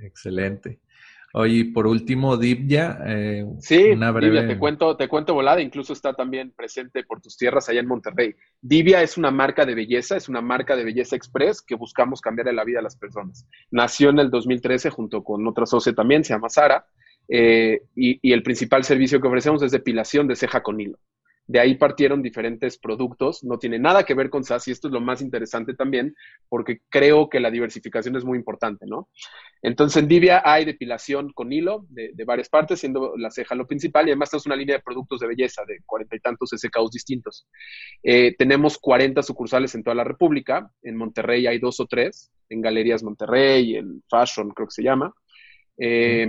Excelente. 0.00 0.80
Oye, 1.34 1.70
por 1.74 1.86
último, 1.86 2.38
Divya. 2.38 2.98
Eh, 3.06 3.46
sí, 3.60 3.90
una 3.90 4.10
breve... 4.10 4.46
te 4.46 4.58
cuento, 4.58 4.96
te 4.96 5.08
cuento 5.08 5.34
volada, 5.34 5.62
incluso 5.62 5.92
está 5.92 6.12
también 6.12 6.52
presente 6.52 7.04
por 7.04 7.20
tus 7.20 7.36
tierras 7.36 7.68
allá 7.68 7.80
en 7.80 7.86
Monterrey. 7.86 8.34
Divya 8.60 9.02
es 9.02 9.16
una 9.16 9.30
marca 9.30 9.64
de 9.64 9.74
belleza, 9.74 10.16
es 10.16 10.28
una 10.28 10.42
marca 10.42 10.76
de 10.76 10.84
belleza 10.84 11.16
express 11.16 11.62
que 11.62 11.74
buscamos 11.74 12.20
cambiar 12.20 12.52
la 12.52 12.64
vida 12.64 12.80
a 12.80 12.82
las 12.82 12.96
personas. 12.96 13.46
Nació 13.70 14.10
en 14.10 14.18
el 14.18 14.30
2013 14.30 14.90
junto 14.90 15.22
con 15.24 15.46
otra 15.46 15.64
socia 15.64 15.94
también, 15.94 16.22
se 16.22 16.34
llama 16.34 16.50
Sara, 16.50 16.86
Eh, 17.34 17.80
y, 17.96 18.30
el 18.30 18.42
principal 18.42 18.84
servicio 18.84 19.18
que 19.18 19.26
ofrecemos 19.26 19.62
es 19.62 19.72
depilación 19.72 20.28
de 20.28 20.36
ceja 20.36 20.62
con 20.62 20.78
hilo. 20.78 20.98
De 21.46 21.58
ahí 21.60 21.76
partieron 21.76 22.20
diferentes 22.20 22.76
productos, 22.78 23.42
no 23.42 23.58
tiene 23.58 23.78
nada 23.78 24.04
que 24.04 24.12
ver 24.12 24.28
con 24.28 24.44
SaaS 24.44 24.68
y 24.68 24.70
esto 24.70 24.88
es 24.88 24.92
lo 24.92 25.00
más 25.00 25.22
interesante 25.22 25.72
también 25.72 26.14
porque 26.50 26.82
creo 26.90 27.30
que 27.30 27.40
la 27.40 27.50
diversificación 27.50 28.16
es 28.16 28.24
muy 28.24 28.36
importante, 28.36 28.84
¿no? 28.86 29.08
Entonces 29.62 30.02
en 30.02 30.08
Divia 30.08 30.42
hay 30.44 30.66
depilación 30.66 31.32
con 31.32 31.52
hilo 31.52 31.86
de, 31.88 32.12
varias 32.26 32.50
partes, 32.50 32.80
siendo 32.80 33.16
la 33.16 33.30
ceja 33.30 33.54
lo 33.54 33.66
principal 33.66 34.06
y 34.06 34.10
además 34.10 34.34
es 34.34 34.44
una 34.44 34.54
línea 34.54 34.76
de 34.76 34.82
productos 34.82 35.18
de 35.20 35.28
belleza 35.28 35.62
de 35.66 35.78
cuarenta 35.86 36.14
y 36.14 36.20
tantos 36.20 36.50
SKUs 36.54 36.90
distintos. 36.90 37.48
Eh, 38.02 38.36
tenemos 38.36 38.76
40 38.76 39.22
sucursales 39.22 39.74
en 39.74 39.82
toda 39.82 39.96
la 39.96 40.04
República, 40.04 40.70
en 40.82 40.96
Monterrey 40.96 41.46
hay 41.46 41.58
dos 41.58 41.80
o 41.80 41.86
tres, 41.86 42.30
en 42.50 42.60
Galerías 42.60 43.02
Monterrey, 43.02 43.76
en 43.76 44.02
Fashion 44.10 44.50
creo 44.50 44.68
que 44.68 44.74
se 44.74 44.82
llama. 44.82 45.14
Eh, 45.78 46.28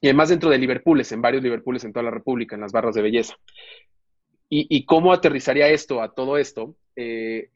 y 0.00 0.08
además 0.08 0.28
dentro 0.28 0.50
de 0.50 0.58
Liverpooles, 0.58 1.10
en 1.12 1.22
varios 1.22 1.42
Liverpooles 1.42 1.84
en 1.84 1.92
toda 1.92 2.04
la 2.04 2.10
República, 2.10 2.54
en 2.54 2.62
las 2.62 2.72
barras 2.72 2.94
de 2.94 3.02
belleza. 3.02 3.36
¿Y, 4.50 4.86
cómo 4.86 5.12
aterrizaría 5.12 5.68
esto 5.68 6.00
a 6.00 6.14
todo 6.14 6.38
esto? 6.38 6.74
Eh, 6.96 7.50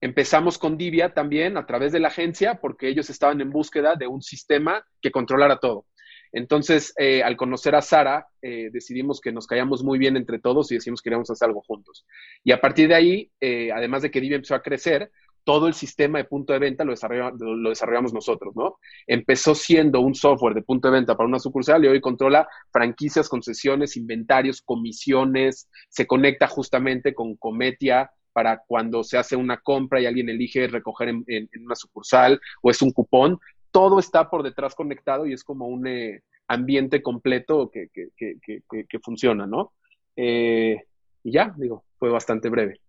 empezamos 0.00 0.56
con 0.56 0.78
Divia 0.78 1.12
también 1.12 1.56
a 1.56 1.66
través 1.66 1.90
de 1.90 1.98
la 1.98 2.08
agencia, 2.08 2.60
porque 2.60 2.88
ellos 2.88 3.10
estaban 3.10 3.40
en 3.40 3.50
búsqueda 3.50 3.96
de 3.96 4.06
un 4.06 4.22
sistema 4.22 4.86
que 5.02 5.10
controlara 5.10 5.58
todo. 5.58 5.86
Entonces, 6.30 6.94
eh, 6.96 7.24
al 7.24 7.36
conocer 7.36 7.74
a 7.74 7.82
Sara, 7.82 8.28
eh, 8.40 8.68
decidimos 8.70 9.20
que 9.20 9.32
nos 9.32 9.48
caíamos 9.48 9.82
muy 9.82 9.98
bien 9.98 10.16
entre 10.16 10.38
todos 10.38 10.70
y 10.70 10.76
decidimos 10.76 11.02
que 11.02 11.08
queríamos 11.08 11.30
hacer 11.30 11.48
algo 11.48 11.62
juntos. 11.62 12.06
Y 12.44 12.52
a 12.52 12.60
partir 12.60 12.86
de 12.86 12.94
ahí, 12.94 13.32
además 13.74 14.02
de 14.02 14.12
que 14.12 14.20
Divia 14.20 14.36
empezó 14.36 14.54
a 14.54 14.62
crecer, 14.62 15.10
todo 15.48 15.66
el 15.66 15.72
sistema 15.72 16.18
de 16.18 16.26
punto 16.26 16.52
de 16.52 16.58
venta 16.58 16.84
lo, 16.84 16.92
lo, 16.92 17.70
desarrollamos 17.70 18.12
nosotros, 18.12 18.54
¿no? 18.54 18.76
Empezó 19.06 19.54
siendo 19.54 20.02
un 20.02 20.14
software 20.14 20.52
de 20.52 20.60
punto 20.60 20.88
de 20.88 20.98
venta 20.98 21.16
para 21.16 21.26
una 21.26 21.38
sucursal 21.38 21.82
y 21.82 21.88
hoy 21.88 22.02
controla 22.02 22.46
franquicias, 22.70 23.30
concesiones, 23.30 23.96
inventarios, 23.96 24.60
comisiones, 24.60 25.70
se 25.88 26.06
conecta 26.06 26.48
justamente 26.48 27.14
con 27.14 27.34
Cometia 27.36 28.10
para 28.34 28.62
cuando 28.66 29.02
se 29.02 29.16
hace 29.16 29.36
una 29.36 29.56
compra 29.56 30.02
y 30.02 30.04
alguien 30.04 30.28
elige 30.28 30.68
recoger 30.68 31.08
en, 31.08 31.48
una 31.64 31.76
sucursal 31.76 32.38
o 32.60 32.70
es 32.70 32.82
un 32.82 32.90
cupón, 32.90 33.38
todo 33.70 34.00
está 34.00 34.28
por 34.28 34.42
detrás 34.42 34.74
conectado 34.74 35.24
y 35.24 35.32
es 35.32 35.42
como 35.44 35.66
un 35.66 35.86
eh, 35.86 36.24
ambiente 36.46 37.00
completo 37.00 37.70
que, 37.70 37.88
que, 37.88 38.98
funciona, 39.02 39.46
¿no? 39.46 39.72
Eh, 40.14 40.76
y 41.24 41.32
ya, 41.32 41.54
digo, 41.56 41.86
fue 41.98 42.10
bastante 42.10 42.50
breve. 42.50 42.82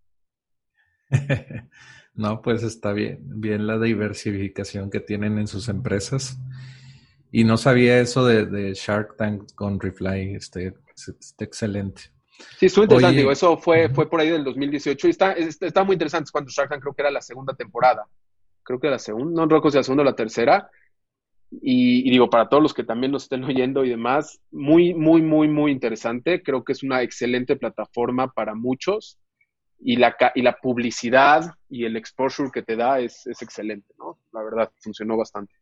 No, 2.20 2.42
pues 2.42 2.64
está 2.64 2.92
bien, 2.92 3.20
bien 3.22 3.66
la 3.66 3.80
diversificación 3.80 4.90
que 4.90 5.00
tienen 5.00 5.38
en 5.38 5.48
sus 5.48 5.70
empresas. 5.70 6.38
Y 7.32 7.46
no 7.46 7.56
sabía 7.56 8.02
eso 8.02 8.26
de, 8.26 8.74
Shark 8.74 9.16
Tank 9.16 9.54
con 9.56 9.80
Refly, 9.80 10.36
este, 10.36 10.74
está 10.96 11.46
excelente. 11.46 12.12
Sí, 12.58 12.66
estuvo 12.66 12.84
interesante, 12.84 13.18
digo, 13.20 13.32
eso 13.32 13.58
fue, 13.58 13.88
fue 13.88 14.10
por 14.10 14.20
ahí 14.20 14.30
del 14.30 14.44
2018 14.44 15.08
y 15.08 15.12
está, 15.12 15.32
está 15.32 15.84
muy 15.86 15.94
interesante 15.94 16.30
cuando 16.30 16.52
Shark 16.52 16.70
Tank 16.70 16.82
creo 16.82 16.94
que 16.94 17.02
era 17.04 17.12
la 17.12 17.22
segunda 17.22 17.54
temporada, 17.54 18.06
creo 18.64 18.82
que 18.82 18.88
era 18.88 18.96
la 18.96 19.00
segunda, 19.00 19.42
no 19.42 19.44
recuerdo 19.44 19.72
si 19.72 19.78
la 19.78 19.84
segunda 19.84 20.02
o 20.02 20.06
la 20.06 20.16
tercera, 20.16 20.70
y, 21.52 22.08
y, 22.08 22.12
digo, 22.12 22.30
para 22.30 22.50
todos 22.50 22.62
los 22.62 22.74
que 22.74 22.84
también 22.84 23.14
nos 23.14 23.24
estén 23.24 23.46
oyendo 23.46 23.86
y 23.86 23.90
demás, 23.90 24.42
muy, 24.52 24.94
muy, 24.94 25.22
muy, 25.22 25.48
muy 25.48 25.72
interesante, 25.72 26.44
creo 26.44 26.66
que 26.66 26.74
es 26.74 26.84
una 26.84 27.02
excelente 27.02 27.56
plataforma 27.56 28.34
para 28.34 28.56
muchos, 28.56 29.18
y 29.80 29.96
la, 29.96 30.16
y 30.36 30.42
la 30.42 30.58
publicidad 30.58 31.54
y 31.70 31.86
el 31.86 31.96
exposure 31.96 32.52
que 32.52 32.64
te 32.64 32.76
da 32.76 33.00
es, 33.00 33.26
excelente, 33.28 33.94
¿no? 33.98 34.20
La 34.34 34.44
verdad, 34.44 34.72
funcionó 34.80 35.18
bastante. 35.18 35.54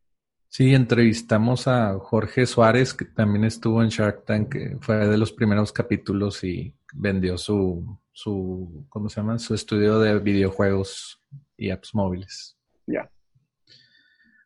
Sí, 0.50 0.74
entrevistamos 0.74 1.68
a 1.68 1.98
Jorge 2.00 2.46
Suárez, 2.46 2.94
que 2.94 3.06
también 3.06 3.44
estuvo 3.44 3.84
en 3.84 3.90
Shark 3.90 4.26
Tank, 4.26 4.50
que 4.50 4.78
fue 4.80 5.08
de 5.08 5.18
los 5.18 5.34
primeros 5.34 5.72
capítulos 5.72 6.44
y 6.44 6.74
vendió 6.94 7.38
su, 7.38 8.00
su 8.14 8.86
¿cómo 8.90 9.10
se 9.10 9.20
llama? 9.20 9.38
Su 9.40 9.54
estudio 9.54 10.00
de 10.00 10.20
videojuegos 10.20 11.22
y 11.58 11.70
apps 11.70 11.94
móviles. 11.94 12.58
Ya. 12.86 13.10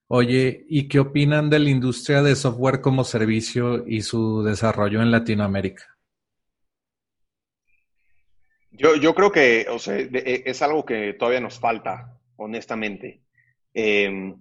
Oye, 0.07 0.65
¿y 0.67 0.89
qué 0.89 0.99
opinan 0.99 1.49
de 1.49 1.60
la 1.60 1.69
industria 1.69 2.21
de 2.21 2.36
software 2.36 2.81
como 2.81 3.03
servicio 3.03 3.88
y 3.88 4.01
su 4.01 4.43
desarrollo 4.43 5.01
en 5.01 5.12
Latinoamérica? 5.12 5.97
Yo, 8.71 8.95
yo 8.95 9.13
creo 9.13 9.31
que 9.31 9.67
o 9.69 9.79
sea, 9.79 9.97
e, 9.97 10.43
es 10.45 10.62
algo 10.62 10.86
que 10.86 11.13
todavía 11.13 11.41
nos 11.41 11.60
falta, 11.60 12.17
honestamente. 12.38 13.21
Em, 13.73 14.36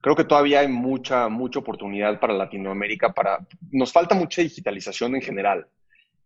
creo 0.00 0.16
que 0.16 0.24
todavía 0.24 0.60
hay 0.60 0.68
mucha, 0.68 1.28
mucha 1.28 1.60
oportunidad 1.60 2.18
para 2.20 2.34
Latinoamérica. 2.34 3.12
Para, 3.12 3.46
nos 3.70 3.92
falta 3.92 4.14
mucha 4.14 4.42
digitalización 4.42 5.14
en 5.14 5.22
general. 5.22 5.66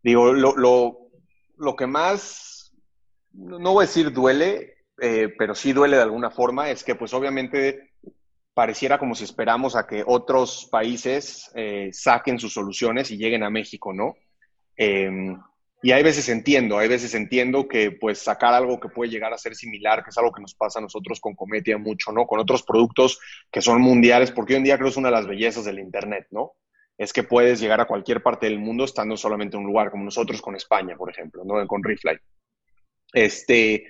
Digo, 0.03 0.33
lo, 0.33 0.57
lo, 0.57 1.11
lo 1.59 1.77
que 1.77 1.87
más, 1.87 2.73
no 3.33 3.73
voy 3.73 3.85
a 3.85 3.87
decir 3.87 4.13
duele, 4.13 4.75
eh, 5.01 5.33
pero 5.39 5.55
sí 5.55 5.73
duele 5.73 5.97
de 5.97 6.03
alguna 6.03 6.31
forma, 6.31 6.71
es 6.71 6.83
que 6.83 6.95
pues 6.95 7.13
obviamente 7.13 7.93
pareciera 8.55 8.99
como 8.99 9.15
si 9.15 9.25
esperamos 9.25 9.77
a 9.77 9.87
que 9.87 10.03
otros 10.07 10.69
países 10.71 11.51
eh, 11.55 11.91
saquen 11.93 12.39
sus 12.39 12.53
soluciones 12.53 13.11
y 13.11 13.17
lleguen 13.17 13.43
a 13.43 13.51
México, 13.51 13.93
¿no? 13.93 14.17
Y 15.83 15.93
hay 15.93 16.03
veces 16.03 16.29
entiendo, 16.29 16.79
hay 16.79 16.89
veces 16.89 17.15
entiendo 17.15 17.67
que 17.67 17.91
pues 17.91 18.19
sacar 18.19 18.53
algo 18.53 18.79
que 18.79 18.91
puede 18.91 19.11
llegar 19.11 19.33
a 19.33 19.39
ser 19.39 19.55
similar, 19.55 20.05
que 20.05 20.11
es 20.11 20.19
algo 20.19 20.31
que 20.31 20.43
nos 20.43 20.55
pasa 20.55 20.79
a 20.79 20.83
nosotros 20.83 21.21
con 21.21 21.35
Cometia 21.35 21.79
mucho, 21.79 22.13
¿no? 22.13 22.27
Con 22.27 22.39
otros 22.39 22.63
productos 22.63 23.19
que 23.51 23.63
son 23.63 23.81
mundiales, 23.81 24.31
porque 24.31 24.53
hoy 24.53 24.59
en 24.59 24.65
día 24.65 24.77
creo 24.77 24.87
que 24.87 24.91
es 24.91 24.97
una 24.99 25.09
de 25.09 25.17
las 25.17 25.27
bellezas 25.27 25.65
del 25.65 25.79
Internet, 25.79 26.27
¿no? 26.31 26.53
Es 26.99 27.15
que 27.15 27.23
puedes 27.23 27.61
llegar 27.61 27.81
a 27.81 27.87
cualquier 27.87 28.23
parte 28.23 28.47
del 28.47 28.59
mundo 28.59 28.85
estando 28.85 29.17
solamente 29.17 29.57
en 29.57 29.63
un 29.63 29.69
lugar, 29.69 29.91
como 29.91 30.05
nosotros 30.05 30.43
con 30.43 30.55
España, 30.55 30.97
por 30.97 31.11
ejemplo, 31.11 31.45
¿no? 31.47 31.67
Con 31.67 31.83
Refly. 31.83 32.19
Este, 33.15 33.87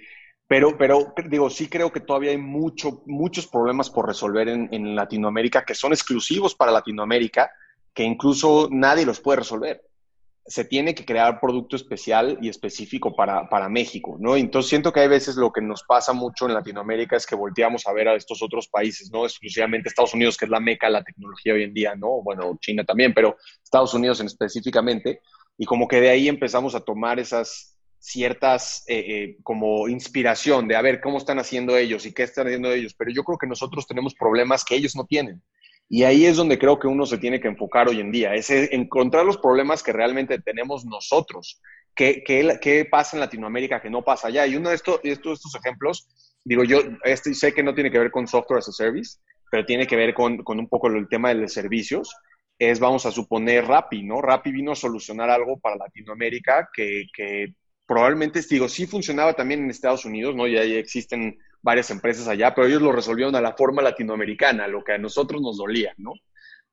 pero, 0.46 0.78
pero 0.78 1.12
digo, 1.28 1.50
sí 1.50 1.68
creo 1.68 1.90
que 1.90 2.00
todavía 2.00 2.30
hay 2.30 2.38
mucho, 2.38 3.02
muchos 3.06 3.48
problemas 3.48 3.90
por 3.90 4.06
resolver 4.06 4.48
en 4.48 4.94
Latinoamérica 4.94 5.64
que 5.64 5.74
son 5.74 5.92
exclusivos 5.92 6.54
para 6.54 6.70
Latinoamérica, 6.70 7.50
que 7.92 8.04
incluso 8.04 8.68
nadie 8.70 9.04
los 9.04 9.18
puede 9.18 9.40
resolver 9.40 9.89
se 10.46 10.64
tiene 10.64 10.94
que 10.94 11.04
crear 11.04 11.40
producto 11.40 11.76
especial 11.76 12.38
y 12.40 12.48
específico 12.48 13.14
para, 13.14 13.48
para, 13.48 13.68
México, 13.68 14.16
¿no? 14.18 14.36
Entonces 14.36 14.68
siento 14.68 14.92
que 14.92 15.00
hay 15.00 15.08
veces 15.08 15.36
lo 15.36 15.52
que 15.52 15.60
nos 15.60 15.82
pasa 15.84 16.12
mucho 16.12 16.46
en 16.46 16.54
Latinoamérica 16.54 17.16
es 17.16 17.26
que 17.26 17.36
volteamos 17.36 17.86
a 17.86 17.92
ver 17.92 18.08
a 18.08 18.14
estos 18.14 18.42
otros 18.42 18.68
países, 18.68 19.10
¿no? 19.12 19.24
Exclusivamente 19.24 19.88
Estados 19.88 20.14
Unidos, 20.14 20.36
que 20.36 20.46
es 20.46 20.50
la 20.50 20.60
meca 20.60 20.86
de 20.86 20.94
la 20.94 21.04
tecnología 21.04 21.54
hoy 21.54 21.64
en 21.64 21.74
día, 21.74 21.94
¿no? 21.94 22.22
Bueno, 22.22 22.58
China 22.60 22.84
también, 22.84 23.12
pero 23.14 23.36
Estados 23.62 23.94
Unidos 23.94 24.20
en 24.20 24.26
específicamente, 24.26 25.20
y 25.56 25.66
como 25.66 25.86
que 25.86 26.00
de 26.00 26.10
ahí 26.10 26.28
empezamos 26.28 26.74
a 26.74 26.80
tomar 26.80 27.20
esas 27.20 27.76
ciertas 28.00 28.82
eh, 28.88 28.98
eh, 28.98 29.36
como 29.42 29.86
inspiración 29.86 30.66
de 30.66 30.74
a 30.74 30.82
ver 30.82 31.00
cómo 31.02 31.18
están 31.18 31.38
haciendo 31.38 31.76
ellos 31.76 32.06
y 32.06 32.14
qué 32.14 32.22
están 32.22 32.46
haciendo 32.46 32.72
ellos, 32.72 32.94
pero 32.94 33.10
yo 33.12 33.22
creo 33.22 33.38
que 33.38 33.46
nosotros 33.46 33.86
tenemos 33.86 34.14
problemas 34.14 34.64
que 34.64 34.74
ellos 34.74 34.96
no 34.96 35.04
tienen. 35.04 35.42
Y 35.92 36.04
ahí 36.04 36.24
es 36.24 36.36
donde 36.36 36.58
creo 36.58 36.78
que 36.78 36.86
uno 36.86 37.04
se 37.04 37.18
tiene 37.18 37.40
que 37.40 37.48
enfocar 37.48 37.88
hoy 37.88 38.00
en 38.00 38.12
día, 38.12 38.32
es 38.34 38.48
encontrar 38.48 39.26
los 39.26 39.38
problemas 39.38 39.82
que 39.82 39.92
realmente 39.92 40.38
tenemos 40.38 40.84
nosotros. 40.86 41.60
¿Qué, 41.96 42.22
qué, 42.24 42.88
pasa 42.88 43.16
en 43.16 43.20
Latinoamérica 43.20 43.82
que 43.82 43.90
no 43.90 44.02
pasa 44.02 44.28
allá? 44.28 44.46
Y 44.46 44.54
uno 44.54 44.68
de 44.68 44.76
estos, 44.76 45.00
estos, 45.02 45.38
estos 45.38 45.54
ejemplos, 45.56 46.08
digo 46.44 46.62
yo, 46.62 46.78
este, 47.04 47.34
sé 47.34 47.52
que 47.52 47.64
no 47.64 47.74
tiene 47.74 47.90
que 47.90 47.98
ver 47.98 48.12
con 48.12 48.28
software 48.28 48.60
as 48.60 48.68
a 48.68 48.72
service, 48.72 49.18
pero 49.50 49.66
tiene 49.66 49.84
que 49.84 49.96
ver 49.96 50.14
con, 50.14 50.38
con 50.44 50.60
un 50.60 50.68
poco 50.68 50.86
el 50.86 51.08
tema 51.08 51.30
de 51.30 51.34
los 51.34 51.52
servicios, 51.52 52.14
es, 52.60 52.78
vamos 52.78 53.06
a 53.06 53.10
suponer, 53.10 53.64
Rappi, 53.64 54.02
¿no? 54.02 54.20
Rappi 54.20 54.52
vino 54.52 54.72
a 54.72 54.76
solucionar 54.76 55.30
algo 55.30 55.58
para 55.58 55.76
Latinoamérica 55.76 56.68
que, 56.72 57.54
probablemente, 57.86 58.40
digo, 58.48 58.68
sí 58.68 58.86
funcionaba 58.86 59.32
también 59.32 59.64
en 59.64 59.70
Estados 59.70 60.04
Unidos, 60.04 60.36
¿no? 60.36 60.46
Ya 60.46 60.62
existen 60.62 61.38
varias 61.62 61.90
empresas 61.90 62.28
allá, 62.28 62.54
pero 62.54 62.66
ellos 62.66 62.82
lo 62.82 62.92
resolvieron 62.92 63.34
a 63.36 63.40
la 63.40 63.54
forma 63.54 63.82
latinoamericana, 63.82 64.66
lo 64.66 64.82
que 64.82 64.92
a 64.92 64.98
nosotros 64.98 65.40
nos 65.40 65.58
dolía, 65.58 65.92
¿no? 65.98 66.12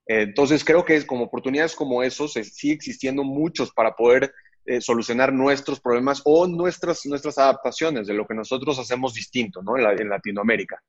Entonces 0.06 0.64
creo 0.64 0.86
que 0.86 0.96
es 0.96 1.06
como 1.06 1.26
oportunidades 1.26 1.76
como 1.76 2.02
esos, 2.02 2.34
sigue 2.34 2.74
existiendo 2.74 3.24
muchos 3.24 3.72
para 3.72 3.94
poder 3.94 4.34
eh, 4.66 4.80
solucionar 4.80 5.34
nuestros 5.34 5.80
problemas 5.80 6.22
o 6.24 6.48
nuestras, 6.48 7.06
nuestras 7.06 7.38
adaptaciones 7.38 8.08
de 8.08 8.14
lo 8.14 8.26
que 8.26 8.34
nosotros 8.34 8.80
hacemos 8.80 9.14
distinto, 9.14 9.62
¿no? 9.62 9.78
En, 9.78 10.10
Latinoamérica. 10.10 10.82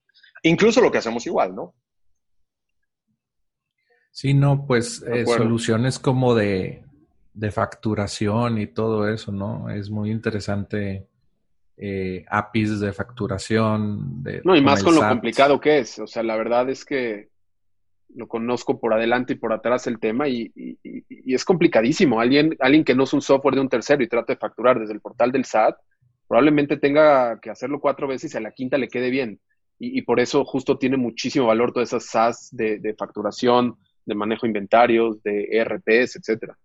Incluso 0.42 0.80
lo 0.80 0.90
que 0.90 0.98
hacemos 0.98 1.26
igual, 1.26 1.54
¿no? 1.54 1.74
Sí, 4.12 4.34
no, 4.34 4.66
pues 4.66 5.02
eh, 5.02 5.24
soluciones 5.26 5.98
como 5.98 6.34
de, 6.34 6.84
de 7.34 7.50
facturación 7.52 8.58
y 8.58 8.66
todo 8.66 9.08
eso, 9.08 9.30
¿no? 9.30 9.70
Es 9.70 9.90
muy 9.90 10.10
interesante 10.10 11.07
eh, 11.80 12.24
APIs 12.28 12.80
de 12.80 12.92
facturación. 12.92 14.22
De, 14.22 14.42
no, 14.44 14.56
y 14.56 14.60
más 14.60 14.82
con, 14.82 14.94
lo 14.94 15.08
complicado 15.08 15.60
que 15.60 15.78
es. 15.78 15.98
O 16.00 16.06
sea, 16.06 16.22
la 16.22 16.36
verdad 16.36 16.68
es 16.68 16.84
que 16.84 17.28
lo 18.14 18.26
conozco 18.26 18.80
por 18.80 18.92
adelante 18.92 19.34
y 19.34 19.36
por 19.36 19.52
atrás 19.52 19.86
el 19.86 20.00
tema 20.00 20.28
y, 20.28 20.52
es 21.24 21.44
complicadísimo. 21.44 22.20
Alguien, 22.20 22.56
alguien 22.60 22.84
que 22.84 22.94
no 22.94 23.04
es 23.04 23.12
un 23.12 23.22
software 23.22 23.54
de 23.54 23.60
un 23.60 23.68
tercero 23.68 24.02
y 24.02 24.08
trata 24.08 24.32
de 24.32 24.38
facturar 24.38 24.80
desde 24.80 24.94
el 24.94 25.00
portal 25.00 25.30
del 25.30 25.44
SAT, 25.44 25.76
probablemente 26.26 26.76
tenga 26.76 27.38
que 27.40 27.50
hacerlo 27.50 27.80
cuatro 27.80 28.08
veces 28.08 28.34
y 28.34 28.36
a 28.36 28.40
la 28.40 28.52
quinta 28.52 28.76
le 28.76 28.88
quede 28.88 29.10
bien. 29.10 29.40
Y, 29.80 30.02
por 30.02 30.18
eso 30.18 30.44
justo 30.44 30.76
tiene 30.76 30.96
muchísimo 30.96 31.46
valor 31.46 31.72
todas 31.72 31.90
esas 31.90 32.06
SaaS 32.06 32.48
de, 32.50 32.96
facturación, 32.98 33.76
de 34.04 34.14
manejo 34.16 34.40
de 34.42 34.48
inventarios, 34.48 35.22
de 35.22 35.46
ERPs, 35.52 36.16
etcétera. 36.16 36.58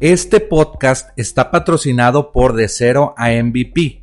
Este 0.00 0.40
podcast 0.40 1.08
está 1.16 1.50
patrocinado 1.50 2.30
por 2.30 2.54
De 2.54 2.68
Cero 2.68 3.14
a 3.16 3.30
MVP. 3.30 4.02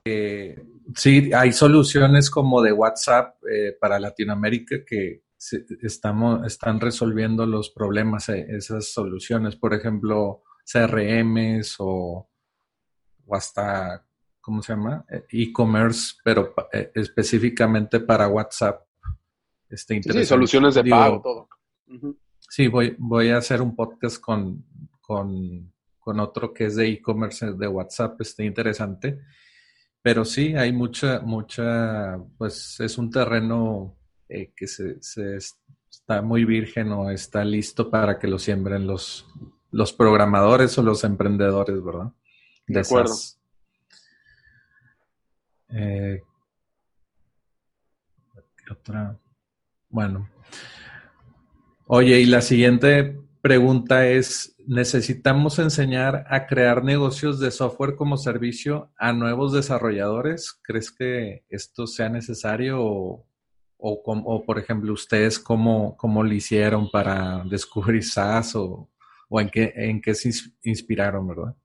Eh, 0.04 0.62
sí, 0.94 1.30
hay 1.32 1.54
soluciones 1.54 2.28
como 2.28 2.60
de 2.60 2.74
WhatsApp 2.74 3.36
eh, 3.50 3.74
para 3.80 3.98
Latinoamérica 3.98 4.84
que 4.86 5.22
estamos, 5.82 6.46
están 6.46 6.80
resolviendo 6.80 7.46
los 7.46 7.70
problemas, 7.70 8.28
eh, 8.28 8.46
esas 8.48 8.92
soluciones, 8.92 9.56
por 9.56 9.74
ejemplo, 9.74 10.42
CRMs 10.64 11.76
o, 11.78 12.28
o 13.26 13.34
hasta, 13.34 14.06
¿cómo 14.40 14.62
se 14.62 14.74
llama? 14.74 15.04
Eh, 15.10 15.24
e-commerce, 15.30 16.14
pero 16.24 16.54
eh, 16.72 16.92
específicamente 16.94 18.00
para 18.00 18.28
WhatsApp. 18.28 18.86
Este, 19.68 20.02
sí, 20.02 20.24
soluciones 20.24 20.74
de 20.74 20.84
pago, 20.84 21.20
todo. 21.22 21.48
Sí, 22.38 22.68
voy, 22.68 22.94
voy 22.98 23.30
a 23.30 23.38
hacer 23.38 23.62
un 23.62 23.74
podcast 23.74 24.20
con, 24.20 24.64
con, 25.00 25.72
con 25.98 26.20
otro 26.20 26.52
que 26.52 26.66
es 26.66 26.76
de 26.76 26.88
e-commerce 26.88 27.52
de 27.52 27.68
WhatsApp, 27.68 28.20
está 28.20 28.44
interesante. 28.44 29.20
Pero 30.02 30.24
sí, 30.24 30.54
hay 30.54 30.72
mucha, 30.72 31.20
mucha, 31.20 32.18
pues 32.36 32.78
es 32.80 32.98
un 32.98 33.10
terreno 33.10 33.96
eh, 34.34 34.52
que 34.56 34.66
se, 34.66 34.96
está 35.90 36.22
muy 36.22 36.44
virgen 36.44 36.90
o 36.92 37.10
está 37.10 37.44
listo 37.44 37.90
para 37.90 38.18
que 38.18 38.26
lo 38.26 38.38
siembren 38.38 38.86
los, 38.86 39.26
los 39.70 39.92
programadores 39.92 40.76
o 40.78 40.82
los 40.82 41.04
emprendedores, 41.04 41.84
¿verdad? 41.84 42.12
De, 42.66 42.80
acuerdo. 42.80 43.14
Eh, 45.68 46.22
otra? 48.70 49.18
Bueno. 49.90 50.30
Oye, 51.86 52.20
y 52.20 52.24
la 52.24 52.40
siguiente 52.40 53.20
pregunta 53.42 54.06
es, 54.06 54.56
¿necesitamos 54.66 55.58
enseñar 55.58 56.24
a 56.30 56.46
crear 56.46 56.84
negocios 56.84 57.38
de 57.38 57.50
software 57.50 57.96
como 57.96 58.16
servicio 58.16 58.90
a 58.96 59.12
nuevos 59.12 59.52
desarrolladores? 59.52 60.58
¿Crees 60.62 60.90
que 60.90 61.44
esto 61.50 61.86
sea 61.86 62.08
necesario 62.08 62.78
o, 62.80 63.26
o, 63.84 64.44
por 64.44 64.58
ejemplo, 64.58 64.92
ustedes 64.92 65.38
cómo, 65.38 65.96
cómo 65.96 66.22
lo 66.22 66.32
hicieron 66.32 66.90
para 66.90 67.42
descubrir 67.44 68.04
SaaS 68.04 68.54
o, 68.54 68.88
en, 69.30 69.50
qué, 69.50 69.72
en 69.74 70.00
qué 70.00 70.14
se 70.14 70.30
inspiraron, 70.62 71.26
¿verdad? 71.26 71.56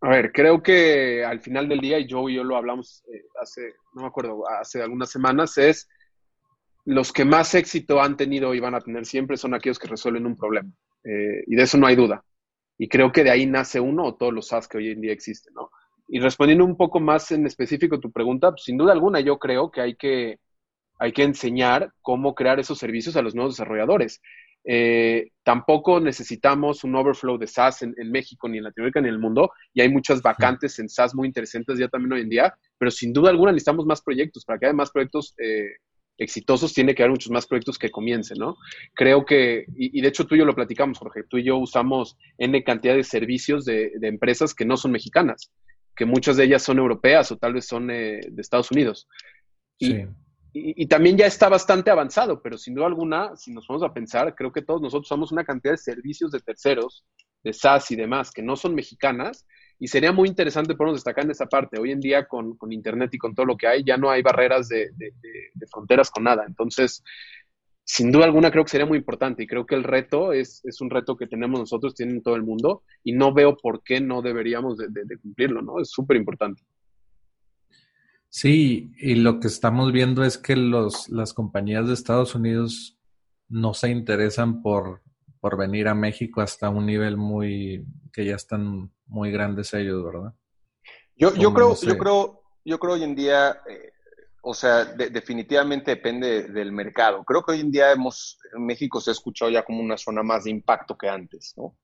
A 0.00 0.10
ver, 0.10 0.30
creo 0.30 0.62
que 0.62 1.24
al 1.24 1.40
final 1.40 1.68
del 1.68 1.80
día, 1.80 1.98
y 1.98 2.06
yo 2.06 2.28
y 2.28 2.34
yo 2.34 2.44
lo 2.44 2.56
hablamos 2.56 3.02
eh, 3.12 3.24
hace, 3.40 3.74
no 3.94 4.02
me 4.02 4.08
acuerdo, 4.08 4.48
hace 4.48 4.82
algunas 4.82 5.10
semanas, 5.10 5.58
es 5.58 5.88
los 6.84 7.12
que 7.12 7.24
más 7.24 7.54
éxito 7.54 8.00
han 8.00 8.16
tenido 8.16 8.54
y 8.54 8.60
van 8.60 8.74
a 8.74 8.80
tener 8.80 9.06
siempre 9.06 9.36
son 9.36 9.54
aquellos 9.54 9.78
que 9.78 9.88
resuelven 9.88 10.26
un 10.26 10.36
problema. 10.36 10.70
Eh, 11.04 11.44
y 11.46 11.56
de 11.56 11.62
eso 11.62 11.78
no 11.78 11.86
hay 11.86 11.96
duda. 11.96 12.22
Y 12.78 12.88
creo 12.88 13.10
que 13.10 13.24
de 13.24 13.30
ahí 13.30 13.46
nace 13.46 13.80
uno 13.80 14.04
o 14.04 14.14
todos 14.14 14.32
los 14.32 14.48
SaaS 14.48 14.68
que 14.68 14.78
hoy 14.78 14.90
en 14.90 15.00
día 15.00 15.12
existen, 15.12 15.54
¿no? 15.54 15.70
Y 16.06 16.20
respondiendo 16.20 16.64
un 16.64 16.76
poco 16.76 17.00
más 17.00 17.30
en 17.32 17.46
específico 17.46 18.00
tu 18.00 18.12
pregunta, 18.12 18.50
pues, 18.50 18.64
sin 18.64 18.78
duda 18.78 18.92
alguna 18.92 19.20
yo 19.20 19.38
creo 19.38 19.70
que 19.70 19.80
hay 19.80 19.96
que 19.96 20.38
hay 20.98 21.12
que 21.12 21.22
enseñar 21.22 21.92
cómo 22.02 22.34
crear 22.34 22.58
esos 22.58 22.78
servicios 22.78 23.16
a 23.16 23.22
los 23.22 23.34
nuevos 23.34 23.54
desarrolladores. 23.54 24.20
Eh, 24.64 25.30
tampoco 25.44 26.00
necesitamos 26.00 26.84
un 26.84 26.94
overflow 26.96 27.38
de 27.38 27.46
SaaS 27.46 27.82
en, 27.82 27.94
México, 28.10 28.48
ni 28.48 28.58
en 28.58 28.64
Latinoamérica, 28.64 29.00
ni 29.00 29.08
en 29.08 29.14
el 29.14 29.20
mundo, 29.20 29.50
y 29.72 29.80
hay 29.80 29.88
muchas 29.88 30.20
vacantes 30.20 30.78
en 30.78 30.88
SaaS 30.88 31.14
muy 31.14 31.26
interesantes 31.26 31.78
ya 31.78 31.88
también 31.88 32.12
hoy 32.12 32.20
en 32.22 32.28
día, 32.28 32.54
pero 32.76 32.90
sin 32.90 33.12
duda 33.12 33.30
alguna 33.30 33.52
necesitamos 33.52 33.86
más 33.86 34.02
proyectos. 34.02 34.44
Para 34.44 34.58
que 34.58 34.66
haya 34.66 34.74
más 34.74 34.90
proyectos 34.90 35.34
eh, 35.38 35.68
exitosos, 36.18 36.74
tiene 36.74 36.94
que 36.94 37.02
haber 37.02 37.12
muchos 37.12 37.30
más 37.30 37.46
proyectos 37.46 37.78
que 37.78 37.90
comiencen, 37.90 38.38
¿no? 38.38 38.56
Creo 38.94 39.24
que, 39.24 39.64
y, 39.76 40.00
de 40.00 40.08
hecho 40.08 40.26
tú 40.26 40.34
y 40.34 40.38
yo 40.38 40.44
lo 40.44 40.54
platicamos, 40.54 40.98
Jorge, 40.98 41.22
tú 41.22 41.38
y 41.38 41.44
yo 41.44 41.56
usamos 41.56 42.18
N 42.36 42.62
cantidad 42.64 42.94
de 42.94 43.04
servicios 43.04 43.64
de, 43.64 43.92
empresas 44.02 44.54
que 44.54 44.64
no 44.64 44.76
son 44.76 44.92
mexicanas, 44.92 45.50
que 45.96 46.04
muchas 46.04 46.36
de 46.36 46.44
ellas 46.44 46.62
son 46.62 46.78
europeas 46.78 47.30
o 47.30 47.38
tal 47.38 47.54
vez 47.54 47.66
son 47.66 47.90
eh, 47.90 48.20
de 48.28 48.42
Estados 48.42 48.70
Unidos. 48.70 49.08
sí 49.80 50.04
y, 50.52 50.86
también 50.86 51.16
ya 51.16 51.26
está 51.26 51.48
bastante 51.48 51.90
avanzado, 51.90 52.40
pero 52.42 52.56
sin 52.56 52.74
duda 52.74 52.86
alguna, 52.86 53.36
si 53.36 53.52
nos 53.52 53.66
vamos 53.68 53.82
a 53.82 53.92
pensar, 53.92 54.34
creo 54.34 54.50
que 54.50 54.62
todos 54.62 54.80
nosotros 54.80 55.06
somos 55.06 55.30
una 55.30 55.44
cantidad 55.44 55.74
de 55.74 55.78
servicios 55.78 56.30
de 56.30 56.40
terceros, 56.40 57.04
de 57.44 57.52
SaaS 57.52 57.90
y 57.90 57.96
demás, 57.96 58.30
que 58.30 58.42
no 58.42 58.56
son 58.56 58.74
mexicanas, 58.74 59.46
y 59.78 59.88
sería 59.88 60.10
muy 60.10 60.28
interesante 60.28 60.74
ponernos 60.74 61.00
destacar 61.00 61.24
en 61.24 61.30
esa 61.30 61.46
parte. 61.46 61.78
Hoy 61.78 61.92
en 61.92 62.00
día, 62.00 62.26
con, 62.26 62.56
Internet 62.70 63.10
y 63.14 63.18
con 63.18 63.34
todo 63.34 63.46
lo 63.46 63.56
que 63.56 63.68
hay, 63.68 63.84
ya 63.84 63.96
no 63.96 64.10
hay 64.10 64.22
barreras 64.22 64.68
de, 64.68 64.90
fronteras 65.70 66.10
con 66.10 66.24
nada. 66.24 66.44
Entonces, 66.46 67.04
sin 67.84 68.10
duda 68.10 68.24
alguna, 68.24 68.50
creo 68.50 68.64
que 68.64 68.70
sería 68.70 68.86
muy 68.86 68.98
importante, 68.98 69.42
y 69.42 69.46
creo 69.46 69.66
que 69.66 69.74
el 69.74 69.84
reto 69.84 70.32
es, 70.32 70.64
es 70.64 70.80
un 70.80 70.90
reto 70.90 71.16
que 71.16 71.26
tenemos 71.26 71.60
nosotros, 71.60 71.94
tienen 71.94 72.22
todo 72.22 72.36
el 72.36 72.42
mundo, 72.42 72.82
y 73.04 73.12
no 73.12 73.32
veo 73.32 73.56
por 73.56 73.82
qué 73.82 74.00
no 74.00 74.22
deberíamos 74.22 74.78
de, 74.78 75.18
cumplirlo, 75.22 75.62
¿no? 75.62 75.80
Es 75.80 75.90
súper 75.90 76.16
importante. 76.16 76.62
Sí, 78.30 78.92
y 78.98 79.14
lo 79.14 79.40
que 79.40 79.48
estamos 79.48 79.90
viendo 79.92 80.22
es 80.22 80.36
que 80.36 80.54
los, 80.54 81.08
las 81.08 81.32
compañías 81.32 81.86
de 81.86 81.94
Estados 81.94 82.34
Unidos 82.34 82.98
no 83.48 83.72
se 83.72 83.88
interesan 83.90 84.60
por, 84.62 85.02
por 85.40 85.56
venir 85.56 85.88
a 85.88 85.94
México 85.94 86.40
hasta 86.40 86.68
un 86.68 86.86
nivel 86.86 87.16
muy, 87.16 87.86
que 88.12 88.26
ya 88.26 88.36
están 88.36 88.92
muy 89.06 89.30
grandes 89.30 89.72
ellos, 89.72 90.04
¿verdad? 90.04 90.34
Yo, 91.16 91.34
yo 91.34 91.52
creo, 91.52 91.74
yo 91.74 91.98
creo, 91.98 92.42
yo 92.64 92.78
creo 92.78 92.94
hoy 92.94 93.02
en 93.02 93.16
día, 93.16 93.60
eh, 93.68 93.92
o 94.42 94.54
sea, 94.54 94.84
definitivamente 94.84 95.92
depende 95.92 96.44
del 96.44 96.70
mercado. 96.70 97.24
Creo 97.24 97.42
que 97.42 97.52
hoy 97.52 97.60
en 97.60 97.72
día 97.72 97.90
hemos, 97.90 98.38
en 98.54 98.64
México 98.66 99.00
se 99.00 99.10
ha 99.10 99.12
escuchado 99.12 99.50
ya 99.50 99.64
como 99.64 99.80
una 99.80 99.96
zona 99.96 100.22
más 100.22 100.44
de 100.44 100.50
impacto 100.50 100.96
que 100.96 101.08
antes, 101.08 101.54
¿no? 101.56 101.76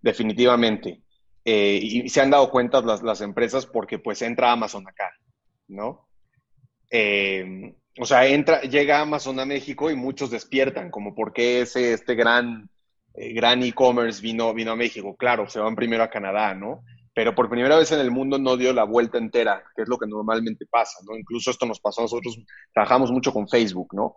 Definitivamente. 0.00 1.02
Eh, 1.44 1.78
y 1.80 2.08
se 2.08 2.20
han 2.20 2.30
dado 2.30 2.50
cuenta 2.50 2.80
las, 2.80 3.02
las 3.02 3.20
empresas 3.20 3.66
porque 3.66 3.98
pues 3.98 4.22
entra 4.22 4.52
Amazon 4.52 4.86
acá. 4.88 5.12
¿No? 5.68 6.08
Eh, 6.90 7.74
o 7.98 8.06
sea, 8.06 8.26
entra, 8.26 8.62
llega 8.62 9.00
Amazon 9.00 9.40
a 9.40 9.46
México 9.46 9.90
y 9.90 9.96
muchos 9.96 10.30
despiertan, 10.30 10.90
como 10.90 11.14
por 11.14 11.32
qué 11.32 11.62
ese, 11.62 11.92
este 11.92 12.14
gran 12.14 12.70
eh, 13.14 13.34
gran 13.34 13.62
e-commerce 13.62 14.22
vino, 14.22 14.54
vino 14.54 14.72
a 14.72 14.76
México. 14.76 15.14
Claro, 15.16 15.48
se 15.48 15.60
van 15.60 15.76
primero 15.76 16.02
a 16.02 16.10
Canadá, 16.10 16.54
¿no? 16.54 16.82
Pero 17.14 17.34
por 17.34 17.50
primera 17.50 17.76
vez 17.76 17.92
en 17.92 18.00
el 18.00 18.10
mundo 18.10 18.38
no 18.38 18.56
dio 18.56 18.72
la 18.72 18.84
vuelta 18.84 19.18
entera, 19.18 19.62
que 19.76 19.82
es 19.82 19.88
lo 19.88 19.98
que 19.98 20.06
normalmente 20.06 20.64
pasa, 20.66 20.98
¿no? 21.06 21.16
Incluso 21.16 21.50
esto 21.50 21.66
nos 21.66 21.80
pasó 21.80 22.00
a 22.00 22.04
nosotros, 22.04 22.38
trabajamos 22.72 23.12
mucho 23.12 23.32
con 23.32 23.48
Facebook, 23.48 23.88
¿no? 23.92 24.16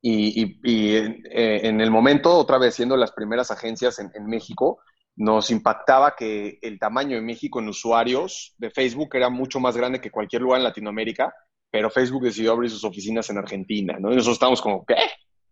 Y, 0.00 0.60
eh, 0.62 1.60
en 1.64 1.80
el 1.80 1.90
momento, 1.90 2.32
otra 2.32 2.58
vez 2.58 2.76
siendo 2.76 2.96
las 2.96 3.10
primeras 3.10 3.50
agencias 3.50 3.98
en, 3.98 4.12
en 4.14 4.26
México, 4.26 4.78
nos 5.18 5.50
impactaba 5.50 6.14
que 6.16 6.58
el 6.62 6.78
tamaño 6.78 7.16
de 7.16 7.22
México 7.22 7.58
en 7.58 7.68
usuarios 7.68 8.54
de 8.56 8.70
Facebook 8.70 9.10
era 9.14 9.28
mucho 9.28 9.58
más 9.58 9.76
grande 9.76 10.00
que 10.00 10.12
cualquier 10.12 10.42
lugar 10.42 10.60
en 10.60 10.64
Latinoamérica, 10.64 11.34
pero 11.70 11.90
Facebook 11.90 12.22
decidió 12.22 12.52
abrir 12.52 12.70
sus 12.70 12.84
oficinas 12.84 13.28
en 13.28 13.38
Argentina, 13.38 13.96
¿no? 13.98 14.12
Y 14.12 14.14
nosotros 14.14 14.36
estamos 14.36 14.62
como, 14.62 14.86
¿qué? 14.86 14.94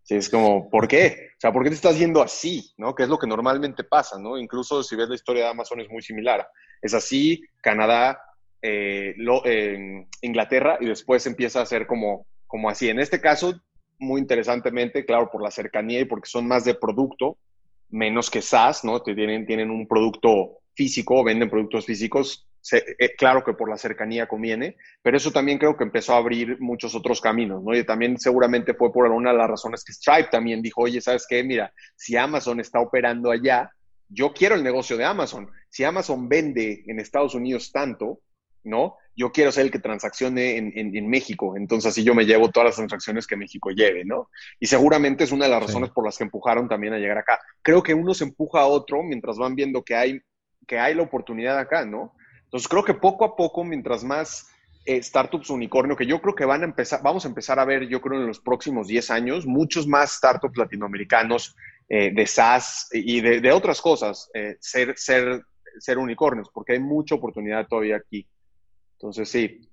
Sí, 0.05 0.15
es 0.15 0.31
como, 0.31 0.71
¿por 0.71 0.87
qué? 0.87 1.31
O 1.37 1.41
sea, 1.41 1.53
¿por 1.53 1.65
qué 1.65 1.71
te 1.71 1.75
estás 1.75 1.99
yendo 1.99 2.23
así? 2.23 2.73
¿No? 2.77 2.95
Que 2.95 3.03
es 3.03 3.09
lo 3.09 3.19
que 3.19 3.27
normalmente 3.27 3.83
pasa, 3.83 4.21
¿no? 4.21 4.39
Incluso 4.39 4.85
si 4.85 4.95
ves 4.95 5.09
la 5.09 5.17
historia 5.17 5.45
de 5.45 5.51
Amazon 5.51 5.81
es 5.81 5.91
muy 5.91 6.01
similar. 6.01 6.47
Es 6.81 6.95
así, 6.95 7.43
Canadá, 7.61 8.21
eh, 8.63 9.17
Inglaterra, 10.23 10.79
y 10.81 10.87
después 10.87 11.27
empieza 11.27 11.61
a 11.61 11.67
ser 11.67 11.89
como, 11.89 12.29
como 12.47 12.71
así. 12.71 12.89
En 12.89 13.01
este 13.01 13.21
caso, 13.21 13.61
muy 13.99 14.21
interesantemente, 14.21 15.05
claro, 15.05 15.29
por 15.29 15.43
la 15.43 15.51
cercanía 15.51 15.99
y 15.99 16.05
porque 16.05 16.29
son 16.29 16.47
más 16.47 16.65
de 16.65 16.75
producto, 16.77 17.37
menos 17.91 18.31
que 18.31 18.43
SaaS, 18.43 18.85
¿no? 18.85 19.03
Tienen, 19.03 19.47
tienen 19.47 19.71
un 19.71 19.87
producto 19.87 20.59
físico, 20.75 21.25
venden 21.25 21.51
productos 21.51 21.87
físicos, 21.87 22.47
eh, 22.73 23.15
claro 23.17 23.45
que 23.45 23.53
por 23.53 23.69
la 23.69 23.79
cercanía 23.79 24.27
conviene, 24.27 24.77
pero 25.03 25.17
eso 25.17 25.31
también 25.31 25.59
creo 25.59 25.77
que 25.77 25.85
empezó 25.85 26.15
a 26.15 26.19
abrir 26.19 26.61
muchos 26.61 26.95
otros 26.95 27.21
caminos, 27.21 27.63
¿no? 27.63 27.77
Y 27.77 27.85
también 27.85 28.19
seguramente 28.19 28.75
fue 28.75 28.93
por 28.93 29.07
una 29.07 29.31
de 29.31 29.39
las 29.39 29.49
razones 29.49 29.85
que 29.85 29.93
Stripe 29.93 30.31
también 30.31 30.63
dijo, 30.63 30.83
oye, 30.83 31.01
¿sabes 31.01 31.27
qué? 31.29 31.45
Mira, 31.45 31.73
si 31.95 32.17
Amazon 32.17 32.59
está 32.61 32.81
operando 32.81 33.31
allá, 33.31 33.71
yo 34.09 34.33
quiero 34.33 34.55
el 34.55 34.65
negocio 34.65 34.97
de 34.97 35.05
Amazon. 35.05 35.49
si 35.69 35.85
Amazon 35.85 36.29
vende 36.29 36.85
en 36.87 37.01
Estados 37.01 37.35
Unidos 37.35 37.71
tanto, 37.73 38.21
¿no? 38.67 38.97
Yo 39.15 39.33
quiero 39.33 39.51
ser 39.51 39.65
el 39.65 39.71
que 39.71 39.79
transaccione 39.79 40.57
en, 40.57 41.09
México, 41.09 41.57
entonces 41.57 41.91
así 41.91 42.05
yo 42.05 42.15
me 42.15 42.27
llevo 42.27 42.51
todas 42.51 42.67
las 42.67 42.77
transacciones 42.77 43.27
que 43.27 43.37
México 43.37 43.71
lleve, 43.71 44.05
¿no? 44.05 44.29
Y 44.61 44.67
seguramente 44.67 45.25
es 45.25 45.33
una 45.33 45.47
de 45.47 45.53
las 45.53 45.63
razones 45.63 45.91
por 45.91 46.05
las 46.05 46.19
que 46.19 46.25
empujaron 46.25 46.69
también 46.69 46.93
a 46.93 46.99
llegar 46.99 47.17
acá. 47.17 47.41
Creo 47.63 47.83
que 47.83 47.95
uno 47.95 48.13
se 48.13 48.25
empuja 48.25 48.61
a 48.61 48.67
otro 48.67 49.03
mientras 49.03 49.39
van 49.39 49.55
viendo 49.55 49.83
que 49.83 49.95
hay, 49.95 50.21
que 50.67 50.79
hay 50.79 50.95
la 50.95 51.03
oportunidad 51.03 51.59
acá, 51.59 51.87
¿no? 51.87 52.15
Entonces 52.45 52.69
creo 52.69 52.85
que 52.85 52.95
poco 52.95 53.25
a 53.25 53.37
poco, 53.37 53.65
mientras 53.65 54.05
más 54.05 54.49
eh, 54.85 55.03
startups 55.03 55.51
unicornio, 55.51 55.97
que 55.97 56.07
yo 56.07 56.21
creo 56.21 56.35
que 56.35 56.45
van 56.45 56.63
a 56.63 56.67
empezar, 56.67 57.01
vamos 57.03 57.25
a 57.25 57.29
empezar 57.29 57.59
a 57.59 57.65
ver, 57.65 57.89
yo 57.89 58.01
creo 58.01 58.21
en 58.21 58.27
los 58.27 58.39
próximos 58.39 58.87
10 58.87 59.11
años, 59.11 59.47
muchos 59.47 59.87
más 59.87 60.13
startups 60.13 60.57
latinoamericanos 60.57 61.57
eh, 61.89 62.13
de 62.13 62.27
SaaS 62.27 62.89
y 62.93 63.21
de, 63.21 63.53
otras 63.53 63.81
cosas, 63.81 64.31
eh, 64.35 64.57
ser, 64.61 64.97
ser, 64.97 65.45
ser 65.79 65.99
unicornios, 65.99 66.51
porque 66.53 66.75
hay 66.75 66.81
mucha 66.81 67.15
oportunidad 67.15 67.67
todavía 67.67 67.97
aquí. 67.97 68.29
Entonces, 68.97 69.29
sí, 69.29 69.69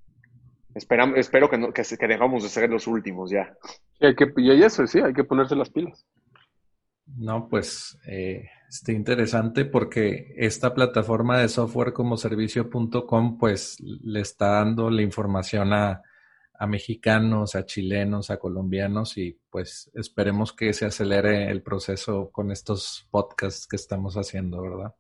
esperamos, 0.76 1.18
espero 1.18 1.50
que, 1.50 1.58
no, 1.58 1.72
que, 1.72 1.84
que, 1.84 2.08
dejamos 2.08 2.44
de 2.44 2.50
ser 2.50 2.70
los 2.70 2.88
últimos 2.88 3.32
ya. 3.32 3.56
hay 4.02 4.16
que, 4.16 4.32
y 4.38 4.64
eso, 4.64 4.86
sí, 4.86 5.00
hay 5.00 5.14
que 5.14 5.24
ponerse 5.24 5.56
las 5.56 5.70
pilas. 5.70 6.06
No, 7.06 7.48
pues 7.50 7.98
eh, 8.08 8.50
está 8.70 8.92
interesante 8.92 9.66
porque 9.66 10.34
esta 10.38 10.74
plataforma 10.74 11.40
de 11.40 11.50
software 11.50 11.94
como 11.94 12.18
servicio.com 12.18 13.38
pues 13.38 13.78
le 13.80 14.22
está 14.22 14.48
dando 14.48 14.90
la 14.90 15.02
información 15.02 15.74
a, 15.74 16.02
a, 16.54 16.68
mexicanos, 16.68 17.56
a 17.56 17.66
chilenos, 17.66 18.30
a 18.30 18.38
colombianos 18.38 19.18
y 19.18 19.38
pues 19.50 19.92
esperemos 19.94 20.54
que 20.54 20.74
se 20.74 20.86
acelere 20.86 21.52
el 21.52 21.62
proceso 21.62 22.30
con 22.32 22.52
estos 22.52 23.08
podcasts 23.12 23.68
que 23.68 23.76
estamos 23.76 24.16
haciendo, 24.16 24.62
¿verdad? 24.62 24.96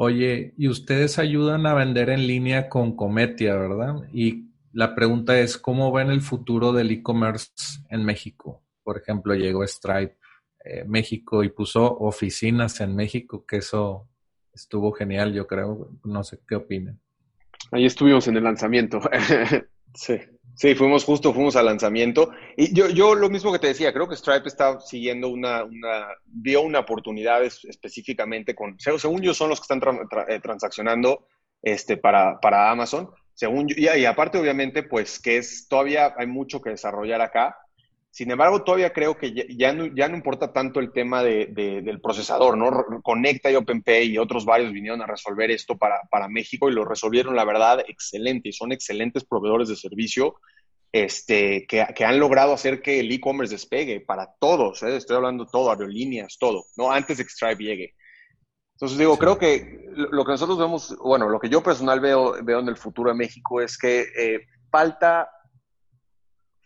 Oye, 0.00 0.54
y 0.56 0.68
ustedes 0.68 1.18
ayudan 1.18 1.66
a 1.66 1.74
vender 1.74 2.10
en 2.10 2.24
línea 2.24 2.68
con 2.68 2.94
Cometia, 2.94 3.56
¿verdad? 3.56 3.96
Y 4.12 4.44
la 4.72 4.94
pregunta 4.94 5.36
es, 5.40 5.58
¿cómo 5.58 5.90
ven 5.90 6.10
el 6.10 6.20
futuro 6.20 6.72
del 6.72 6.92
e-commerce 6.92 7.50
en 7.90 8.04
México? 8.04 8.62
Por 8.84 8.98
ejemplo, 8.98 9.34
llegó 9.34 9.66
Stripe 9.66 10.16
eh, 10.64 10.84
México 10.86 11.42
y 11.42 11.48
puso 11.48 11.82
oficinas 11.98 12.80
en 12.80 12.94
México, 12.94 13.44
que 13.44 13.56
eso 13.56 14.08
estuvo 14.52 14.92
genial, 14.92 15.32
yo 15.32 15.48
creo. 15.48 15.90
No 16.04 16.22
sé 16.22 16.38
qué 16.46 16.54
opinan. 16.54 17.00
Ahí 17.72 17.84
estuvimos 17.84 18.28
en 18.28 18.36
el 18.36 18.44
lanzamiento. 18.44 19.00
sí. 19.94 20.14
Sí, 20.58 20.74
fuimos 20.74 21.04
justo, 21.04 21.32
fuimos 21.32 21.54
al 21.54 21.66
lanzamiento. 21.66 22.32
Y 22.56 22.74
yo, 22.74 22.88
yo 22.88 23.14
lo 23.14 23.30
mismo 23.30 23.52
que 23.52 23.60
te 23.60 23.68
decía, 23.68 23.92
creo 23.92 24.08
que 24.08 24.16
Stripe 24.16 24.48
está 24.48 24.80
siguiendo 24.80 25.28
una, 25.28 25.62
una 25.62 26.08
vio 26.24 26.62
una 26.62 26.80
oportunidad 26.80 27.44
específicamente 27.44 28.56
con, 28.56 28.76
según 28.80 29.22
yo, 29.22 29.34
son 29.34 29.50
los 29.50 29.60
que 29.60 29.72
están 29.72 30.00
eh, 30.26 30.40
transaccionando 30.40 31.28
este, 31.62 31.96
para, 31.96 32.40
para 32.40 32.72
Amazon. 32.72 33.08
Según 33.34 33.68
yo, 33.68 33.76
y, 33.76 34.04
aparte, 34.04 34.36
obviamente, 34.36 34.82
pues 34.82 35.20
que 35.20 35.36
es, 35.36 35.68
todavía 35.68 36.12
hay 36.18 36.26
mucho 36.26 36.60
que 36.60 36.70
desarrollar 36.70 37.20
acá. 37.20 37.56
Sin 38.10 38.30
embargo, 38.30 38.64
todavía 38.64 38.92
creo 38.92 39.16
que 39.16 39.32
ya, 39.32 39.72
no, 39.72 39.86
ya 39.86 40.08
no, 40.08 40.16
importa 40.16 40.52
tanto 40.52 40.80
el 40.80 40.92
tema 40.92 41.22
de, 41.22 41.46
del 41.46 42.00
procesador, 42.00 42.56
¿no? 42.56 43.02
Conecta 43.02 43.50
y 43.50 43.54
OpenPay 43.54 44.08
y 44.08 44.18
otros 44.18 44.44
varios 44.44 44.72
vinieron 44.72 45.02
a 45.02 45.06
resolver 45.06 45.50
esto 45.50 45.76
para, 45.76 46.00
para 46.10 46.28
México 46.28 46.68
y 46.68 46.72
lo 46.72 46.84
resolvieron, 46.84 47.36
la 47.36 47.44
verdad, 47.44 47.84
excelente. 47.86 48.48
Y 48.48 48.52
son 48.52 48.72
excelentes 48.72 49.24
proveedores 49.24 49.68
de 49.68 49.76
servicio 49.76 50.36
este, 50.90 51.66
que, 51.66 51.86
que 51.94 52.04
han 52.04 52.18
logrado 52.18 52.54
hacer 52.54 52.80
que 52.80 53.00
el 53.00 53.12
e-commerce 53.12 53.54
despegue 53.54 54.00
para 54.00 54.34
todos. 54.40 54.82
¿eh? 54.82 54.96
Estoy 54.96 55.16
hablando 55.16 55.46
todo, 55.46 55.70
aerolíneas, 55.70 56.38
todo, 56.38 56.64
¿no? 56.76 56.90
Antes 56.90 57.18
de 57.18 57.24
que 57.24 57.30
Stripe 57.30 57.62
llegue. 57.62 57.94
Entonces 58.74 58.96
digo, 58.96 59.18
creo 59.18 59.38
que 59.38 59.86
lo 59.92 60.24
que 60.24 60.32
nosotros 60.32 60.58
vemos, 60.58 60.96
bueno, 60.98 61.28
lo 61.28 61.40
que 61.40 61.48
yo 61.48 61.62
personal 61.62 62.00
veo, 62.00 62.36
veo 62.42 62.60
en 62.60 62.68
el 62.68 62.76
futuro 62.76 63.10
de 63.10 63.16
México 63.16 63.60
es 63.60 63.76
que 63.76 64.06
eh, 64.16 64.46
falta, 64.70 65.28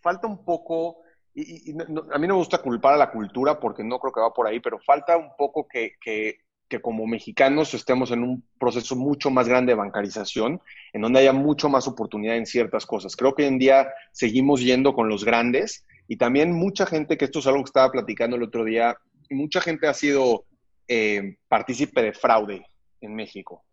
falta 0.03 0.27
un 0.27 0.45
poco 0.45 1.02
y, 1.35 1.73
a 1.73 2.19
mí 2.19 2.27
no 2.27 2.35
me 2.35 2.41
gusta 2.41 2.59
culpar 2.59 2.95
a 2.95 2.99
la 2.99 3.11
cultura 3.11 3.59
porque 3.59 3.85
no 3.85 3.99
creo 3.99 4.13
que 4.13 4.21
va 4.21 4.33
por 4.33 4.47
ahí, 4.47 4.61
pero 4.61 4.79
falta 4.79 5.17
un 5.17 5.31
poco 5.37 5.67
que, 5.67 5.93
que, 6.01 6.39
como 6.81 7.07
mexicanos 7.07 7.75
estemos 7.75 8.13
en 8.13 8.23
un 8.23 8.45
proceso 8.59 8.97
mucho 8.97 9.31
más 9.31 9.47
grande 9.47 9.73
de 9.73 9.77
bancarización, 9.77 10.63
en 10.95 11.03
donde 11.03 11.21
haya 11.21 11.35
mucho 11.35 11.69
más 11.69 11.87
oportunidad 11.87 12.37
en 12.37 12.47
ciertas 12.47 12.87
cosas. 12.87 13.15
Creo 13.15 13.35
que 13.35 13.43
hoy 13.43 13.49
en 13.49 13.59
día 13.59 13.89
seguimos 14.11 14.63
yendo 14.63 14.95
con 14.95 15.07
los 15.09 15.23
grandes 15.23 15.85
y 16.09 16.17
también 16.17 16.53
mucha 16.53 16.87
gente, 16.87 17.19
que 17.19 17.27
esto 17.27 17.41
es 17.41 17.47
algo 17.47 17.63
que 17.63 17.69
estaba 17.69 17.93
platicando 17.93 18.37
el 18.37 18.43
otro 18.43 18.65
día, 18.65 18.97
mucha 19.29 19.61
gente 19.61 19.87
ha 19.87 19.95
sido 19.95 20.47
eh, 20.89 21.37
partícipe 21.49 22.03
de 22.03 22.13
fraude 22.13 22.67
en 23.01 23.15
México. 23.15 23.65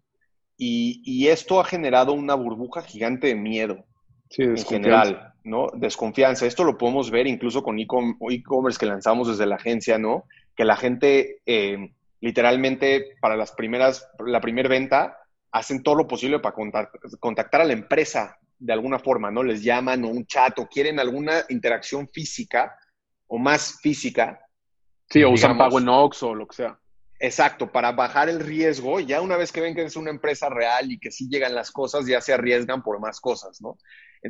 Y, 0.62 1.28
esto 1.28 1.62
ha 1.62 1.64
generado 1.64 2.12
una 2.12 2.36
burbuja 2.36 2.82
gigante 2.82 3.28
de 3.28 3.36
miedo 3.36 3.86
en 4.38 4.58
general, 4.58 5.34
¿no? 5.44 5.68
Desconfianza. 5.74 6.46
Esto 6.46 6.64
lo 6.64 6.78
podemos 6.78 7.12
ver 7.12 7.28
incluso 7.28 7.64
con 7.64 7.80
e-commerce 7.80 8.80
que 8.80 8.86
lanzamos 8.86 9.28
desde 9.28 9.46
la 9.46 9.56
agencia, 9.56 9.98
¿no? 9.98 10.26
Que 10.56 10.66
la 10.66 10.76
gente 10.76 11.42
eh, 11.46 11.92
literalmente 12.22 13.16
para 13.20 13.36
las 13.36 13.52
primeras, 13.52 14.08
la 14.26 14.42
primera 14.42 14.70
venta, 14.70 15.18
hacen 15.52 15.82
todo 15.84 15.96
lo 15.96 16.08
posible 16.08 16.40
para 16.40 16.56
contactar 17.20 17.62
a 17.62 17.66
la 17.66 17.74
empresa 17.74 18.38
de 18.60 18.74
alguna 18.74 19.00
forma, 19.00 19.32
¿no? 19.32 19.42
Les 19.42 19.64
llaman 19.64 20.04
o 20.04 20.10
un 20.10 20.26
chat 20.26 20.58
o 20.60 20.68
quieren 20.68 21.00
alguna 21.00 21.44
interacción 21.50 22.08
física 22.08 22.78
o 23.28 23.38
más 23.38 23.80
física. 23.82 24.40
Sí, 25.10 25.24
o 25.24 25.32
usan 25.32 25.58
pago 25.58 25.80
en 25.80 25.90
Ox 25.90 26.24
o 26.24 26.36
lo 26.36 26.46
que 26.46 26.58
sea. 26.58 26.78
Exacto, 27.22 27.72
para 27.72 27.92
bajar 27.92 28.30
el 28.30 28.40
riesgo, 28.40 29.00
ya 29.00 29.22
una 29.22 29.36
vez 29.36 29.52
que 29.52 29.60
ven 29.60 29.76
que 29.76 29.84
es 29.84 29.96
una 29.96 30.10
empresa 30.10 30.50
real 30.50 30.92
y 30.92 31.00
que 31.00 31.12
sí 31.12 31.28
llegan 31.30 31.56
las 31.56 31.72
cosas, 31.72 32.06
ya 32.06 32.22
se 32.22 32.34
arriesgan 32.34 32.82
por 32.82 33.00
más 33.00 33.20
cosas, 33.20 33.62
¿no? 33.62 33.78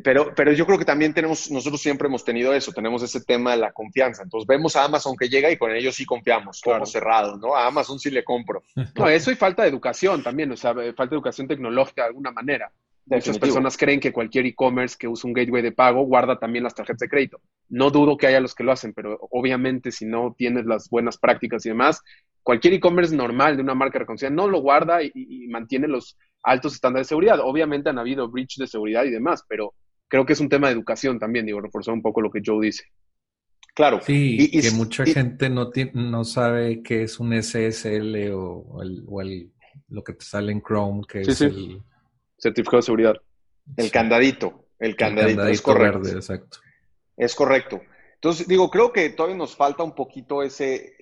Pero, 0.04 0.34
pero 0.36 0.52
yo 0.54 0.66
creo 0.68 0.78
que 0.78 0.86
también 0.86 1.14
tenemos, 1.14 1.50
nosotros 1.50 1.82
siempre 1.82 2.08
hemos 2.08 2.24
tenido 2.24 2.54
eso, 2.54 2.72
tenemos 2.72 3.02
ese 3.02 3.22
tema 3.22 3.52
de 3.52 3.58
la 3.58 3.72
confianza. 3.72 4.22
Entonces 4.22 4.48
vemos 4.48 4.76
a 4.76 4.84
Amazon 4.84 5.16
que 5.18 5.30
llega 5.30 5.50
y 5.50 5.58
con 5.58 5.74
ellos 5.74 5.96
sí 5.96 6.06
confiamos, 6.06 6.62
claro. 6.62 6.86
cerrado, 6.86 7.38
¿no? 7.38 7.56
A 7.56 7.66
Amazon 7.66 8.00
sí 8.00 8.12
le 8.12 8.24
compro. 8.24 8.64
No, 8.96 9.08
eso 9.08 9.32
y 9.32 9.36
falta 9.36 9.64
de 9.64 9.70
educación 9.70 10.22
también, 10.22 10.52
o 10.52 10.58
sea, 10.58 10.74
falta 10.74 11.08
de 11.08 11.16
educación 11.16 11.48
tecnológica 11.48 12.04
de 12.04 12.10
alguna 12.10 12.32
manera. 12.32 12.72
Muchas 13.10 13.40
personas 13.40 13.76
creen 13.76 14.00
que 14.00 14.14
cualquier 14.14 14.46
e-commerce 14.46 14.96
que 14.98 15.08
usa 15.08 15.28
un 15.28 15.34
gateway 15.34 15.64
de 15.64 15.72
pago 15.72 16.04
guarda 16.04 16.38
también 16.38 16.64
las 16.64 16.76
tarjetas 16.76 17.00
de 17.00 17.10
crédito. 17.10 17.42
No 17.68 17.90
dudo 17.90 18.18
que 18.18 18.28
haya 18.28 18.40
los 18.40 18.54
que 18.54 18.64
lo 18.64 18.72
hacen, 18.72 18.94
pero 18.94 19.18
obviamente 19.32 19.92
si 19.92 20.06
no 20.06 20.36
tienes 20.38 20.66
las 20.66 20.90
buenas 20.90 21.18
prácticas 21.18 21.66
y 21.66 21.70
demás, 21.70 22.04
cualquier 22.44 22.76
e-commerce 22.76 23.16
normal 23.16 23.56
de 23.56 23.64
una 23.64 23.74
marca 23.74 24.00
reconocida 24.00 24.30
no 24.30 24.48
lo 24.48 24.62
guarda 24.62 25.02
y, 25.02 25.48
mantiene 25.50 25.88
los 25.88 26.18
altos 26.44 26.74
estándares 26.74 27.08
de 27.08 27.10
seguridad. 27.10 27.40
Obviamente 27.42 27.90
han 27.90 28.00
habido 28.00 28.30
breach 28.30 28.58
de 28.58 28.68
seguridad 28.68 29.04
y 29.06 29.12
demás, 29.12 29.44
pero 29.48 29.74
creo 30.08 30.26
que 30.26 30.34
es 30.34 30.40
un 30.40 30.50
tema 30.50 30.68
de 30.68 30.74
educación 30.74 31.20
también, 31.20 31.46
digo, 31.46 31.62
reforzar 31.62 31.94
un 31.94 32.02
poco 32.02 32.22
lo 32.22 32.32
que 32.32 32.42
Joe 32.46 32.66
dice. 32.66 32.86
Claro. 33.74 34.02
Sí, 34.02 34.50
y, 34.52 34.62
que 34.62 34.72
mucha 34.72 35.06
gente 35.06 35.50
no, 35.50 35.72
no 35.94 36.24
sabe 36.26 36.82
qué 36.84 37.04
es 37.04 37.20
un 37.20 37.32
SSL 37.42 38.32
o, 38.34 38.82
el, 38.82 39.04
o 39.08 39.22
el, 39.22 39.52
lo 39.88 40.04
que 40.04 40.14
te 40.14 40.26
sale 40.26 40.52
en 40.52 40.62
Chrome, 40.62 41.04
que 41.08 41.22
es 41.22 41.42
el 41.42 41.82
certificado 42.38 42.78
de 42.78 42.84
seguridad. 42.84 43.16
El 43.78 43.92
candadito, 43.92 44.66
el 44.80 44.96
candadito, 44.96 45.46
es 45.46 45.62
correcto. 45.62 46.00
Verde, 46.00 46.18
exacto. 46.18 46.60
Es 47.16 47.36
correcto. 47.36 47.82
Entonces, 48.16 48.48
digo, 48.48 48.70
creo 48.70 48.92
que 48.92 49.12
todavía 49.12 49.38
nos 49.38 49.56
falta 49.56 49.84
un 49.84 49.96
poquito 49.96 50.44
ese, 50.44 50.99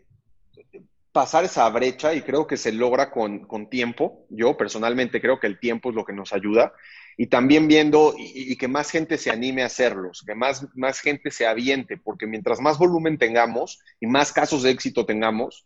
pasar 1.18 1.46
esa 1.46 1.68
brecha 1.72 2.14
y 2.14 2.22
creo 2.22 2.46
que 2.46 2.58
se 2.58 2.72
logra 2.72 3.10
con, 3.10 3.70
tiempo. 3.72 4.28
Yo 4.30 4.56
personalmente 4.56 5.20
creo 5.20 5.40
que 5.40 5.48
el 5.48 5.60
tiempo 5.60 5.90
es 5.90 5.96
lo 5.96 6.06
que 6.06 6.14
nos 6.14 6.32
ayuda. 6.32 6.74
Y 7.18 7.26
también 7.26 7.68
viendo 7.68 8.14
y, 8.16 8.56
que 8.56 8.68
más 8.68 8.92
gente 8.92 9.18
se 9.18 9.32
anime 9.32 9.64
a 9.64 9.66
hacerlos, 9.66 10.24
que 10.28 10.36
más, 10.36 10.68
más 10.76 11.00
gente 11.00 11.32
se 11.32 11.48
aviente, 11.48 11.98
porque 11.98 12.28
mientras 12.28 12.62
más 12.62 12.78
volumen 12.78 13.18
tengamos 13.18 13.80
y 14.00 14.06
más 14.06 14.32
casos 14.32 14.62
de 14.62 14.70
éxito 14.70 15.08
tengamos, 15.08 15.66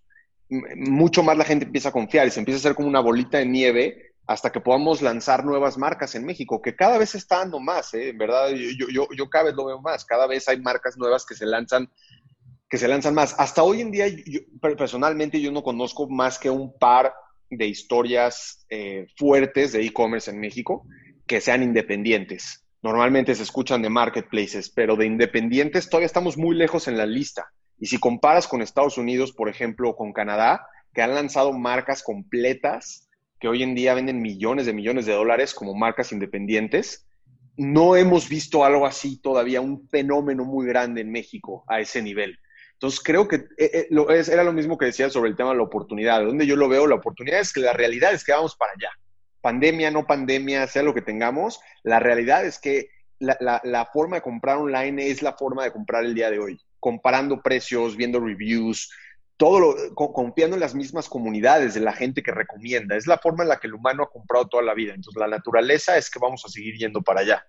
mucho 0.78 1.22
más 1.22 1.38
la 1.38 1.44
gente 1.44 1.66
empieza 1.66 1.90
a 1.90 1.92
confiar 1.92 2.26
y 2.28 2.32
se 2.32 2.40
empieza 2.40 2.60
a 2.60 2.62
hacer 2.62 2.76
como 2.76 2.88
una 2.88 3.02
bolita 3.02 3.40
de 3.40 3.46
nieve 3.46 4.14
hasta 4.26 4.54
que 4.54 4.62
podamos 4.62 5.02
lanzar 5.02 5.44
nuevas 5.44 5.78
marcas 5.78 6.16
en 6.16 6.26
México, 6.26 6.62
que 6.62 6.78
cada 6.78 6.98
vez 6.98 7.14
está 7.14 7.40
dando 7.40 7.60
más, 7.60 7.94
¿eh? 7.94 8.12
en 8.12 8.18
verdad, 8.18 8.52
yo, 8.52 8.88
yo, 8.88 9.10
yo, 9.14 9.30
cada 9.30 9.46
vez 9.46 9.56
lo 9.56 9.66
veo 9.66 9.82
más, 9.82 10.06
cada 10.06 10.28
vez 10.28 10.48
hay 10.48 10.62
marcas 10.62 10.98
nuevas 10.98 11.26
que 11.26 11.36
se 11.36 11.46
lanzan 11.46 11.90
que 12.72 12.78
se 12.78 12.88
lanzan 12.88 13.14
más. 13.14 13.36
Hasta 13.38 13.64
hoy 13.64 13.82
en 13.82 13.92
día, 13.92 14.06
personalmente, 14.78 15.42
yo 15.42 15.52
no 15.52 15.62
conozco 15.62 16.10
más 16.10 16.40
que 16.40 16.50
un 16.50 16.74
par 16.80 17.14
de 17.50 17.68
historias 17.68 18.66
eh, 18.70 19.08
fuertes 19.18 19.74
de 19.74 19.86
e-commerce 19.86 20.32
en 20.32 20.40
México 20.40 20.88
que 21.28 21.42
sean 21.42 21.64
independientes. 21.64 22.66
Normalmente 22.82 23.36
se 23.36 23.44
escuchan 23.44 23.82
de 23.82 23.90
marketplaces, 23.90 24.70
pero 24.70 24.96
de 24.96 25.06
independientes 25.06 25.90
todavía 25.90 26.06
estamos 26.06 26.38
muy 26.38 26.56
lejos 26.56 26.88
en 26.88 26.98
la 26.98 27.06
lista. 27.06 27.52
Y 27.78 27.88
si 27.88 28.00
comparas 28.00 28.48
con 28.48 28.62
Estados 28.62 28.98
Unidos, 28.98 29.34
por 29.34 29.50
ejemplo, 29.50 29.90
o 29.90 29.96
con 29.98 30.14
Canadá, 30.14 30.66
que 30.94 31.02
han 31.02 31.14
lanzado 31.14 31.52
marcas 31.52 32.02
completas 32.02 33.10
que 33.42 33.50
hoy 33.50 33.64
en 33.64 33.76
día 33.76 33.96
venden 33.96 34.22
millones 34.22 34.66
de 34.66 34.72
millones 34.72 35.06
de 35.06 35.14
dólares 35.14 35.54
como 35.54 35.76
marcas 35.76 36.14
independientes. 36.14 37.06
No 37.58 37.98
hemos 37.98 38.30
visto 38.30 38.64
algo 38.64 38.86
así 38.86 39.22
todavía, 39.22 39.60
un 39.60 39.90
fenómeno 39.90 40.46
muy 40.46 40.66
grande 40.68 41.02
en 41.02 41.12
México 41.12 41.66
a 41.68 41.82
ese 41.82 42.02
nivel. 42.02 42.40
Entonces 42.82 43.00
creo 43.04 43.28
que 43.28 43.36
eh, 43.60 43.88
eh, 43.92 44.24
era 44.32 44.44
lo 44.44 44.54
mismo 44.54 44.76
que 44.76 44.86
decía 44.86 45.08
sobre 45.12 45.30
el 45.30 45.36
tema 45.36 45.52
de 45.52 45.58
la 45.58 45.62
oportunidad. 45.62 46.26
Donde 46.26 46.48
yo 46.48 46.56
lo 46.56 46.68
veo, 46.68 46.88
la 46.88 46.96
oportunidad 46.96 47.40
es 47.40 47.54
que 47.54 47.60
la 47.60 47.74
realidad 47.74 48.12
es 48.12 48.24
que 48.24 48.32
vamos 48.32 48.56
para 48.56 48.72
allá. 48.72 48.90
Pandemia, 49.40 49.92
no 49.92 50.08
pandemia, 50.08 50.66
sea 50.66 50.82
lo 50.82 50.92
que 50.92 51.04
tengamos, 51.04 51.60
la 51.84 52.00
realidad 52.00 52.44
es 52.44 52.58
que 52.58 52.90
la, 53.20 53.90
forma 53.94 54.16
de 54.16 54.24
comprar 54.24 54.58
online 54.58 55.12
es 55.12 55.22
la 55.22 55.34
forma 55.34 55.64
de 55.64 55.72
comprar 55.72 56.06
el 56.06 56.16
día 56.16 56.32
de 56.32 56.40
hoy, 56.40 56.60
comparando 56.80 57.44
precios, 57.44 57.96
viendo 57.96 58.20
reviews, 58.20 58.92
todo 59.38 59.60
lo, 59.60 59.76
confiando 59.94 60.56
en 60.56 60.62
las 60.62 60.74
mismas 60.74 61.08
comunidades 61.08 61.76
de 61.76 61.82
la 61.82 61.94
gente 61.94 62.24
que 62.24 62.32
recomienda. 62.32 62.98
Es 62.98 63.06
la 63.06 63.20
forma 63.20 63.44
en 63.44 63.50
la 63.50 63.60
que 63.60 63.68
el 63.68 63.76
humano 63.76 64.02
ha 64.02 64.10
comprado 64.10 64.48
toda 64.48 64.64
la 64.64 64.74
vida. 64.74 64.96
Entonces, 64.96 65.20
la 65.20 65.28
naturaleza 65.28 65.98
es 65.98 66.10
que 66.10 66.18
vamos 66.18 66.44
a 66.46 66.50
seguir 66.50 66.76
yendo 66.78 67.04
para 67.04 67.22
allá. 67.22 67.46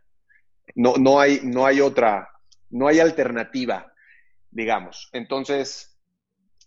No, 0.74 0.96
no, 0.98 1.18
hay, 1.18 1.40
no 1.42 1.64
hay 1.64 1.80
otra, 1.80 2.28
no 2.68 2.86
hay 2.86 3.00
alternativa, 3.00 3.91
digamos. 4.52 5.10
Entonces, 5.12 6.00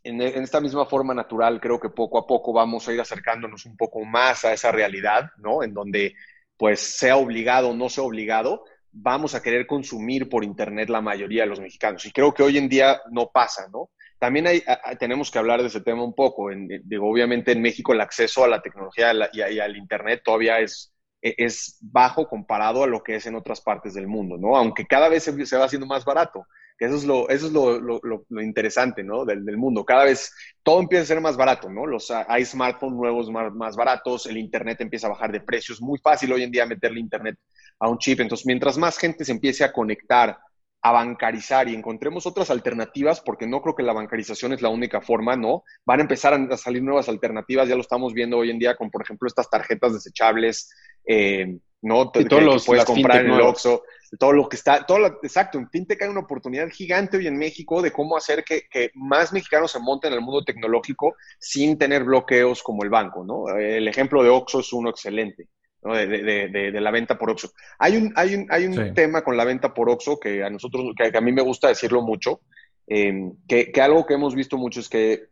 en, 0.03 0.21
en, 0.21 0.43
esta 0.43 0.59
misma 0.59 0.85
forma 0.85 1.13
natural, 1.13 1.61
creo 1.61 1.79
que 1.79 1.89
poco 1.89 2.17
a 2.17 2.27
poco 2.27 2.51
vamos 2.51 2.87
a 2.87 2.93
ir 2.93 2.99
acercándonos 2.99 3.65
un 3.65 3.77
poco 3.77 4.03
más 4.03 4.43
a 4.43 4.51
esa 4.51 4.71
realidad, 4.71 5.31
¿no? 5.37 5.63
En 5.63 5.73
donde, 5.73 6.15
pues, 6.57 6.81
sea 6.81 7.15
obligado 7.15 7.69
o 7.69 7.75
no 7.75 7.87
sea 7.87 8.03
obligado, 8.03 8.65
vamos 8.91 9.35
a 9.35 9.41
querer 9.41 9.67
consumir 9.67 10.29
por 10.29 10.43
Internet 10.43 10.89
la 10.89 11.01
mayoría 11.01 11.43
de 11.43 11.49
los 11.49 11.59
mexicanos. 11.59 12.05
Y 12.05 12.11
creo 12.11 12.33
que 12.33 12.43
hoy 12.43 12.57
en 12.57 12.69
día 12.69 13.01
no 13.11 13.29
pasa, 13.31 13.67
¿no? 13.71 13.91
También 14.17 14.47
hay, 14.47 14.63
tenemos 14.97 15.29
que 15.29 15.39
hablar 15.39 15.61
de 15.61 15.67
ese 15.67 15.81
tema 15.81 16.03
un 16.03 16.15
poco. 16.15 16.49
Digo, 16.83 17.09
obviamente 17.09 17.51
en 17.51 17.61
México 17.61 17.93
el 17.93 18.01
acceso 18.01 18.43
a 18.43 18.47
la 18.47 18.61
tecnología 18.61 19.11
y, 19.33 19.59
al 19.59 19.75
Internet 19.75 20.21
todavía 20.23 20.59
es, 20.59 20.93
e, 21.21 21.35
es 21.37 21.77
bajo 21.81 22.27
comparado 22.27 22.83
a 22.83 22.87
lo 22.87 23.03
que 23.03 23.15
es 23.15 23.25
en 23.25 23.35
otras 23.35 23.59
partes 23.61 23.93
del 23.93 24.07
mundo, 24.07 24.37
¿no? 24.37 24.55
Aunque 24.55 24.85
cada 24.85 25.09
vez 25.09 25.23
se, 25.23 25.57
va 25.57 25.65
haciendo 25.65 25.85
más 25.85 26.05
barato. 26.05 26.47
Que 26.77 26.85
eso 26.85 26.95
es 26.95 27.05
lo, 27.05 27.29
eso 27.29 27.47
es 27.47 27.53
lo, 27.53 27.79
lo, 27.79 28.01
lo, 28.01 28.41
interesante, 28.41 29.03
¿no? 29.03 29.23
Del, 29.23 29.45
del, 29.45 29.57
mundo. 29.57 29.85
Cada 29.85 30.05
vez 30.05 30.33
todo 30.61 30.81
empieza 30.81 31.03
a 31.03 31.07
ser 31.07 31.21
más 31.21 31.37
barato, 31.37 31.69
¿no? 31.69 31.85
Los, 31.85 32.11
hay 32.11 32.43
smartphones 32.43 32.97
nuevos 32.97 33.31
más, 33.31 33.53
más 33.53 33.75
baratos, 33.75 34.25
el 34.25 34.37
Internet 34.37 34.81
empieza 34.81 35.07
a 35.07 35.11
bajar 35.11 35.31
de 35.31 35.39
precios. 35.39 35.81
Muy 35.81 35.99
fácil 35.99 36.33
hoy 36.33 36.43
en 36.43 36.51
día 36.51 36.65
meterle 36.65 36.99
Internet 36.99 37.37
a 37.79 37.87
un 37.87 37.97
chip. 37.97 38.19
Entonces, 38.19 38.45
mientras 38.45 38.77
más 38.77 38.97
gente 38.97 39.23
se 39.23 39.31
empiece 39.31 39.63
a 39.63 39.71
conectar, 39.71 40.37
a 40.81 40.91
bancarizar 40.91 41.67
y 41.67 41.73
encontremos 41.73 42.27
otras 42.27 42.49
alternativas, 42.51 43.21
porque 43.21 43.47
no 43.47 43.61
creo 43.61 43.75
que 43.75 43.81
la 43.81 43.93
bancarización 43.93 44.53
es 44.53 44.61
la 44.61 44.69
única 44.69 45.01
forma, 45.01 45.35
¿no? 45.35 45.63
Van 45.85 45.99
a 45.99 46.03
empezar 46.03 46.33
a 46.33 46.57
salir 46.57 46.83
nuevas 46.83 47.09
alternativas, 47.09 47.67
ya 47.67 47.75
lo 47.75 47.81
estamos 47.81 48.13
viendo 48.13 48.37
hoy 48.37 48.51
en 48.51 48.59
día 48.59 48.75
con, 48.75 48.91
por 48.91 49.01
ejemplo, 49.01 49.27
estas 49.27 49.49
tarjetas 49.49 49.93
desechables, 49.93 50.69
eh, 51.07 51.57
¿no? 51.81 52.11
Y 52.13 52.25
todos 52.25 52.43
los, 52.43 52.65
puedes 52.65 52.85
comprar 52.85 53.25
en 53.25 53.31
el 53.31 53.41
Oxxo, 53.41 53.83
todo 54.17 54.33
lo 54.33 54.49
que 54.49 54.55
está, 54.55 54.85
todo 54.85 55.05
exacto, 55.23 55.57
en 55.57 55.69
FinTech 55.69 56.01
hay 56.01 56.09
una 56.09 56.21
oportunidad 56.21 56.69
gigante 56.69 57.17
hoy 57.17 57.27
en 57.27 57.37
México 57.37 57.81
de 57.81 57.91
cómo 57.91 58.17
hacer 58.17 58.43
que, 58.43 58.63
que, 58.69 58.91
más 58.95 59.33
mexicanos 59.33 59.71
se 59.71 59.79
monten 59.79 60.11
en 60.11 60.19
el 60.19 60.25
mundo 60.25 60.43
tecnológico 60.43 61.15
sin 61.39 61.77
tener 61.77 62.03
bloqueos 62.03 62.63
como 62.63 62.83
el 62.83 62.89
banco, 62.89 63.23
¿no? 63.23 63.49
El 63.57 63.87
ejemplo 63.87 64.23
de 64.23 64.29
Oxxo 64.29 64.59
es 64.59 64.73
uno 64.73 64.89
excelente 64.89 65.47
de, 65.93 66.81
la 66.81 66.91
venta 66.91 67.17
por 67.17 67.29
Oxxo. 67.29 67.51
Hay 67.79 67.97
un, 67.97 68.13
hay 68.15 68.35
un, 68.35 68.47
hay 68.49 68.65
un 68.65 68.93
tema 68.93 69.23
con 69.23 69.37
la 69.37 69.45
venta 69.45 69.73
por 69.73 69.89
Oxxo 69.89 70.19
que 70.19 70.43
a 70.43 70.49
nosotros, 70.49 70.93
que, 70.97 71.15
a 71.15 71.21
mí 71.21 71.31
me 71.31 71.41
gusta 71.41 71.67
decirlo 71.67 72.01
mucho, 72.01 72.41
em, 72.87 73.33
que, 73.47 73.71
algo 73.81 74.05
que 74.05 74.15
hemos 74.15 74.35
visto 74.35 74.57
mucho 74.57 74.79
es 74.79 74.89
que 74.89 75.27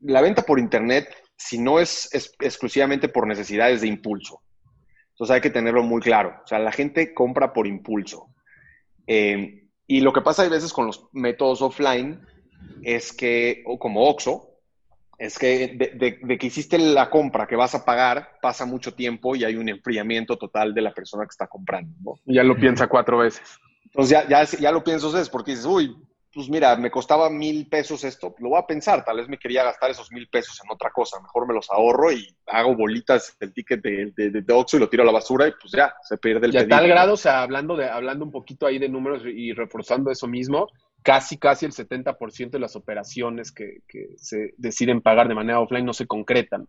la 0.00 0.20
venta 0.20 0.42
por 0.42 0.58
Internet, 0.58 1.08
si 1.36 1.58
no 1.58 1.80
es, 1.80 2.10
exclusivamente 2.40 3.08
por 3.08 3.26
necesidades 3.26 3.80
de 3.80 3.88
impulso, 3.88 4.42
entonces 5.14 5.34
hay 5.34 5.40
que 5.40 5.50
tenerlo 5.50 5.84
muy 5.84 6.00
claro. 6.02 6.40
O 6.42 6.46
sea, 6.46 6.58
la 6.58 6.72
gente 6.72 7.14
compra 7.14 7.52
por 7.52 7.68
impulso. 7.68 8.26
Em, 9.06 9.68
y 9.86 10.00
lo 10.00 10.12
que 10.12 10.22
pasa 10.22 10.42
a 10.42 10.48
veces 10.48 10.72
con 10.72 10.86
los 10.86 11.06
métodos 11.12 11.62
offline 11.62 12.20
es 12.82 13.12
que, 13.12 13.62
o 13.64 13.78
como 13.78 14.08
Oxxo, 14.08 14.50
es 15.16 15.38
que 15.38 15.68
de, 15.68 16.38
que 16.38 16.46
hiciste 16.46 16.78
la 16.78 17.10
compra 17.10 17.46
que 17.46 17.54
vas 17.54 17.76
a 17.76 17.84
pagar, 17.84 18.38
pasa 18.42 18.66
mucho 18.66 18.94
tiempo 18.94 19.36
y 19.36 19.44
hay 19.44 19.54
un 19.54 19.68
enfriamiento 19.68 20.36
total 20.36 20.74
de 20.74 20.82
la 20.82 20.92
persona 20.92 21.24
que 21.24 21.30
está 21.30 21.46
comprando. 21.46 21.94
¿no? 22.02 22.14
Ya 22.24 22.42
lo 22.42 22.56
piensa 22.56 22.88
cuatro 22.88 23.18
veces. 23.18 23.60
Entonces 23.84 24.10
ya, 24.10 24.28
ya, 24.28 24.44
ya 24.44 24.72
lo 24.72 24.82
piensas 24.82 25.14
es 25.14 25.30
porque 25.30 25.52
dices, 25.52 25.66
uy, 25.66 25.96
pues 26.34 26.48
mira, 26.48 26.76
me 26.76 26.90
costaba 26.90 27.30
mil 27.30 27.68
pesos 27.68 28.02
esto, 28.02 28.34
lo 28.38 28.50
voy 28.50 28.58
a 28.58 28.66
pensar, 28.66 29.04
tal 29.04 29.18
vez 29.18 29.28
me 29.28 29.38
quería 29.38 29.62
gastar 29.62 29.90
esos 29.90 30.10
mil 30.10 30.28
pesos 30.28 30.60
en 30.64 30.70
otra 30.70 30.90
cosa, 30.90 31.20
mejor 31.20 31.46
me 31.46 31.54
los 31.54 31.70
ahorro 31.70 32.10
y 32.10 32.26
hago 32.46 32.74
bolitas 32.74 33.36
el 33.40 33.52
ticket 33.52 33.80
de, 33.80 34.12
de, 34.16 34.42
de 34.42 34.52
Oxxo 34.52 34.76
y 34.76 34.80
lo 34.80 34.88
tiro 34.88 35.04
a 35.04 35.06
la 35.06 35.12
basura 35.12 35.46
y 35.46 35.52
pues 35.52 35.72
ya, 35.72 35.94
se 36.02 36.18
pierde 36.18 36.46
el 36.46 36.54
y 36.54 36.58
a 36.58 36.68
tal 36.68 36.88
grado, 36.88 37.14
o 37.14 37.16
sea, 37.16 37.42
hablando, 37.42 37.76
de, 37.76 37.88
hablando 37.88 38.24
un 38.24 38.32
poquito 38.32 38.66
ahí 38.66 38.78
de 38.78 38.88
números 38.88 39.22
y 39.24 39.52
reforzando 39.52 40.10
eso 40.10 40.26
mismo, 40.26 40.68
casi, 41.04 41.38
casi 41.38 41.66
el 41.66 41.72
70% 41.72 42.50
de 42.50 42.58
las 42.58 42.74
operaciones 42.74 43.52
que, 43.52 43.82
se 44.16 44.54
deciden 44.56 45.02
pagar 45.02 45.28
de 45.28 45.34
manera 45.34 45.60
offline 45.60 45.84
no 45.84 45.92
se 45.92 46.06
concretan. 46.06 46.66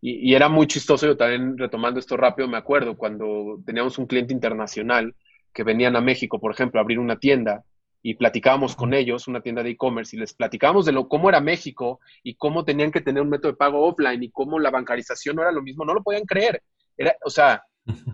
Y, 0.00 0.34
era 0.34 0.48
muy 0.48 0.66
chistoso, 0.66 1.06
yo 1.06 1.16
también 1.16 1.58
retomando 1.58 2.00
esto 2.00 2.16
rápido, 2.16 2.48
me 2.48 2.56
acuerdo 2.56 2.96
cuando 2.96 3.60
teníamos 3.64 3.98
un 3.98 4.06
cliente 4.06 4.32
internacional 4.32 5.14
que 5.52 5.62
venían 5.62 5.94
a 5.94 6.00
México, 6.00 6.40
por 6.40 6.52
ejemplo, 6.52 6.80
a 6.80 6.82
abrir 6.82 6.98
una 6.98 7.18
tienda 7.18 7.64
y 8.02 8.14
platicábamos 8.14 8.76
con 8.76 8.94
ellos, 8.94 9.28
una 9.28 9.42
tienda 9.42 9.62
de 9.62 9.70
e-commerce, 9.70 10.16
y 10.16 10.18
les 10.18 10.34
platicábamos 10.34 10.86
de 10.86 10.92
lo, 10.92 11.08
cómo 11.08 11.28
era 11.28 11.40
México 11.40 12.00
y 12.22 12.34
cómo 12.34 12.64
tenían 12.64 12.90
que 12.90 13.00
tener 13.00 13.22
un 13.22 13.30
método 13.30 13.52
de 13.52 13.58
pago 13.58 13.86
offline 13.86 14.22
y 14.22 14.30
cómo 14.30 14.58
la 14.58 14.70
bancarización 14.70 15.36
no 15.36 15.42
era 15.42 15.52
lo 15.52 15.62
mismo, 15.62 15.84
no 15.84 15.94
lo 15.94 16.02
podían 16.02 16.24
creer. 16.24 16.62
Era, 16.96 17.14
o 17.24 17.30
sea, 17.30 17.62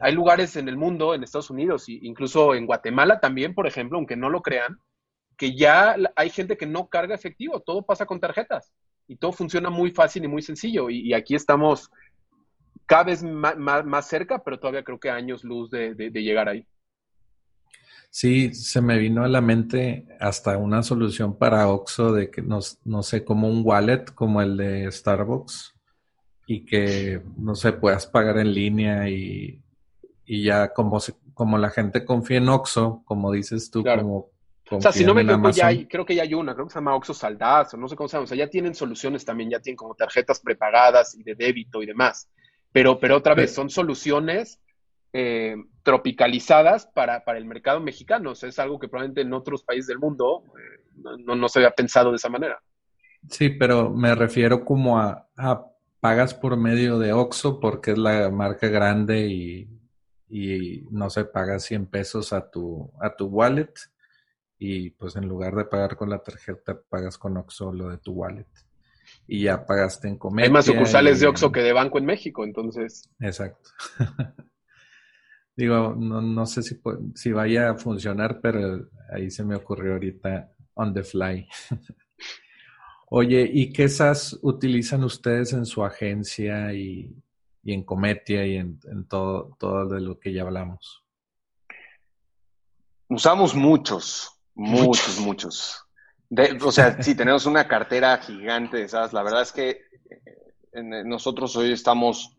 hay 0.00 0.12
lugares 0.12 0.56
en 0.56 0.68
el 0.68 0.76
mundo, 0.76 1.14
en 1.14 1.22
Estados 1.22 1.50
Unidos, 1.50 1.88
e 1.88 1.98
incluso 2.02 2.54
en 2.54 2.66
Guatemala 2.66 3.20
también, 3.20 3.54
por 3.54 3.66
ejemplo, 3.66 3.98
aunque 3.98 4.16
no 4.16 4.30
lo 4.30 4.42
crean, 4.42 4.78
que 5.36 5.54
ya 5.54 5.96
hay 6.16 6.30
gente 6.30 6.56
que 6.56 6.66
no 6.66 6.88
carga 6.88 7.14
efectivo, 7.14 7.60
todo 7.60 7.84
pasa 7.84 8.06
con 8.06 8.20
tarjetas 8.20 8.72
y 9.06 9.16
todo 9.16 9.32
funciona 9.32 9.70
muy 9.70 9.90
fácil 9.90 10.24
y 10.24 10.28
muy 10.28 10.42
sencillo. 10.42 10.90
Y, 10.90 11.12
aquí 11.12 11.34
estamos 11.34 11.90
cada 12.86 13.04
vez 13.04 13.22
más, 13.22 14.08
cerca, 14.08 14.42
pero 14.42 14.58
todavía 14.58 14.84
creo 14.84 14.98
que 14.98 15.10
años 15.10 15.44
luz 15.44 15.70
de, 15.70 15.94
llegar 16.12 16.48
ahí. 16.48 16.66
Sí, 18.16 18.54
se 18.54 18.80
me 18.80 18.96
vino 18.96 19.24
a 19.24 19.28
la 19.28 19.42
mente 19.42 20.06
hasta 20.18 20.56
una 20.56 20.82
solución 20.82 21.36
para 21.36 21.68
Oxxo 21.68 22.14
de 22.14 22.30
que 22.30 22.40
no, 22.40 22.60
no 22.86 23.02
sé, 23.02 23.26
como 23.26 23.46
un 23.46 23.60
wallet 23.62 24.06
como 24.14 24.40
el 24.40 24.56
de 24.56 24.90
Starbucks 24.90 25.74
y 26.46 26.64
que, 26.64 27.20
no 27.36 27.54
sé, 27.54 27.74
puedas 27.74 28.06
pagar 28.06 28.38
en 28.38 28.54
línea 28.54 29.06
y, 29.10 29.62
ya 30.26 30.72
como, 30.72 30.98
como 31.34 31.58
la 31.58 31.68
gente 31.68 32.06
confía 32.06 32.38
en 32.38 32.48
Oxxo, 32.48 33.02
como 33.04 33.32
dices 33.32 33.70
tú, 33.70 33.84
como 33.84 34.30
o 34.70 34.80
sea, 34.80 34.92
si 34.92 35.04
no 35.04 35.12
me 35.12 35.20
equivoco, 35.20 35.50
ya 35.50 35.66
hay, 35.66 35.86
creo 35.86 36.06
que 36.06 36.14
ya 36.14 36.22
hay 36.22 36.32
una, 36.32 36.54
creo 36.54 36.68
que 36.68 36.72
se 36.72 36.78
llama 36.78 36.96
Oxo 36.96 37.12
Saldaz, 37.12 37.74
o 37.74 37.76
no 37.76 37.86
sé 37.86 37.96
cómo 37.96 38.08
se 38.08 38.16
llama, 38.16 38.24
o 38.24 38.28
sea, 38.28 38.38
ya 38.38 38.48
tienen 38.48 38.74
soluciones 38.74 39.26
también, 39.26 39.50
ya 39.50 39.60
tienen 39.60 39.76
como 39.76 39.94
tarjetas 39.94 40.40
prepagadas 40.40 41.14
y 41.16 41.22
de 41.22 41.34
débito 41.34 41.82
y 41.82 41.86
demás. 41.86 42.30
Pero, 42.72 42.98
pero 42.98 43.18
otra 43.18 43.34
vez, 43.34 43.52
son 43.52 43.68
soluciones 43.68 44.58
eh, 45.18 45.56
tropicalizadas 45.82 46.84
para, 46.84 47.24
para, 47.24 47.38
el 47.38 47.46
mercado 47.46 47.80
mexicano. 47.80 48.32
O 48.32 48.34
sea, 48.34 48.50
es 48.50 48.58
algo 48.58 48.78
que 48.78 48.86
probablemente 48.86 49.22
en 49.22 49.32
otros 49.32 49.62
países 49.62 49.86
del 49.86 49.98
mundo 49.98 50.44
eh, 50.48 50.82
no, 51.24 51.34
no, 51.34 51.48
se 51.48 51.60
había 51.60 51.70
pensado 51.70 52.10
de 52.10 52.16
esa 52.16 52.28
manera. 52.28 52.60
Sí, 53.30 53.48
pero 53.48 53.88
me 53.88 54.14
refiero 54.14 54.62
como 54.62 54.98
a, 54.98 55.26
pagas 56.00 56.34
por 56.34 56.58
medio 56.58 56.98
de 56.98 57.14
Oxo 57.14 57.58
porque 57.60 57.92
es 57.92 57.98
la 57.98 58.28
marca 58.28 58.68
grande 58.68 59.26
y, 59.26 59.70
y 60.28 60.84
no 60.90 61.08
se 61.08 61.24
paga 61.24 61.60
100 61.60 61.86
pesos 61.86 62.34
a 62.34 62.50
tu, 62.50 62.92
a 63.00 63.16
tu 63.16 63.24
wallet 63.28 63.72
y 64.58 64.90
pues 64.90 65.16
en 65.16 65.26
lugar 65.26 65.54
de 65.54 65.64
pagar 65.64 65.96
con 65.96 66.10
la 66.10 66.18
tarjeta 66.18 66.78
pagas 66.90 67.16
con 67.16 67.38
Oxxo 67.38 67.72
lo 67.72 67.88
de 67.88 67.96
tu 67.96 68.12
wallet 68.12 68.46
y 69.26 69.44
ya 69.44 69.64
pagaste 69.64 70.08
en 70.08 70.18
comer. 70.18 70.44
Hay 70.44 70.50
más 70.50 70.66
sucursales 70.66 71.20
de 71.20 71.26
Oxxo 71.26 71.50
que 71.50 71.60
de 71.60 71.72
banco 71.72 71.96
en 71.96 72.04
México, 72.04 72.44
entonces. 72.44 73.08
Exacto. 73.18 73.70
Digo, 75.56 75.94
no, 75.98 76.20
no 76.20 76.46
sé 76.46 76.62
si, 76.62 76.78
si 77.14 77.32
vaya 77.32 77.70
a 77.70 77.76
funcionar, 77.76 78.40
pero 78.42 78.88
ahí 79.10 79.30
se 79.30 79.42
me 79.42 79.56
ocurrió 79.56 79.94
ahorita 79.94 80.52
on 80.74 80.92
the 80.92 81.02
fly. 81.02 81.48
Oye, 83.08 83.48
¿y 83.50 83.72
qué 83.72 83.88
SAS 83.88 84.38
utilizan 84.42 85.04
ustedes 85.04 85.52
en 85.52 85.64
su 85.64 85.84
agencia 85.84 86.72
y, 86.74 87.14
y 87.62 87.72
en 87.72 87.84
Cometia 87.84 88.44
y 88.44 88.56
en, 88.56 88.78
en, 88.90 89.06
todo, 89.08 89.56
todo 89.58 89.88
de 89.88 90.00
lo 90.00 90.18
que 90.18 90.32
ya 90.32 90.42
hablamos? 90.42 91.02
Usamos 93.08 93.54
muchos. 93.54 94.32
Muchos, 94.54 95.18
muchos. 95.20 95.84
o 96.62 96.72
sea, 96.72 97.02
sí, 97.02 97.14
tenemos 97.14 97.46
una 97.46 97.68
cartera 97.68 98.16
gigante 98.18 98.78
de 98.78 98.84
esas. 98.84 99.12
La 99.12 99.22
verdad 99.22 99.42
es 99.42 99.52
que 99.52 99.82
eh, 100.10 101.02
nosotros 101.04 101.54
hoy 101.56 101.72
estamos... 101.72 102.35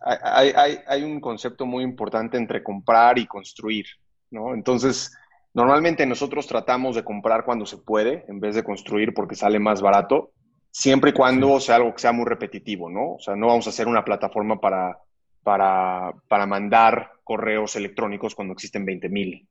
Hay, 0.00 0.52
hay, 0.54 0.78
hay, 0.86 1.02
un 1.02 1.20
concepto 1.20 1.66
muy 1.66 1.82
importante 1.82 2.36
entre 2.36 2.62
comprar 2.62 3.18
y 3.18 3.26
construir, 3.26 3.86
¿no? 4.30 4.54
Entonces, 4.54 5.16
normalmente 5.54 6.06
nosotros 6.06 6.46
tratamos 6.46 6.96
de 6.96 7.04
comprar 7.04 7.44
cuando 7.44 7.66
se 7.66 7.78
puede, 7.78 8.24
en 8.28 8.40
vez 8.40 8.54
de 8.54 8.62
construir 8.64 9.14
porque 9.14 9.34
sale 9.34 9.58
más 9.58 9.80
barato, 9.80 10.32
siempre 10.70 11.10
y 11.10 11.14
cuando 11.14 11.58
sea 11.58 11.76
algo 11.76 11.94
que 11.94 12.00
sea 12.00 12.12
muy 12.12 12.26
repetitivo, 12.26 12.90
¿no? 12.90 13.14
O 13.14 13.18
sea, 13.18 13.34
no 13.34 13.46
vamos 13.46 13.66
a 13.66 13.70
hacer 13.70 13.88
una 13.88 14.04
plataforma 14.04 14.60
para, 14.60 14.98
para, 15.42 16.12
para 16.28 16.44
mandar 16.44 17.12
correos 17.24 17.76
electrónicos 17.76 18.34
cuando 18.34 18.52
existen 18.52 18.84
20 18.84 19.08
mil, 19.08 19.48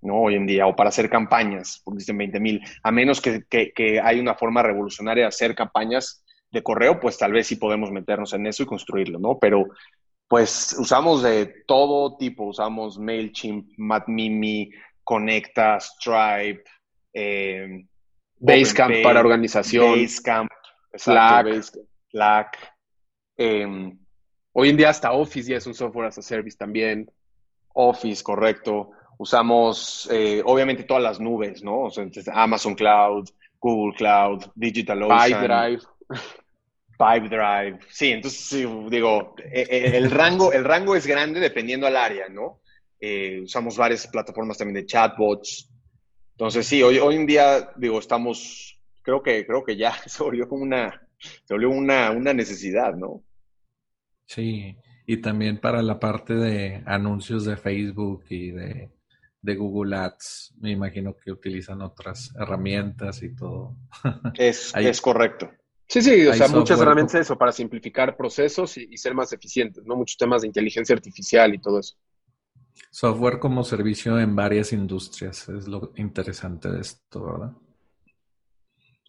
¿no? 0.00 0.22
Hoy 0.22 0.36
en 0.36 0.46
día, 0.46 0.66
o 0.66 0.74
para 0.74 0.88
hacer 0.88 1.10
campañas, 1.10 1.82
porque 1.84 1.98
dicen 1.98 2.16
20 2.16 2.40
mil, 2.40 2.62
a 2.82 2.90
menos 2.90 3.20
que, 3.20 3.44
que, 3.48 4.00
hay 4.00 4.18
una 4.18 4.34
forma 4.34 4.62
revolucionaria 4.62 5.24
de 5.24 5.28
hacer 5.28 5.54
campañas 5.54 6.24
de 6.52 6.62
correo, 6.62 7.00
pues 7.00 7.18
tal 7.18 7.32
vez 7.32 7.46
sí 7.46 7.56
podemos 7.56 7.90
meternos 7.90 8.32
en 8.34 8.46
eso 8.46 8.62
y 8.62 8.66
construirlo, 8.66 9.18
¿no? 9.18 9.38
Pero 9.38 9.66
pues 10.28 10.76
usamos 10.78 11.22
de 11.22 11.46
todo 11.66 12.16
tipo, 12.16 12.44
usamos 12.44 12.98
MailChimp, 12.98 13.72
MadMimi, 13.78 14.70
Conecta, 15.02 15.78
Stripe, 15.80 16.64
eh, 17.12 17.84
Basecamp 18.38 19.02
para 19.02 19.20
organización, 19.20 20.00
Basecamp, 20.00 20.50
Slack, 20.94 21.62
Slack 22.10 22.58
em, 23.36 23.98
hoy 24.52 24.68
en 24.68 24.76
día 24.76 24.90
hasta 24.90 25.12
Office 25.12 25.50
ya 25.50 25.56
es 25.56 25.66
un 25.66 25.74
software 25.74 26.08
as 26.08 26.18
a 26.18 26.22
service 26.22 26.56
también. 26.56 27.10
Office, 27.74 28.22
correcto. 28.22 28.90
Usamos 29.18 30.08
eh, 30.10 30.42
obviamente 30.44 30.84
todas 30.84 31.02
las 31.02 31.20
nubes, 31.20 31.62
¿no? 31.62 31.84
O 31.84 31.90
sea, 31.90 32.06
Amazon 32.34 32.74
Cloud, 32.74 33.28
Google 33.60 33.94
Cloud, 33.96 34.44
DigitalOcean. 34.54 35.78
Pipedrive. 37.02 37.72
Pipedrive. 37.72 37.78
Sí, 37.88 38.12
entonces 38.12 38.66
digo, 38.90 39.34
e, 39.38 39.62
e, 39.62 39.96
el 39.96 40.10
rango, 40.10 40.52
el 40.52 40.64
rango 40.64 40.94
es 40.94 41.06
grande 41.06 41.40
dependiendo 41.40 41.86
al 41.86 41.96
área, 41.96 42.28
¿no? 42.28 42.60
Eh, 43.00 43.40
usamos 43.42 43.76
varias 43.76 44.06
plataformas 44.06 44.58
también 44.58 44.76
de 44.76 44.86
chatbots. 44.86 45.68
Entonces 46.32 46.66
sí, 46.66 46.82
hoy, 46.82 46.98
hoy 46.98 47.16
en 47.16 47.26
día, 47.26 47.70
digo, 47.76 47.98
estamos, 47.98 48.80
creo 49.02 49.22
que, 49.22 49.44
creo 49.44 49.64
que 49.64 49.76
ya 49.76 49.92
se 50.06 50.22
volvió 50.22 50.48
como 50.48 50.62
una, 50.62 51.06
se 51.18 51.54
volvió 51.54 51.70
una, 51.70 52.10
una 52.12 52.32
necesidad, 52.32 52.94
¿no? 52.94 53.24
Sí, 54.26 54.76
y 55.06 55.16
también 55.18 55.58
para 55.58 55.82
la 55.82 55.98
parte 55.98 56.34
de 56.34 56.82
anuncios 56.86 57.44
de 57.44 57.56
Facebook 57.56 58.24
y 58.30 58.52
de, 58.52 58.90
Google 59.42 59.96
Ads, 59.96 60.54
me 60.60 60.70
imagino 60.70 61.16
que 61.16 61.32
utilizan 61.32 61.82
otras 61.82 62.32
herramientas 62.38 63.22
y 63.24 63.34
todo. 63.34 63.76
Es, 64.38 64.72
es 64.76 65.00
correcto. 65.00 65.50
Sí, 65.92 66.00
sí, 66.00 66.26
o 66.26 66.32
sea, 66.32 66.48
muchas 66.48 66.80
herramientas 66.80 67.16
eso, 67.16 67.36
para 67.36 67.52
simplificar 67.52 68.16
procesos 68.16 68.78
y, 68.78 68.96
ser 68.96 69.12
más 69.12 69.30
eficientes, 69.34 69.84
¿no? 69.84 69.94
Muchos 69.94 70.16
temas 70.16 70.40
de 70.40 70.46
inteligencia 70.46 70.94
artificial 70.94 71.52
y 71.52 71.58
todo 71.58 71.80
eso. 71.80 71.96
Software 72.90 73.38
como 73.38 73.62
servicio 73.62 74.18
en 74.18 74.34
varias 74.34 74.72
industrias, 74.72 75.46
es 75.50 75.68
lo 75.68 75.92
interesante 75.96 76.70
de 76.70 76.80
esto, 76.80 77.22
¿verdad? 77.22 77.52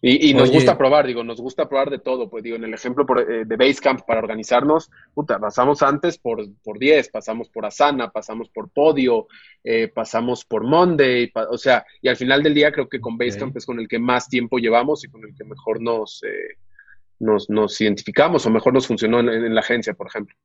Y, 0.02 0.34
nos 0.34 0.50
gusta 0.50 0.76
probar, 0.76 1.06
digo, 1.06 1.24
nos 1.24 1.40
gusta 1.40 1.66
probar 1.66 1.88
de 1.88 2.00
todo. 2.00 2.28
Pues 2.28 2.44
digo, 2.44 2.56
en 2.56 2.64
el 2.64 2.74
ejemplo 2.74 3.06
eh, 3.18 3.46
de 3.46 3.56
Basecamp 3.56 4.02
para 4.02 4.20
organizarnos, 4.20 4.90
puta, 5.14 5.38
pasamos 5.38 5.82
antes 5.82 6.18
por, 6.18 6.46
por 6.62 6.78
10, 6.78 7.08
pasamos 7.08 7.48
por 7.48 7.64
Asana, 7.64 8.10
pasamos 8.10 8.50
por 8.50 8.68
Podio, 8.68 9.28
eh, 9.62 9.88
pasamos 9.88 10.44
por 10.44 10.64
Monday, 10.64 11.32
o 11.48 11.56
sea, 11.56 11.86
y 12.02 12.08
al 12.08 12.16
final 12.16 12.42
del 12.42 12.52
día 12.52 12.70
creo 12.70 12.86
que 12.86 13.00
con 13.00 13.16
Basecamp 13.16 13.56
es 13.56 13.64
con 13.64 13.80
el 13.80 13.88
que 13.88 13.98
más 13.98 14.28
tiempo 14.28 14.58
llevamos 14.58 15.02
y 15.04 15.08
con 15.08 15.24
el 15.24 15.34
que 15.34 15.44
mejor 15.44 15.80
nos, 15.80 16.22
eh, 16.24 16.58
nos, 17.24 17.50
nos, 17.50 17.80
identificamos 17.80 18.46
o 18.46 18.50
mejor 18.50 18.74
nos 18.74 18.86
funcionó 18.86 19.20
en 19.20 19.54
la 19.54 19.60
agencia, 19.60 19.94
por 19.94 20.06
ejemplo. 20.06 20.36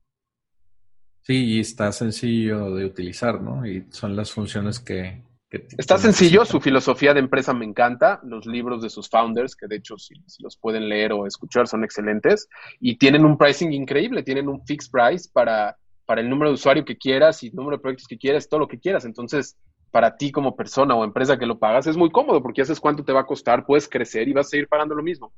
Sí, 1.22 1.46
y 1.46 1.60
está 1.60 1.92
sencillo 1.92 2.74
de 2.74 2.86
utilizar, 2.86 3.42
¿no? 3.42 3.66
Y 3.66 3.86
son 3.92 4.16
las 4.16 4.32
funciones 4.32 4.80
que, 4.80 5.22
Está 5.52 5.98
sencillo, 5.98 6.46
su 6.46 6.62
filosofía 6.62 7.16
de 7.16 7.22
empresa 7.22 7.56
me 7.56 7.66
encanta, 7.66 8.20
los 8.24 8.46
libros 8.46 8.84
de 8.84 8.90
sus 8.90 9.10
founders, 9.10 9.56
que 9.56 9.66
de 9.66 9.78
hecho 9.78 9.98
si, 9.98 10.14
los 10.40 10.58
pueden 10.58 10.88
leer 10.88 11.12
o 11.12 11.26
escuchar 11.26 11.68
son 11.68 11.84
excelentes, 11.84 12.48
y 12.80 12.98
tienen 12.98 13.26
un 13.26 13.36
pricing 13.36 13.74
increíble, 13.74 14.22
tienen 14.22 14.48
un 14.48 14.64
fixed 14.64 14.92
price 14.92 15.28
para, 15.34 15.76
para 16.06 16.22
el 16.22 16.30
número 16.30 16.52
de 16.52 16.54
usuario 16.54 16.86
que 16.86 16.98
quieras 16.98 17.42
y 17.42 17.48
el 17.48 17.56
número 17.56 17.78
de 17.78 17.82
proyectos 17.82 18.08
que 18.08 18.20
quieras, 18.20 18.48
todo 18.48 18.60
lo 18.60 18.68
que 18.68 18.80
quieras. 18.80 19.06
Entonces, 19.06 19.58
para 19.90 20.18
ti 20.18 20.32
como 20.32 20.56
persona 20.56 20.94
o 20.94 21.04
empresa 21.04 21.40
que 21.40 21.48
lo 21.48 21.58
pagas 21.58 21.88
es 21.88 21.98
muy 21.98 22.12
cómodo 22.12 22.44
porque 22.44 22.62
haces 22.62 22.80
cuánto 22.80 23.04
te 23.04 23.12
va 23.12 23.22
a 23.22 23.26
costar, 23.26 23.66
puedes 23.66 23.90
crecer 23.90 24.28
y 24.28 24.34
vas 24.34 24.46
a 24.48 24.50
seguir 24.50 24.68
pagando 24.68 24.94
lo 24.94 25.02
mismo. 25.02 25.34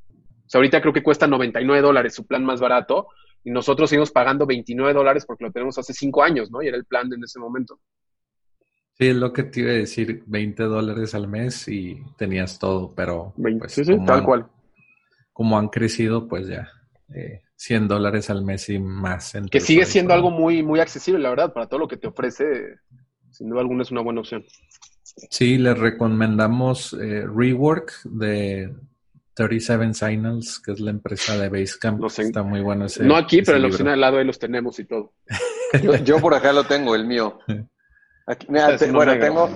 Sea, 0.52 0.60
ahorita 0.60 0.82
creo 0.82 0.92
que 0.92 1.02
cuesta 1.02 1.28
99 1.28 1.82
dólares 1.82 2.14
su 2.14 2.28
plan 2.28 2.44
más 2.44 2.60
barato 2.60 3.08
y 3.42 3.52
nosotros 3.52 3.90
seguimos 3.90 4.12
pagando 4.12 4.46
29 4.46 4.94
dólares 4.94 5.26
porque 5.26 5.46
lo 5.46 5.52
tenemos 5.54 5.78
hace 5.78 5.94
cinco 5.94 6.24
años, 6.24 6.52
¿no? 6.52 6.62
Y 6.62 6.68
era 6.68 6.76
el 6.76 6.84
plan 6.84 7.10
en 7.14 7.24
ese 7.24 7.40
momento. 7.40 7.80
Sí, 8.96 9.08
es 9.08 9.16
lo 9.16 9.32
que 9.32 9.44
te 9.44 9.62
iba 9.62 9.70
a 9.70 9.76
decir, 9.76 10.24
20 10.26 10.64
dólares 10.64 11.16
al 11.16 11.30
mes 11.30 11.70
y 11.70 12.04
tenías 12.18 12.60
todo, 12.60 12.94
pero... 12.94 13.34
pues, 13.38 13.72
sí, 13.72 13.86
sí, 13.86 13.96
tal 14.06 14.26
cual. 14.26 14.46
Como 15.32 15.58
han 15.58 15.70
crecido, 15.70 16.28
pues 16.28 16.50
ya, 16.50 16.70
100 17.56 17.84
eh, 17.84 17.88
dólares 17.88 18.30
al 18.30 18.44
mes 18.44 18.68
y 18.68 18.78
más. 18.78 19.32
Que 19.50 19.62
sigue 19.62 19.86
siendo 19.86 20.14
algo 20.14 20.32
muy, 20.32 20.64
muy 20.64 20.82
accesible, 20.82 21.22
la 21.22 21.30
verdad, 21.30 21.54
para 21.54 21.68
todo 21.68 21.80
lo 21.80 21.88
que 21.88 21.96
te 21.96 22.08
ofrece, 22.08 22.76
sin 23.30 23.50
duda 23.50 23.62
alguna 23.62 23.84
es 23.84 23.92
una 23.92 24.02
buena 24.02 24.20
opción. 24.20 24.44
Sí, 25.30 25.58
les 25.58 25.80
recomendamos 25.80 26.92
eh, 26.92 27.26
Rework 27.26 27.94
de 28.04 28.76
37 29.34 29.94
Signals, 29.94 30.60
que 30.60 30.74
es 30.74 30.80
la 30.80 30.92
empresa 30.92 31.38
de 31.38 31.50
Basecamp. 31.50 32.04
Está 32.06 32.44
muy 32.44 32.62
bueno 32.62 32.86
ese 32.86 33.04
No 33.04 33.16
aquí, 33.16 33.42
pero 33.42 33.58
en 33.58 33.64
la 33.64 33.70
opción 33.70 33.88
al 33.88 34.02
lado 34.02 34.18
ahí 34.18 34.26
los 34.26 34.40
tenemos 34.40 34.80
y 34.80 34.86
todo. 34.86 35.14
yo 36.04 36.20
por 36.20 36.34
acá 36.34 36.52
lo 36.54 36.66
tengo, 36.66 36.96
el 36.96 37.06
mío. 37.06 37.40
bueno, 38.50 39.20
tengo, 39.20 39.50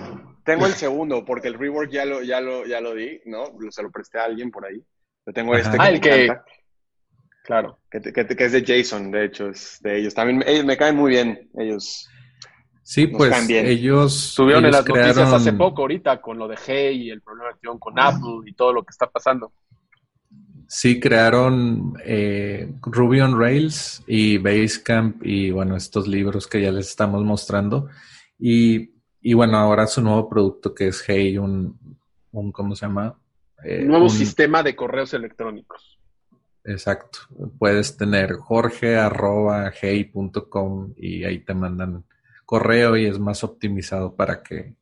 tengo 0.43 0.65
el 0.65 0.73
segundo, 0.73 1.26
porque 1.26 1.49
el 1.49 1.55
rework 1.55 1.91
ya 1.91 2.05
lo, 2.05 2.21
ya 2.21 2.39
lo, 2.41 2.65
ya 2.65 2.80
lo 2.82 2.93
di, 2.95 3.21
¿no? 3.26 3.45
Se 3.69 3.84
lo 3.84 3.91
presté 3.91 4.19
a 4.19 4.26
alguien 4.26 4.51
por 4.51 4.65
ahí. 4.65 4.82
Yo 5.26 5.34
tengo 5.34 5.55
este 5.55 5.76
ah, 5.80 5.91
que, 5.99 6.30
Claro. 7.45 7.80
Que, 7.91 8.01
que, 8.01 8.43
es 8.43 8.51
de 8.51 8.63
Jason, 8.65 9.11
de 9.11 9.26
hecho, 9.26 9.49
es 9.49 9.80
de 9.82 9.99
ellos. 9.99 10.13
También 10.13 10.43
ellos 10.47 10.65
me 10.65 10.78
caen 10.78 10.95
muy 10.95 11.11
bien, 11.11 11.49
ellos. 11.57 12.09
Sí, 12.88 13.08
pues 13.08 13.50
ellos 13.50 14.36
tuvieron 14.38 14.66
en 14.66 14.72
las 14.72 14.88
noticias 14.88 15.34
hace 15.34 15.54
poco 15.54 15.82
ahorita 15.82 16.22
con 16.22 16.38
lo 16.38 16.48
de 16.48 16.56
Hey 16.56 17.08
y 17.08 17.10
el 17.10 17.20
problema 17.20 17.50
que 17.60 17.68
con 17.80 18.00
Apple 18.00 18.44
y 18.46 18.54
todo 18.54 18.74
lo 18.74 18.84
que 18.84 18.92
está 18.92 19.10
pasando. 19.10 19.52
Sí, 20.68 21.00
crearon 21.00 21.96
eh, 22.06 22.72
Ruby 22.84 23.22
on 23.22 23.40
Rails 23.40 24.04
y 24.06 24.38
Basecamp 24.38 25.26
y 25.26 25.50
bueno, 25.50 25.76
estos 25.76 26.08
libros 26.08 26.46
que 26.46 26.62
ya 26.62 26.72
les 26.72 26.88
estamos 26.90 27.24
mostrando. 27.24 27.90
Y, 28.38 28.92
y 29.20 29.34
bueno, 29.34 29.58
ahora 29.58 29.88
su 29.88 30.04
nuevo 30.04 30.30
producto 30.30 30.76
que 30.76 30.90
es 30.90 31.04
Hey, 31.08 31.40
un, 31.40 31.98
un 32.34 32.52
¿cómo 32.52 32.76
se 32.76 32.86
llama? 32.86 33.18
Eh, 33.64 33.82
un 33.82 33.88
nuevo 33.88 34.10
sistema 34.10 34.62
de 34.62 34.76
correos 34.76 35.12
electrónicos. 35.16 35.98
Exacto. 36.64 37.18
Puedes 37.58 37.98
tener 37.98 38.34
jorge 38.34 38.96
arroba 38.96 39.72
hey.com 39.72 40.94
y 40.98 41.24
ahí 41.24 41.40
te 41.40 41.56
mandan 41.56 42.06
correo 42.46 42.96
y 42.98 43.06
es 43.06 43.20
más 43.20 43.43
optimizado 43.43 44.16
para 44.16 44.43
que 44.43 44.76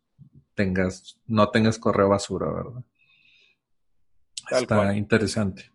tengas, 0.53 1.19
no 1.25 1.49
tengas 1.49 1.79
correo 1.79 2.09
basura, 2.09 2.51
¿verdad? 2.51 2.83
Está 4.51 4.95
interesante. 4.95 5.71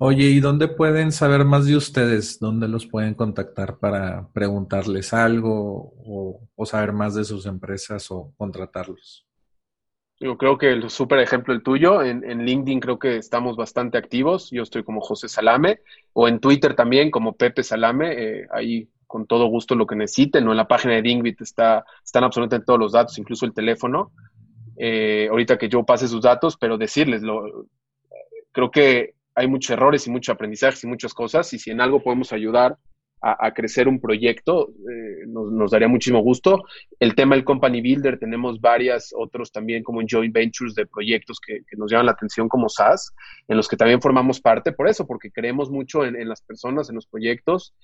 Oye, 0.00 0.26
¿y 0.26 0.38
dónde 0.38 0.68
pueden 0.68 1.10
saber 1.10 1.44
más 1.44 1.66
de 1.66 1.76
ustedes? 1.76 2.38
¿Dónde 2.38 2.68
los 2.68 2.86
pueden 2.86 3.14
contactar 3.14 3.78
para 3.78 4.28
preguntarles 4.32 5.12
algo 5.12 5.92
o, 6.56 6.66
saber 6.66 6.92
más 6.92 7.16
de 7.16 7.24
sus 7.24 7.46
empresas 7.46 8.08
o 8.12 8.32
contratarlos? 8.36 9.26
Yo 10.20 10.36
creo 10.38 10.56
que 10.56 10.70
el 10.70 10.88
súper 10.88 11.18
ejemplo 11.18 11.52
el 11.52 11.64
tuyo, 11.64 12.02
en, 12.02 12.22
LinkedIn 12.44 12.78
creo 12.78 12.98
que 12.98 13.16
estamos 13.16 13.56
bastante 13.56 13.98
activos, 13.98 14.50
yo 14.52 14.62
estoy 14.62 14.84
como 14.84 15.00
José 15.00 15.28
Salame, 15.28 15.80
o 16.12 16.28
en 16.28 16.38
Twitter 16.38 16.74
también 16.74 17.10
como 17.10 17.36
Pepe 17.36 17.64
Salame, 17.64 18.12
eh, 18.12 18.46
ahí 18.52 18.88
con 19.08 19.26
todo 19.26 19.46
gusto 19.46 19.74
lo 19.74 19.86
que 19.86 19.96
necesiten, 19.96 20.46
o 20.46 20.52
en 20.52 20.56
la 20.56 20.68
página 20.68 20.94
de 20.94 21.02
Dingwit 21.02 21.40
está, 21.40 21.84
están 22.04 22.22
absolutamente 22.22 22.66
todos 22.66 22.78
los 22.78 22.92
datos, 22.92 23.18
incluso 23.18 23.44
el 23.44 23.52
teléfono, 23.52 24.12
eh, 24.76 25.26
ahorita 25.28 25.58
que 25.58 25.68
yo 25.68 25.84
pase 25.84 26.06
sus 26.06 26.22
datos, 26.22 26.56
pero 26.56 26.78
decirles, 26.78 27.22
lo, 27.22 27.66
creo 28.52 28.70
que 28.70 29.14
hay 29.34 29.48
muchos 29.48 29.70
errores 29.70 30.06
y 30.06 30.10
muchos 30.10 30.32
aprendizajes 30.32 30.84
y 30.84 30.86
muchas 30.86 31.12
cosas, 31.12 31.52
y 31.52 31.58
si 31.58 31.72
en 31.72 31.80
algo 31.80 32.02
podemos 32.02 32.32
ayudar 32.32 32.78
a, 33.20 33.52
crecer 33.52 33.88
un 33.88 34.00
proyecto, 34.00 34.68
eh, 34.68 35.26
nos, 35.26 35.70
daría 35.70 35.88
muchísimo 35.88 36.20
gusto. 36.20 36.62
El 37.00 37.14
tema 37.14 37.34
del 37.34 37.44
Company 37.44 37.80
Builder, 37.80 38.18
tenemos 38.18 38.60
varias 38.60 39.12
otros 39.16 39.50
también 39.50 39.82
como 39.82 40.00
joint 40.08 40.32
ventures 40.32 40.74
de 40.74 40.86
proyectos 40.86 41.40
que, 41.44 41.62
nos 41.76 41.90
llaman 41.90 42.06
la 42.06 42.12
atención 42.12 42.48
como 42.48 42.68
SaaS, 42.68 43.12
en 43.48 43.56
los 43.56 43.68
que 43.68 43.76
también 43.76 44.00
formamos 44.00 44.40
parte 44.40 44.72
por 44.72 44.88
eso, 44.88 45.06
porque 45.06 45.30
creemos 45.32 45.70
mucho 45.70 46.04
en, 46.04 46.28
las 46.28 46.42
personas, 46.42 46.88
en 46.88 46.94
los 46.94 47.06
proyectos. 47.06 47.74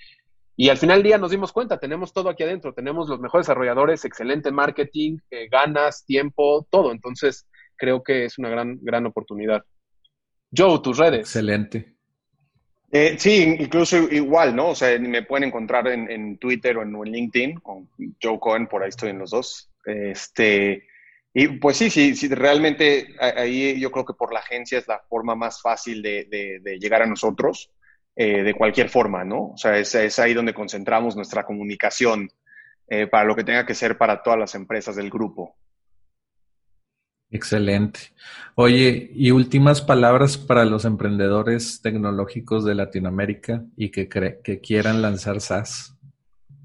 Y 0.57 0.69
al 0.69 0.79
final 0.79 0.99
del 0.99 1.05
día 1.05 1.19
nos 1.19 1.31
dimos 1.31 1.53
cuenta, 1.53 1.79
tenemos 1.79 2.13
todo 2.13 2.29
aquí 2.29 2.43
adentro, 2.45 2.73
tenemos 2.73 3.09
los 3.09 3.21
mejores 3.21 3.47
desarrolladores, 3.47 4.05
excelente 4.05 4.53
marketing, 4.53 5.19
eh, 5.31 5.49
ganas, 5.49 6.05
tiempo, 6.05 6.67
todo. 6.71 6.93
Entonces, 6.93 7.47
creo 7.77 8.03
que 8.03 8.27
es 8.27 8.39
una 8.39 8.51
gran, 8.51 8.79
gran 8.81 9.07
oportunidad. 9.07 9.65
Joe, 10.57 10.81
tus 10.81 10.99
redes. 10.99 11.21
Excelente. 11.21 11.95
Eh, 12.93 13.17
sí, 13.19 13.57
incluso 13.59 13.97
igual, 13.97 14.55
¿no? 14.55 14.69
O 14.69 14.75
sea, 14.77 14.97
me 15.01 15.25
pueden 15.25 15.49
encontrar 15.49 15.89
en, 15.89 16.39
Twitter 16.39 16.77
o 16.77 16.83
en, 16.83 16.93
LinkedIn 16.93 17.59
con 17.59 17.89
Joe 18.23 18.39
Cohen, 18.39 18.69
por 18.69 18.85
ahí 18.85 18.91
estoy 18.91 19.11
en 19.11 19.19
los 19.19 19.31
dos. 19.31 19.73
Este, 19.85 20.87
y 21.33 21.49
pues 21.59 21.77
sí, 21.77 21.91
sí, 21.91 22.15
sí, 22.15 22.29
realmente 22.29 23.17
ahí 23.19 23.81
yo 23.81 23.91
creo 23.91 24.05
que 24.05 24.15
por 24.15 24.33
la 24.33 24.39
agencia 24.39 24.79
es 24.79 24.87
la 24.87 25.01
forma 25.01 25.35
más 25.35 25.61
fácil 25.61 26.01
de, 26.01 26.61
llegar 26.81 27.03
a 27.03 27.07
nosotros, 27.07 27.73
eh, 28.17 28.43
de 28.43 28.55
cualquier 28.55 28.89
forma, 28.89 29.25
¿no? 29.25 29.51
O 29.51 29.57
sea, 29.57 29.79
es, 29.79 30.19
ahí 30.19 30.35
donde 30.35 30.55
concentramos 30.55 31.17
nuestra 31.17 31.45
comunicación 31.45 32.31
eh, 32.89 33.07
para 33.07 33.25
lo 33.25 33.35
que 33.35 33.45
tenga 33.45 33.67
que 33.67 33.75
ser 33.75 33.99
para 33.99 34.23
todas 34.23 34.39
las 34.39 34.55
empresas 34.55 34.97
del 34.97 35.11
grupo. 35.11 35.57
Excelente. 37.31 38.01
Oye, 38.55 39.11
y 39.13 39.33
últimas 39.33 39.83
palabras 39.83 40.39
para 40.39 40.65
los 40.65 40.85
emprendedores 40.85 41.81
tecnológicos 41.83 42.65
de 42.65 42.77
Latinoamérica 42.77 43.65
y 43.77 43.91
que, 43.91 44.09
que 44.09 44.61
quieran 44.61 45.03
lanzar 45.03 45.41
SaaS. 45.41 45.97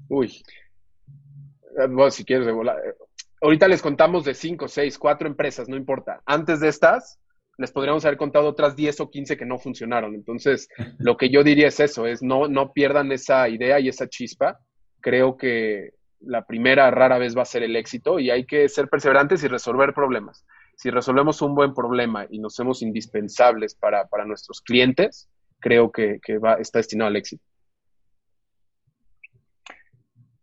Uy, 0.08 0.42
bueno, 1.88 2.10
si 2.10 2.24
quieres, 2.24 2.48
ahorita 3.40 3.68
les 3.68 3.82
contamos 3.82 4.24
de 4.24 4.34
5, 4.34 4.68
6, 4.68 4.98
4 4.98 5.28
empresas, 5.28 5.68
no 5.68 5.76
importa. 5.76 6.20
Antes 6.26 6.60
de 6.60 6.68
estas, 6.68 7.19
les 7.60 7.72
podríamos 7.72 8.04
haber 8.06 8.16
contado 8.16 8.48
otras 8.48 8.74
10 8.74 9.00
o 9.00 9.10
15 9.10 9.36
que 9.36 9.44
no 9.44 9.58
funcionaron. 9.58 10.14
Entonces, 10.14 10.68
lo 10.98 11.18
que 11.18 11.28
yo 11.28 11.44
diría 11.44 11.68
es 11.68 11.78
eso, 11.78 12.06
es 12.06 12.22
no, 12.22 12.48
no 12.48 12.72
pierdan 12.72 13.12
esa 13.12 13.48
idea 13.50 13.78
y 13.78 13.88
esa 13.88 14.08
chispa. 14.08 14.58
Creo 15.00 15.36
que 15.36 15.90
la 16.20 16.46
primera 16.46 16.90
rara 16.90 17.18
vez 17.18 17.36
va 17.36 17.42
a 17.42 17.46
ser 17.46 17.62
el 17.62 17.76
éxito 17.76 18.18
y 18.18 18.30
hay 18.30 18.46
que 18.46 18.66
ser 18.70 18.88
perseverantes 18.88 19.44
y 19.44 19.48
resolver 19.48 19.92
problemas. 19.92 20.46
Si 20.74 20.88
resolvemos 20.88 21.42
un 21.42 21.54
buen 21.54 21.74
problema 21.74 22.26
y 22.30 22.38
nos 22.38 22.54
hacemos 22.54 22.80
indispensables 22.80 23.74
para, 23.74 24.06
nuestros 24.24 24.62
clientes, 24.62 25.28
creo 25.58 25.92
que, 25.92 26.18
va, 26.42 26.54
está 26.54 26.78
destinado 26.78 27.08
al 27.08 27.16
éxito. 27.16 27.44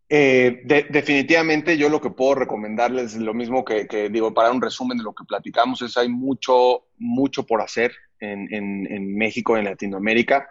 Eh, 0.09 0.61
definitivamente 0.89 1.77
yo 1.77 1.89
lo 1.89 1.99
que 1.99 2.09
puedo 2.09 2.35
recomendarles 2.35 3.13
es 3.13 3.19
lo 3.19 3.33
mismo 3.33 3.65
que, 3.65 4.09
digo, 4.09 4.33
para 4.33 4.51
un 4.51 4.61
resumen 4.61 4.97
de 4.97 5.03
lo 5.03 5.13
que 5.13 5.25
platicamos, 5.25 5.81
es 5.81 5.97
hay 5.97 6.07
mucho, 6.07 6.85
mucho 6.97 7.45
por 7.45 7.61
hacer 7.61 7.91
en, 8.19 9.15
México, 9.15 9.57
en 9.57 9.65
Latinoamérica. 9.65 10.49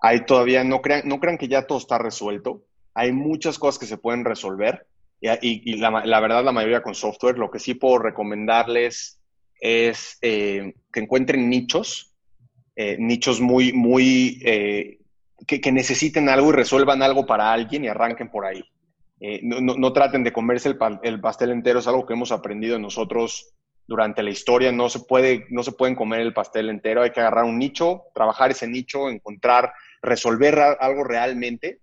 Hay 0.00 0.26
todavía, 0.26 0.62
no 0.62 0.82
crean, 0.82 1.02
no 1.06 1.20
crean 1.20 1.38
que 1.38 1.48
ya 1.48 1.66
todo 1.66 1.78
está 1.78 1.98
resuelto. 1.98 2.64
Hay 2.94 3.12
muchas 3.12 3.58
cosas 3.58 3.78
que 3.78 3.86
se 3.86 3.96
pueden 3.96 4.24
resolver 4.24 4.86
y, 5.20 5.76
la, 5.76 6.20
verdad 6.20 6.44
la 6.44 6.52
mayoría 6.52 6.82
con 6.82 6.94
software. 6.94 7.38
Lo 7.38 7.50
que 7.50 7.58
sí 7.58 7.74
puedo 7.74 7.98
recomendarles 7.98 9.20
es 9.60 10.18
eh, 10.20 10.74
que 10.92 11.00
encuentren 11.00 11.48
nichos, 11.48 12.14
eh, 12.76 12.96
nichos 12.98 13.40
muy, 13.40 13.72
muy, 13.72 14.38
que 15.46 15.72
necesiten 15.72 16.28
algo 16.28 16.50
y 16.50 16.52
resuelvan 16.52 17.02
algo 17.02 17.24
para 17.24 17.52
alguien 17.52 17.84
y 17.84 17.88
arranquen 17.88 18.30
por 18.30 18.44
ahí. 18.44 18.62
Eh, 19.20 19.40
no, 19.42 19.92
traten 19.92 20.22
de 20.22 20.32
comerse 20.32 20.68
el, 21.02 21.20
pastel 21.20 21.50
entero, 21.50 21.80
es 21.80 21.88
algo 21.88 22.06
que 22.06 22.14
hemos 22.14 22.30
aprendido 22.30 22.78
nosotros 22.78 23.52
durante 23.86 24.22
la 24.22 24.30
historia. 24.30 24.70
No 24.70 24.88
se, 24.88 25.00
puede, 25.00 25.46
no 25.50 25.62
se 25.62 25.72
pueden 25.72 25.96
comer 25.96 26.20
el 26.20 26.34
pastel 26.34 26.68
entero, 26.68 27.02
hay 27.02 27.10
que 27.10 27.20
agarrar 27.20 27.44
un 27.44 27.58
nicho, 27.58 28.04
trabajar 28.14 28.50
ese 28.50 28.68
nicho, 28.68 29.08
encontrar, 29.08 29.72
resolver 30.02 30.58
algo 30.58 31.04
realmente 31.04 31.80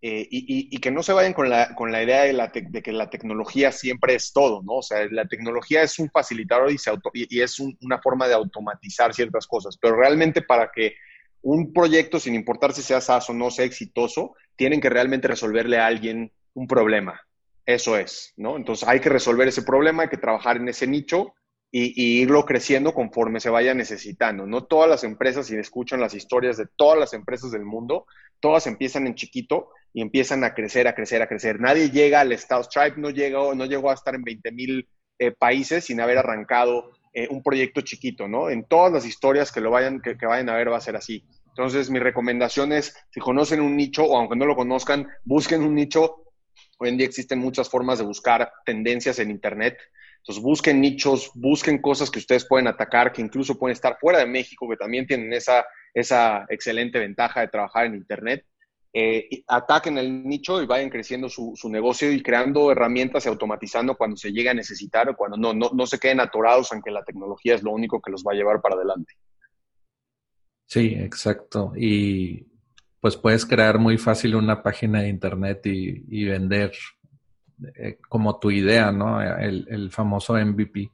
eh, 0.00 0.28
y, 0.30 0.78
que 0.78 0.92
no 0.92 1.02
se 1.02 1.12
vayan 1.12 1.32
con 1.32 1.50
la, 1.50 1.74
con 1.74 1.90
la 1.90 2.00
idea 2.04 2.22
de, 2.22 2.82
que 2.82 2.92
la 2.92 3.10
tecnología 3.10 3.72
siempre 3.72 4.14
es 4.14 4.32
todo, 4.32 4.62
¿no? 4.62 4.74
O 4.74 4.82
sea, 4.82 5.04
la 5.10 5.26
tecnología 5.26 5.82
es 5.82 5.98
un 5.98 6.08
facilitador 6.08 6.70
y, 6.70 6.76
y 7.14 7.40
es 7.40 7.58
una 7.58 7.98
forma 8.00 8.28
de 8.28 8.34
automatizar 8.34 9.12
ciertas 9.12 9.48
cosas, 9.48 9.76
pero 9.76 9.96
realmente 9.96 10.42
para 10.42 10.70
que 10.72 10.94
un 11.42 11.72
proyecto, 11.72 12.20
sin 12.20 12.36
importar 12.36 12.72
si 12.72 12.82
sea 12.82 13.00
SaaS 13.00 13.30
o 13.30 13.34
no 13.34 13.50
sea 13.50 13.64
exitoso, 13.64 14.36
tienen 14.54 14.80
que 14.80 14.88
realmente 14.88 15.26
resolverle 15.26 15.78
a 15.78 15.86
alguien 15.86 16.32
un 16.54 16.66
problema. 16.66 17.20
Eso 17.66 17.96
es, 17.96 18.32
¿no? 18.36 18.56
Entonces 18.56 18.88
hay 18.88 19.00
que 19.00 19.10
resolver 19.10 19.46
ese 19.46 19.62
problema, 19.62 20.04
hay 20.04 20.08
que 20.08 20.16
trabajar 20.16 20.56
en 20.56 20.68
ese 20.68 20.86
nicho 20.86 21.34
y, 21.70 22.22
irlo 22.22 22.44
creciendo 22.44 22.94
conforme 22.94 23.40
se 23.40 23.50
vaya 23.50 23.74
necesitando. 23.74 24.46
No 24.46 24.64
todas 24.64 24.88
las 24.88 25.04
empresas, 25.04 25.46
si 25.46 25.56
escuchan 25.56 26.00
las 26.00 26.14
historias 26.14 26.56
de 26.56 26.66
todas 26.76 26.98
las 26.98 27.12
empresas 27.12 27.50
del 27.50 27.64
mundo, 27.64 28.06
todas 28.40 28.66
empiezan 28.66 29.06
en 29.06 29.14
chiquito 29.14 29.70
y 29.92 30.00
empiezan 30.00 30.44
a 30.44 30.54
crecer, 30.54 30.88
a 30.88 30.94
crecer, 30.94 31.20
a 31.20 31.28
crecer. 31.28 31.60
Nadie 31.60 31.90
llega 31.90 32.20
al 32.20 32.32
estado, 32.32 32.64
Stripe 32.64 32.98
no 33.00 33.10
llegó, 33.10 33.54
no 33.54 33.66
llegó 33.66 33.90
a 33.90 33.94
estar 33.94 34.14
en 34.14 34.22
20 34.22 34.52
mil 34.52 34.88
eh, 35.18 35.32
países 35.32 35.84
sin 35.84 36.00
haber 36.00 36.18
arrancado 36.18 36.92
eh, 37.12 37.28
un 37.30 37.42
proyecto 37.42 37.80
chiquito, 37.82 38.28
¿no? 38.28 38.48
En 38.48 38.64
todas 38.64 38.92
las 38.92 39.04
historias 39.04 39.52
que 39.52 39.60
lo 39.60 39.70
vayan, 39.70 40.00
que, 40.00 40.16
que 40.16 40.26
vayan 40.26 40.48
a 40.48 40.56
ver 40.56 40.72
va 40.72 40.78
a 40.78 40.80
ser 40.80 40.96
así. 40.96 41.24
Entonces, 41.48 41.90
mi 41.90 41.98
recomendación 41.98 42.72
es, 42.72 42.94
si 43.10 43.18
conocen 43.20 43.60
un 43.60 43.76
nicho 43.76 44.04
o 44.04 44.16
aunque 44.16 44.36
no 44.36 44.46
lo 44.46 44.54
conozcan, 44.54 45.08
busquen 45.24 45.62
un 45.62 45.74
nicho 45.74 46.27
Hoy 46.78 46.90
en 46.90 46.96
día 46.96 47.06
existen 47.06 47.38
muchas 47.40 47.68
formas 47.68 47.98
de 47.98 48.04
buscar 48.04 48.52
tendencias 48.64 49.18
en 49.18 49.30
Internet. 49.30 49.78
Entonces 50.18 50.42
busquen 50.42 50.80
nichos, 50.80 51.30
busquen 51.34 51.80
cosas 51.80 52.10
que 52.10 52.18
ustedes 52.18 52.46
pueden 52.46 52.68
atacar, 52.68 53.12
que 53.12 53.22
incluso 53.22 53.58
pueden 53.58 53.72
estar 53.72 53.98
fuera 54.00 54.20
de 54.20 54.26
México, 54.26 54.68
que 54.68 54.76
también 54.76 55.06
tienen 55.06 55.32
esa, 55.32 55.64
esa 55.92 56.46
excelente 56.48 56.98
ventaja 56.98 57.40
de 57.40 57.48
trabajar 57.48 57.86
en 57.86 57.96
Internet. 57.96 58.44
Eh, 58.92 59.42
ataquen 59.46 59.98
el 59.98 60.26
nicho 60.26 60.62
y 60.62 60.66
vayan 60.66 60.88
creciendo 60.88 61.28
su, 61.28 61.54
negocio 61.68 62.10
y 62.10 62.22
creando 62.22 62.72
herramientas 62.72 63.26
y 63.26 63.28
automatizando 63.28 63.96
cuando 63.96 64.16
se 64.16 64.32
llegue 64.32 64.48
a 64.48 64.54
necesitar 64.54 65.08
o 65.10 65.16
cuando 65.16 65.36
no, 65.36 65.52
no, 65.52 65.70
no 65.74 65.86
se 65.86 65.98
queden 65.98 66.20
atorados, 66.20 66.72
aunque 66.72 66.90
la 66.90 67.04
tecnología 67.04 67.54
es 67.54 67.62
lo 67.62 67.72
único 67.72 68.00
que 68.00 68.10
los 68.10 68.24
va 68.24 68.32
a 68.32 68.36
llevar 68.36 68.60
para 68.60 68.76
adelante. 68.76 69.14
Sí, 70.66 70.94
exacto. 70.98 71.72
Y 71.76 72.47
pues 73.00 73.16
puedes 73.16 73.46
crear 73.46 73.78
muy 73.78 73.98
fácil 73.98 74.34
una 74.34 74.62
página 74.62 75.02
de 75.02 75.08
internet 75.08 75.60
y, 75.64 76.24
vender 76.24 76.72
eh, 77.76 77.98
como 78.08 78.38
tu 78.38 78.50
idea, 78.50 78.92
¿no? 78.92 79.20
El, 79.20 79.90
famoso 79.90 80.34
MVP. 80.34 80.90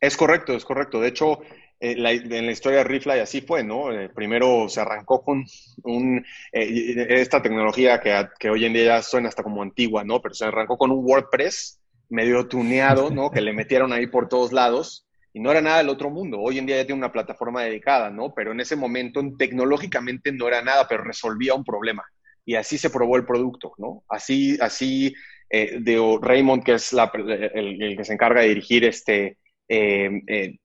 Es 0.00 0.16
correcto, 0.16 0.54
es 0.54 0.64
correcto. 0.64 1.00
De 1.00 1.08
hecho, 1.08 1.40
eh, 1.80 1.94
en 1.96 2.46
la 2.46 2.52
historia 2.52 2.78
de 2.78 2.84
Refly 2.84 3.20
así 3.20 3.40
fue, 3.40 3.64
¿no? 3.64 3.92
Eh, 3.92 4.08
primero 4.08 4.68
se 4.68 4.80
arrancó 4.80 5.22
con 5.22 5.44
un, 5.84 6.24
esta 6.52 7.42
tecnología 7.42 8.00
que, 8.00 8.28
que, 8.38 8.50
hoy 8.50 8.64
en 8.64 8.72
día 8.72 8.84
ya 8.84 9.02
suena 9.02 9.28
hasta 9.28 9.42
como 9.42 9.62
antigua, 9.62 10.04
¿no? 10.04 10.20
Pero 10.20 10.34
se 10.34 10.44
arrancó 10.44 10.78
con 10.78 10.90
un 10.90 11.04
WordPress 11.04 11.80
medio 12.12 12.46
tuneado, 12.46 13.10
¿no? 13.10 13.30
que 13.30 13.40
le 13.40 13.52
metieron 13.54 13.92
ahí 13.92 14.06
por 14.06 14.28
todos 14.28 14.52
lados 14.52 15.06
y 15.32 15.40
no 15.40 15.50
era 15.50 15.60
nada 15.60 15.78
del 15.78 15.88
otro 15.88 16.10
mundo. 16.10 16.38
Hoy 16.40 16.58
en 16.58 16.66
día 16.66 16.76
ya 16.76 16.86
tiene 16.86 16.98
una 16.98 17.12
plataforma 17.12 17.62
dedicada, 17.62 18.10
¿no? 18.10 18.34
Pero 18.34 18.52
en 18.52 18.60
ese 18.60 18.76
momento 18.76 19.22
tecnológicamente 19.38 20.32
no 20.32 20.48
era 20.48 20.62
nada, 20.62 20.86
pero 20.88 21.04
resolvía 21.04 21.54
un 21.54 21.64
problema. 21.64 22.04
Y 22.44 22.56
así 22.56 22.76
se 22.78 22.90
probó 22.90 23.16
el 23.16 23.24
producto, 23.24 23.72
¿no? 23.78 24.04
Así, 24.08 24.58
así, 24.60 25.14
eh, 25.48 25.78
de 25.80 26.18
Raymond, 26.20 26.64
que 26.64 26.74
es 26.74 26.92
el, 26.92 27.94
que 27.96 28.04
se 28.04 28.12
encarga 28.12 28.42
de 28.42 28.48
dirigir 28.48 28.84
este 28.84 29.38
eh, 29.68 30.10
eh 30.26 30.58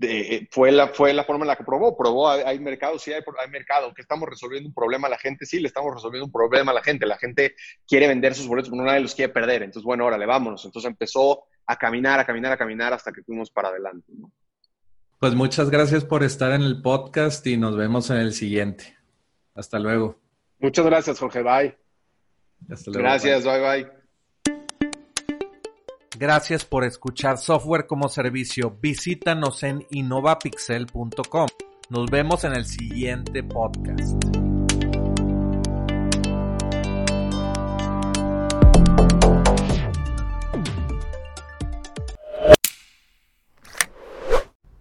eh, 0.00 0.46
fue, 0.50 0.70
la, 0.70 0.88
fue 0.88 1.12
la 1.12 1.24
forma 1.24 1.44
en 1.44 1.48
la 1.48 1.56
que 1.56 1.64
probó. 1.64 1.96
Probó, 1.96 2.30
hay, 2.30 2.58
mercado, 2.60 2.98
sí 2.98 3.12
hay, 3.12 3.22
hay, 3.40 3.50
mercado, 3.50 3.92
que 3.92 4.02
estamos 4.02 4.28
resolviendo 4.28 4.68
un 4.68 4.74
problema 4.74 5.08
a 5.08 5.10
la 5.10 5.18
gente, 5.18 5.44
sí, 5.44 5.58
le 5.58 5.68
estamos 5.68 5.92
resolviendo 5.92 6.26
un 6.26 6.32
problema 6.32 6.70
a 6.70 6.74
la 6.74 6.82
gente. 6.82 7.06
La 7.06 7.18
gente 7.18 7.54
quiere 7.86 8.06
vender 8.06 8.34
sus 8.34 8.46
boletos, 8.46 8.70
pero 8.70 8.84
nadie 8.84 9.00
los 9.00 9.14
quiere 9.14 9.32
perder. 9.32 9.62
Entonces, 9.62 9.84
bueno, 9.84 10.06
órale, 10.06 10.26
vámonos. 10.26 10.64
Entonces 10.64 10.88
empezó 10.88 11.44
a 11.68 11.76
caminar, 11.76 12.18
a 12.18 12.24
caminar, 12.24 12.52
a 12.52 12.56
caminar 12.56 12.92
hasta 12.94 13.12
que 13.12 13.22
fuimos 13.22 13.50
para 13.50 13.68
adelante. 13.68 14.10
Pues 15.20 15.34
muchas 15.34 15.68
gracias 15.70 16.04
por 16.04 16.24
estar 16.24 16.52
en 16.52 16.62
el 16.62 16.80
podcast 16.80 17.46
y 17.46 17.56
nos 17.56 17.76
vemos 17.76 18.10
en 18.10 18.16
el 18.16 18.32
siguiente. 18.32 18.96
Hasta 19.54 19.78
luego. 19.78 20.18
Muchas 20.58 20.86
gracias, 20.86 21.18
Jorge. 21.18 21.42
Bye. 21.42 21.76
gracias, 22.86 23.44
bye. 23.44 23.60
bye. 23.60 23.98
Gracias 26.18 26.64
por 26.64 26.84
escuchar 26.84 27.38
Software 27.38 27.86
como 27.86 28.08
Servicio. 28.08 28.76
Visítanos 28.80 29.62
en 29.62 29.86
innovapixel.com. 29.90 31.46
Nos 31.90 32.10
vemos 32.10 32.44
en 32.44 32.52
el 32.54 32.64
siguiente 32.64 33.42
podcast. 33.42 34.37